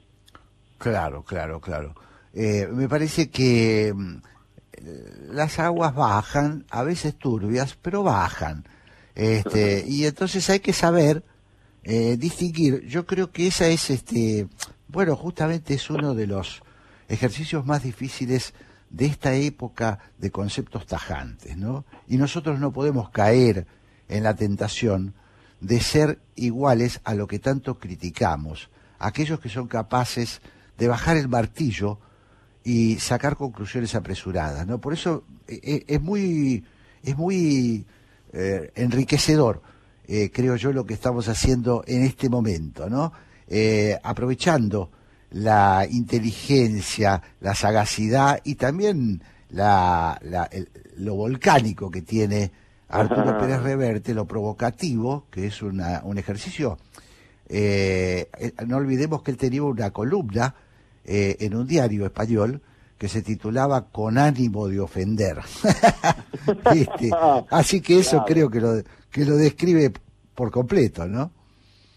[0.78, 1.94] Claro, claro, claro.
[2.34, 8.64] Eh, me parece que mm, las aguas bajan, a veces turbias, pero bajan.
[9.16, 11.24] Este, y entonces hay que saber
[11.84, 12.86] eh, distinguir.
[12.88, 14.48] Yo creo que esa es, este,
[14.88, 16.62] bueno, justamente es uno de los
[17.08, 18.54] ejercicios más difíciles
[18.90, 21.84] de esta época de conceptos tajantes, ¿no?
[22.08, 23.66] Y nosotros no podemos caer
[24.08, 25.16] en la tentación
[25.60, 28.70] de ser iguales a lo que tanto criticamos,
[29.00, 30.42] aquellos que son capaces
[30.78, 32.00] de bajar el martillo
[32.64, 34.80] y sacar conclusiones apresuradas, ¿no?
[34.80, 36.64] Por eso eh, eh, es muy
[37.02, 37.86] es muy
[38.34, 39.62] eh, enriquecedor,
[40.06, 43.14] creo yo, lo que estamos haciendo en este momento, ¿no?
[44.04, 44.92] aprovechando
[45.32, 50.20] la inteligencia, la sagacidad y también la,
[50.98, 52.52] lo volcánico que tiene
[52.90, 56.78] Arturo Pérez Reverte, lo provocativo, que es una, un ejercicio.
[57.50, 60.56] Eh, eh, no olvidemos que él tenía una columna
[61.04, 62.62] eh, en un diario español
[63.04, 65.36] que se titulaba Con ánimo de ofender.
[67.52, 68.82] Así que eso creo que lo,
[69.12, 69.92] que lo describe
[70.34, 71.30] por completo, ¿no?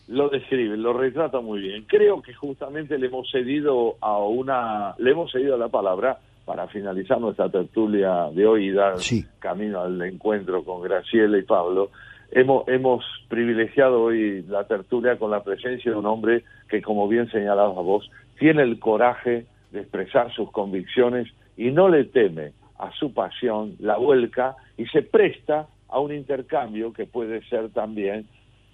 [0.08, 1.84] lo describe, lo retrata muy bien.
[1.86, 7.20] Creo que justamente le hemos cedido a una, le hemos cedido la palabra para finalizar
[7.20, 8.96] nuestra tertulia de hoy y dar
[9.38, 11.90] camino al encuentro con Graciela y Pablo.
[12.32, 17.30] Hemos, hemos privilegiado hoy la tertulia con la presencia de un hombre que, como bien
[17.30, 18.10] señalaba vos,
[18.40, 23.96] tiene el coraje de expresar sus convicciones y no le teme a su pasión, la
[23.96, 28.26] vuelca y se presta a un intercambio que puede ser también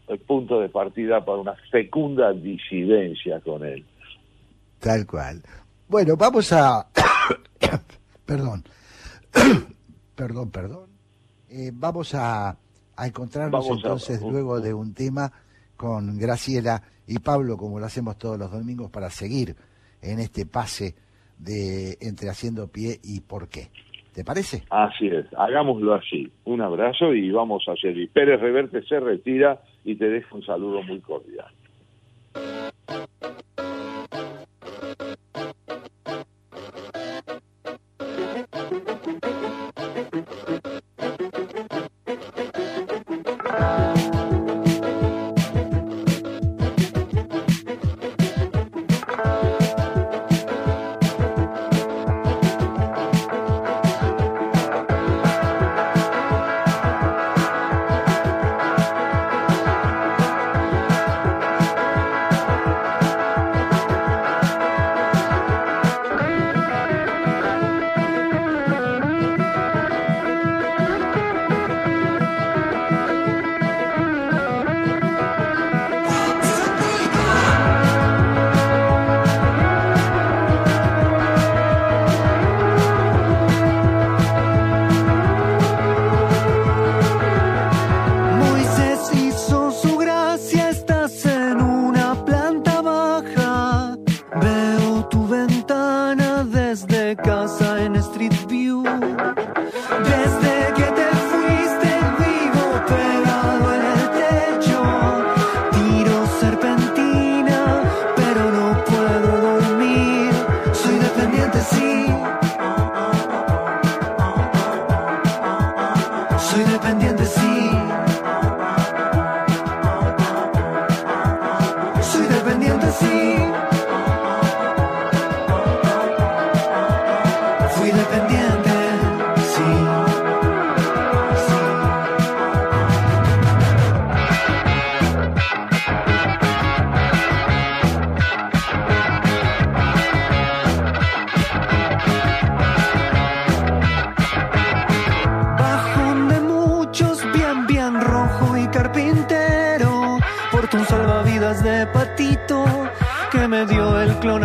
[0.08, 3.84] el punto de partida para una fecunda disidencia con él.
[4.80, 5.42] Tal cual.
[5.88, 6.86] Bueno, vamos a...
[8.26, 8.64] perdón.
[10.16, 10.90] perdón, perdón.
[11.48, 12.56] Eh, vamos a,
[12.96, 15.30] a encontrarnos entonces luego de un tema
[15.76, 19.54] con Graciela y Pablo, como lo hacemos todos los domingos, para seguir
[20.02, 20.94] en este pase
[21.38, 23.68] de entre haciendo pie y por qué.
[24.14, 24.64] ¿Te parece?
[24.68, 26.30] Así es, hagámoslo así.
[26.44, 28.10] Un abrazo y vamos a seguir.
[28.10, 31.50] Pérez Reverte se retira y te dejo un saludo muy cordial.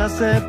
[0.07, 0.39] Que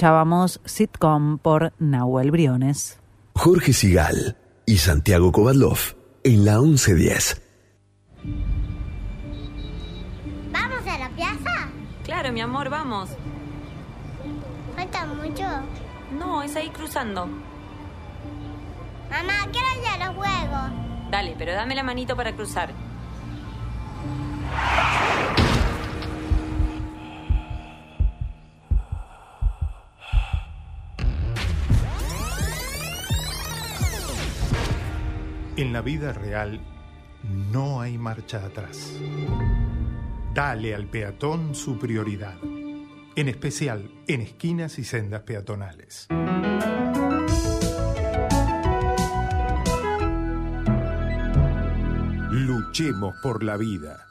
[0.00, 2.98] Escuchábamos Sitcom por Nahuel Briones.
[3.34, 5.76] Jorge Sigal y Santiago Kovadlov
[6.24, 7.49] en la 1110.
[35.80, 36.60] La vida real
[37.50, 38.92] no hay marcha atrás.
[40.34, 42.34] Dale al peatón su prioridad,
[43.16, 46.06] en especial en esquinas y sendas peatonales.
[52.30, 54.06] Luchemos por la vida.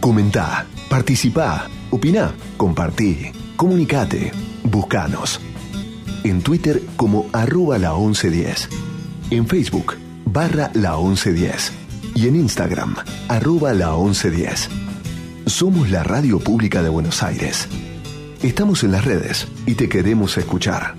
[0.00, 5.38] Comentá, participá, opina, compartí, comunicate, buscanos.
[6.22, 8.93] En Twitter como arroba la 1110.
[9.30, 9.94] En Facebook
[10.26, 11.72] barra la 1110.
[12.14, 12.94] Y en Instagram
[13.28, 14.68] arroba la 1110.
[15.46, 17.68] Somos la radio pública de Buenos Aires.
[18.42, 20.94] Estamos en las redes y te queremos escuchar.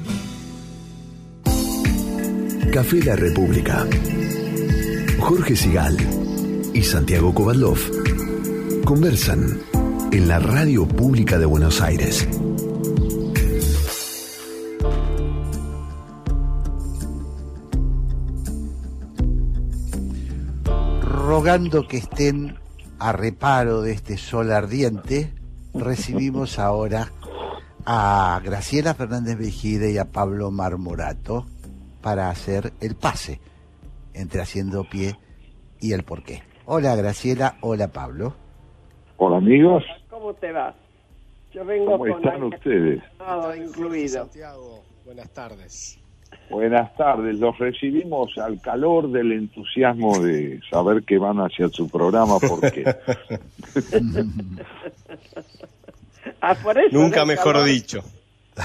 [2.71, 3.85] Café La República.
[5.19, 5.95] Jorge Sigal
[6.73, 7.79] y Santiago Kovadlov
[8.83, 9.59] conversan
[10.11, 12.27] en la radio pública de Buenos Aires.
[21.35, 22.55] Rogando que estén
[22.97, 25.33] a reparo de este sol ardiente,
[25.73, 27.11] recibimos ahora
[27.85, 31.45] a Graciela Fernández Vejide y a Pablo Marmorato
[32.01, 33.41] para hacer el pase
[34.13, 35.17] entre Haciendo Pie
[35.81, 36.41] y el porqué.
[36.63, 38.33] Hola Graciela, hola Pablo.
[39.17, 40.73] Hola amigos, ¿Cómo te va?
[41.51, 43.03] Yo vengo ¿cómo con están ustedes?
[43.19, 44.19] acondicionado incluido.
[44.23, 45.99] Santiago, buenas tardes.
[46.49, 52.37] Buenas tardes, los recibimos al calor del entusiasmo de saber que van hacia su programa
[52.39, 52.85] porque
[56.41, 57.67] Ah, por eso Nunca mejor calor.
[57.67, 58.01] dicho.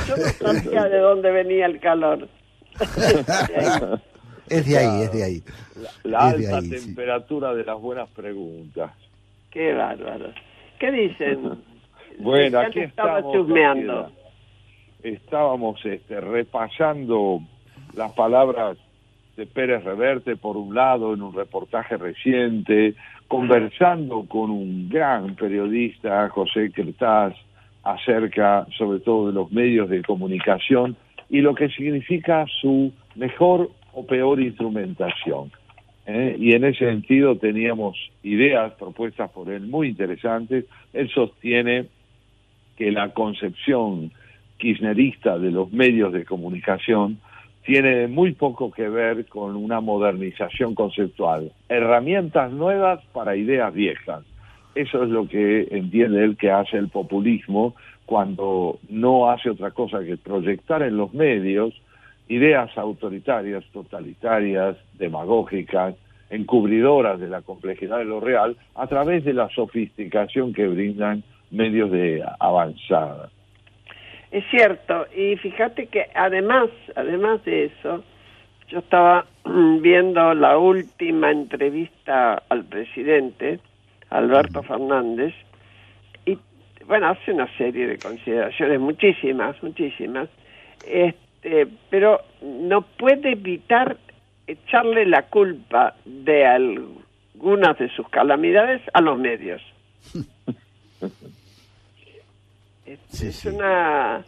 [0.06, 2.28] Yo no sabía de dónde venía el calor.
[4.48, 5.42] Es de ahí, es de ahí.
[6.02, 6.86] la alta ahí, sí.
[6.86, 8.90] temperatura de las buenas preguntas.
[9.48, 10.32] Qué bárbaro.
[10.78, 11.62] ¿Qué dicen?
[12.18, 13.32] Bueno, aquí estamos.
[13.32, 14.10] chusmeando.
[15.02, 17.40] Estábamos este, repasando
[17.95, 18.79] las palabras
[19.37, 22.95] de Pérez Reverte, por un lado, en un reportaje reciente,
[23.29, 27.35] conversando con un gran periodista, José Cretaz,
[27.83, 30.97] acerca sobre todo de los medios de comunicación
[31.29, 35.51] y lo que significa su mejor o peor instrumentación.
[36.07, 36.37] ¿eh?
[36.39, 40.67] Y en ese sentido teníamos ideas propuestas por él muy interesantes.
[40.93, 41.87] Él sostiene
[42.77, 44.11] que la concepción
[44.59, 47.19] kirchnerista de los medios de comunicación
[47.70, 51.52] tiene muy poco que ver con una modernización conceptual.
[51.68, 54.24] Herramientas nuevas para ideas viejas.
[54.74, 57.76] Eso es lo que entiende él que hace el populismo
[58.06, 61.72] cuando no hace otra cosa que proyectar en los medios
[62.26, 65.94] ideas autoritarias, totalitarias, demagógicas,
[66.28, 71.22] encubridoras de la complejidad de lo real a través de la sofisticación que brindan
[71.52, 73.30] medios de avanzada.
[74.31, 78.05] Es cierto, y fíjate que además, además de eso,
[78.69, 83.59] yo estaba mm, viendo la última entrevista al presidente,
[84.09, 85.35] Alberto Fernández,
[86.27, 86.39] y
[86.86, 90.28] bueno, hace una serie de consideraciones, muchísimas, muchísimas,
[90.86, 93.97] este, pero no puede evitar
[94.47, 99.61] echarle la culpa de algunas de sus calamidades a los medios.
[102.91, 104.25] Es, es una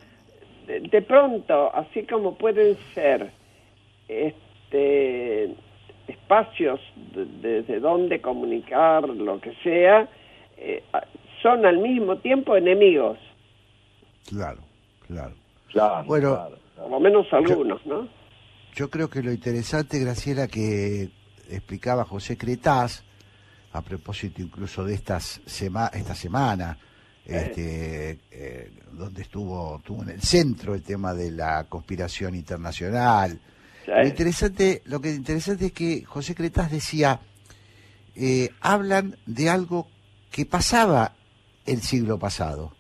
[0.67, 3.33] de, de pronto, así como pueden ser
[4.09, 5.55] este
[6.07, 6.81] espacios
[7.15, 10.09] desde de, donde comunicar lo que sea,
[10.57, 10.83] eh,
[11.43, 13.19] son al mismo tiempo enemigos.
[14.29, 14.61] Claro,
[15.07, 15.35] claro.
[15.71, 16.59] Claro, Bueno, claro.
[16.77, 18.09] Por lo menos algunos, ¿no?
[18.75, 21.11] Yo creo que lo interesante, Graciela, que
[21.51, 23.05] explicaba José Cretaz,
[23.73, 26.79] a propósito incluso de estas sema esta semana,
[27.27, 33.41] este, eh, donde estuvo, estuvo en el centro el tema de la conspiración internacional.
[33.87, 37.21] Lo interesante, lo que es interesante es que José Cretaz decía,
[38.15, 39.89] eh, hablan de algo
[40.31, 41.15] que pasaba
[41.67, 42.75] el siglo pasado,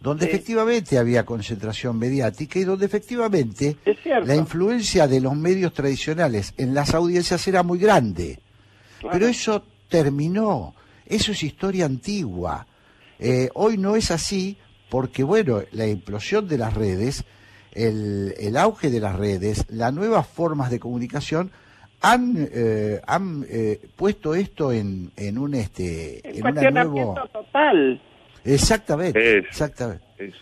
[0.00, 3.78] donde efectivamente había concentración mediática y donde efectivamente
[4.24, 8.40] la influencia de los medios tradicionales en las audiencias era muy grande.
[9.10, 10.74] Pero eso terminó,
[11.06, 12.66] eso es historia antigua.
[13.18, 14.56] Eh, hoy no es así
[14.90, 17.24] porque, bueno, la implosión de las redes,
[17.72, 21.50] el, el auge de las redes, las nuevas formas de comunicación
[22.00, 28.00] han, eh, han eh, puesto esto en, en un este El en una nuevo total.
[28.44, 29.48] exactamente Eso.
[29.48, 30.36] exactamente Eso,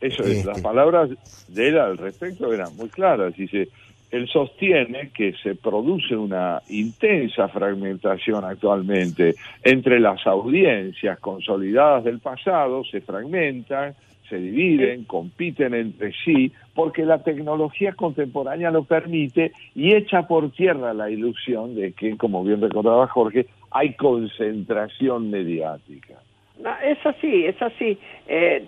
[0.00, 0.62] eso es, las Este.
[0.62, 1.10] palabras
[1.48, 3.34] de él al respecto eran muy claras.
[3.36, 3.68] Dice,
[4.10, 12.84] él sostiene que se produce una intensa fragmentación actualmente entre las audiencias consolidadas del pasado,
[12.84, 13.94] se fragmentan,
[14.28, 20.92] se dividen, compiten entre sí, porque la tecnología contemporánea lo permite y echa por tierra
[20.94, 26.14] la ilusión de que, como bien recordaba Jorge, hay concentración mediática.
[26.62, 27.98] No, es así, es así.
[28.26, 28.66] Eh,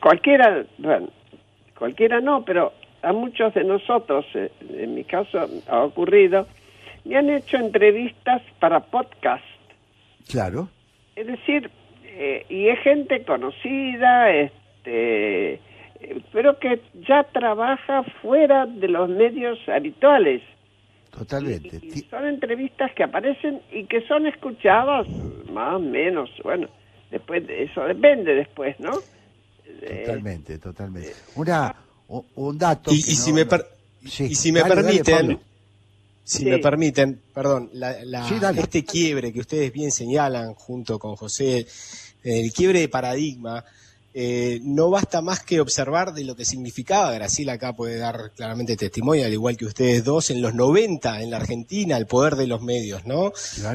[0.00, 1.08] cualquiera, bueno,
[1.76, 2.72] cualquiera no, pero
[3.02, 6.46] a muchos de nosotros, eh, en mi caso ha ocurrido,
[7.04, 9.44] me han hecho entrevistas para podcast.
[10.28, 10.68] claro
[11.16, 11.70] Es decir,
[12.04, 15.60] eh, y es gente conocida, este,
[16.32, 20.42] pero que ya trabaja fuera de los medios habituales.
[21.10, 25.08] totalmente Y son entrevistas que aparecen y que son escuchadas
[25.50, 26.68] más o menos, bueno,
[27.10, 28.92] después de- eso depende después, ¿no?
[29.80, 31.74] Totalmente totalmente una
[32.36, 33.66] un dato Y, y no- si me, per-
[34.08, 35.40] Sí, y si me dale, permiten,
[36.24, 36.44] si Sí.
[36.46, 38.62] me permiten, perdón, la- la- Sí, dale.
[38.62, 41.66] este quiebre que ustedes bien señalan junto con José,
[42.22, 43.64] el quiebre de paradigma,
[44.12, 48.76] eh, no basta más que observar de lo que significaba, Graciela acá puede dar claramente
[48.76, 52.46] testimonio, al igual que ustedes dos, en los 90 en la Argentina, el poder de
[52.48, 53.32] los medios, ¿no?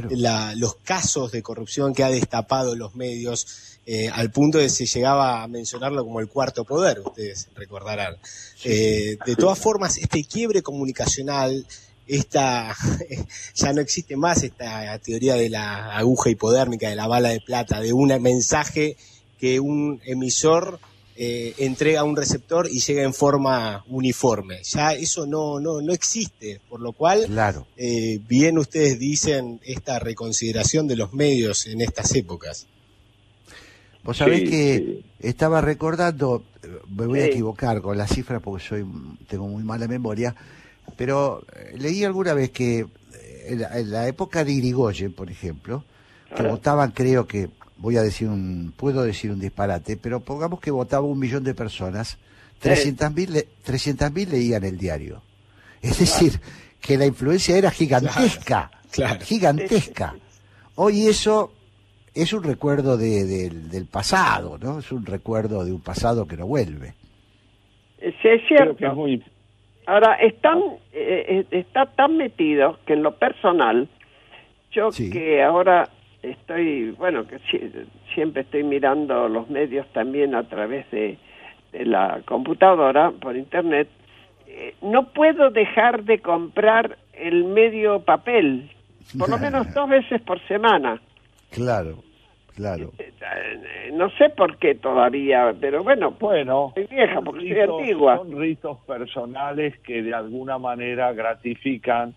[0.09, 3.47] La- los casos de corrupción que ha destapado los medios,
[3.85, 8.15] eh, al punto de se llegaba a mencionarlo como el cuarto poder, ustedes recordarán.
[8.63, 11.65] Eh, de todas formas, este quiebre comunicacional,
[12.07, 12.75] esta
[13.55, 17.79] ya no existe más esta teoría de la aguja hipodérmica, de la bala de plata,
[17.79, 18.97] de un mensaje
[19.39, 20.79] que un emisor
[21.17, 24.61] eh, entrega a un receptor y llega en forma uniforme.
[24.63, 27.67] Ya eso no, no, no existe, por lo cual, Claro.
[27.77, 32.67] eh, bien ustedes dicen esta reconsideración de los medios en estas épocas.
[34.05, 38.63] Vos sabés Sí, que estaba recordando, eh, me voy a equivocar con las cifras porque
[38.63, 38.85] soy
[39.27, 40.35] tengo muy mala memoria,
[40.95, 45.31] pero eh, leí alguna vez que eh, en la, en la época de Irigoyen, por
[45.31, 45.83] ejemplo,
[46.35, 50.69] que votaban, creo que, voy a decir un, puedo decir un disparate, pero pongamos que
[50.69, 52.17] votaba un millón de personas,
[52.63, 55.23] 300.000 le, 300.000 leían el diario.
[55.81, 56.39] Es decir,
[56.79, 58.71] que la influencia era gigantesca,
[59.21, 60.15] gigantesca.
[60.75, 61.51] Hoy eso
[62.15, 64.79] es un recuerdo de- del- del pasado, ¿no?
[64.79, 66.93] Es un recuerdo de un pasado que no vuelve.
[67.99, 68.75] Sí, es Creo cierto.
[68.77, 69.23] que es muy,
[69.87, 70.57] Ahora, están,
[70.93, 73.87] eh, eh, está tan metido que en lo personal,
[74.71, 75.87] yo que ahora
[76.23, 77.71] estoy, bueno, que si-
[78.15, 81.19] siempre estoy mirando los medios también a través de,
[81.71, 83.87] de la computadora, por internet,
[84.47, 88.71] eh, no puedo dejar de comprar el medio papel,
[89.19, 90.99] por lo menos dos veces por semana.
[91.51, 91.99] Claro,
[92.55, 92.91] claro.
[92.99, 93.11] Eh,
[93.93, 98.17] No sé por qué todavía, pero bueno, bueno, soy vieja porque soy ritos- antigua.
[98.17, 102.13] Son ritos personales que de alguna manera gratifican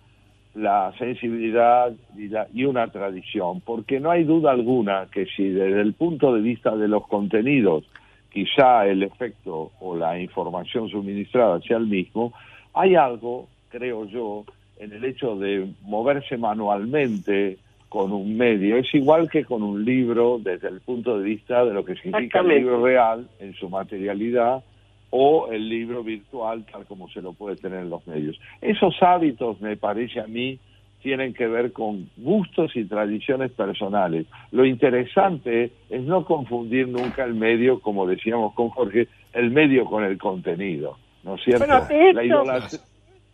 [0.55, 5.81] la sensibilidad y, la- y una tradición, porque no hay duda alguna que si desde
[5.81, 7.85] el punto de vista de los contenidos
[8.33, 12.33] quizá el efecto o la información suministrada sea el mismo,
[12.75, 14.45] hay algo, creo yo,
[14.79, 17.59] en el hecho de moverse manualmente
[17.89, 18.77] con un medio.
[18.77, 22.41] Es igual que con un libro desde el punto de vista de lo que significa
[22.41, 24.63] el libro real en su materialidad
[25.11, 28.39] o el libro virtual tal como se lo puede tener en los medios.
[28.61, 30.59] Esos hábitos, me parece a mí,
[31.03, 34.27] tienen que ver con gustos y tradiciones personales.
[34.51, 40.05] Lo interesante es no confundir nunca el medio, como decíamos con Jorge, el medio con
[40.05, 41.65] el contenido, ¿no es cierto?
[41.67, 42.81] Bueno, de La hecho- idolatría-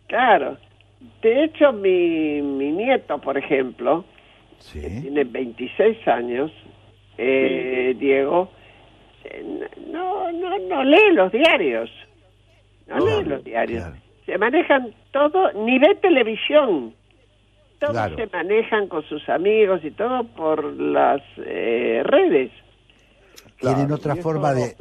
[0.07, 0.57] Claro.
[1.21, 4.05] De hecho, mi, mi nieto, por ejemplo,
[4.73, 6.51] que tiene 26 años,
[7.17, 8.49] eh, Diego,
[9.23, 9.43] eh,
[9.91, 11.89] no, no, no lee los diarios.
[12.87, 13.83] No, No, lee los diarios.
[14.25, 16.93] Se manejan todo, ni ve televisión.
[17.79, 18.15] Todos Claro.
[18.15, 22.51] se manejan con sus amigos y todo por las eh, redes.
[23.59, 24.75] tienen Claro, otra forma de...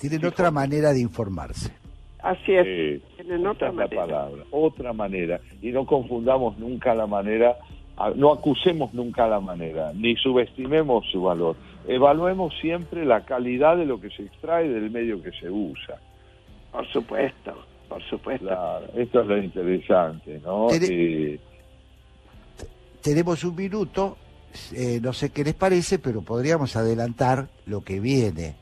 [0.00, 1.72] Tienen otra manera de informarse.
[2.22, 2.64] Así es.
[2.64, 4.02] Sí, Tienen otra manera.
[4.04, 5.40] palabra, otra manera.
[5.62, 7.56] Y no confundamos nunca la manera,
[8.14, 11.56] no acusemos nunca la manera, ni subestimemos su valor.
[11.88, 15.98] Evaluemos siempre la calidad de lo que se extrae del medio que se usa.
[16.72, 17.54] Por supuesto,
[17.88, 18.46] por supuesto.
[18.46, 20.66] Claro, esto es lo interesante, ¿no?
[20.68, 20.86] Tere-
[21.34, 21.40] Eh,
[23.02, 24.16] Tenemos un minuto,
[24.74, 28.56] eh, no sé qué les parece, pero podríamos adelantar lo que viene.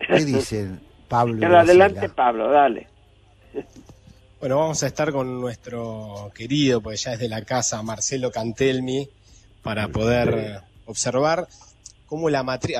[0.00, 2.08] ¿Qué dicen Pablo Pero adelante?
[2.08, 2.88] Pablo, dale.
[4.42, 9.08] Bueno, vamos a estar con nuestro querido, pues ya es de la casa, Marcelo Cantelmi,
[9.62, 11.46] para poder observar
[12.06, 12.76] cómo la matriz,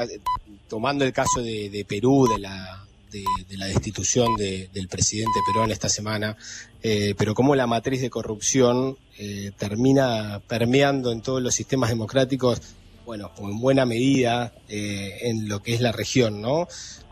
[0.68, 5.38] tomando el caso de, de Perú, de la, de, de la destitución de- del presidente
[5.46, 6.36] Perón esta semana,
[6.82, 12.60] eh, pero cómo la matriz de corrupción eh, termina permeando en todos los sistemas democráticos,
[13.06, 16.66] bueno, en buena medida eh, en lo que es la región, ¿no?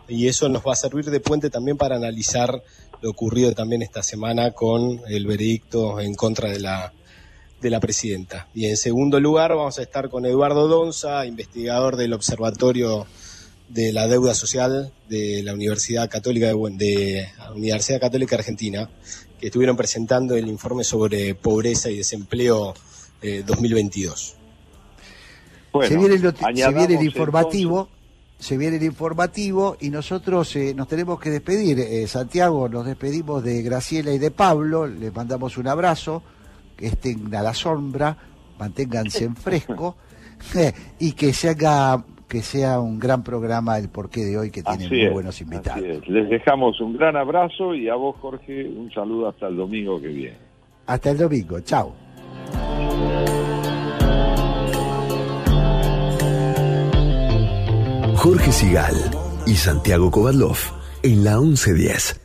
[0.09, 2.61] Y eso nos va a servir de puente también para analizar
[3.03, 6.93] lo ocurrido también esta semana con el veredicto en contra de la,
[7.61, 8.49] de la presidenta.
[8.55, 13.07] Y en segundo lugar vamos a estar con Eduardo Donza, investigador del Observatorio
[13.69, 18.91] de la Deuda Social de la Universidad Católica de, de Universidad Católica Argentina,
[19.39, 22.75] que estuvieron presentando el informe sobre pobreza y desempleo
[23.23, 24.35] eh, 2022.
[25.89, 27.89] se viene el, noti- se viene el informativo,
[28.41, 31.79] se viene el informativo y nosotros eh, nos tenemos que despedir.
[31.79, 36.23] Eh, Santiago, nos despedimos de Graciela y de Pablo, les mandamos un abrazo,
[36.75, 38.17] que estén a la sombra,
[38.59, 39.97] manténganse en fresco
[40.57, 44.63] eh, y que se haga que sea un gran programa el porqué de hoy que
[44.63, 46.09] tiene muy es, buenos invitados.
[46.09, 50.09] Les dejamos un gran abrazo y a vos, Jorge, un saludo hasta el domingo que
[50.09, 50.37] viene.
[50.87, 51.93] Hasta el domingo, chao.
[58.23, 58.95] Jorge Sigal
[59.47, 60.59] y Santiago Kovadlov
[61.03, 62.21] en la 1110.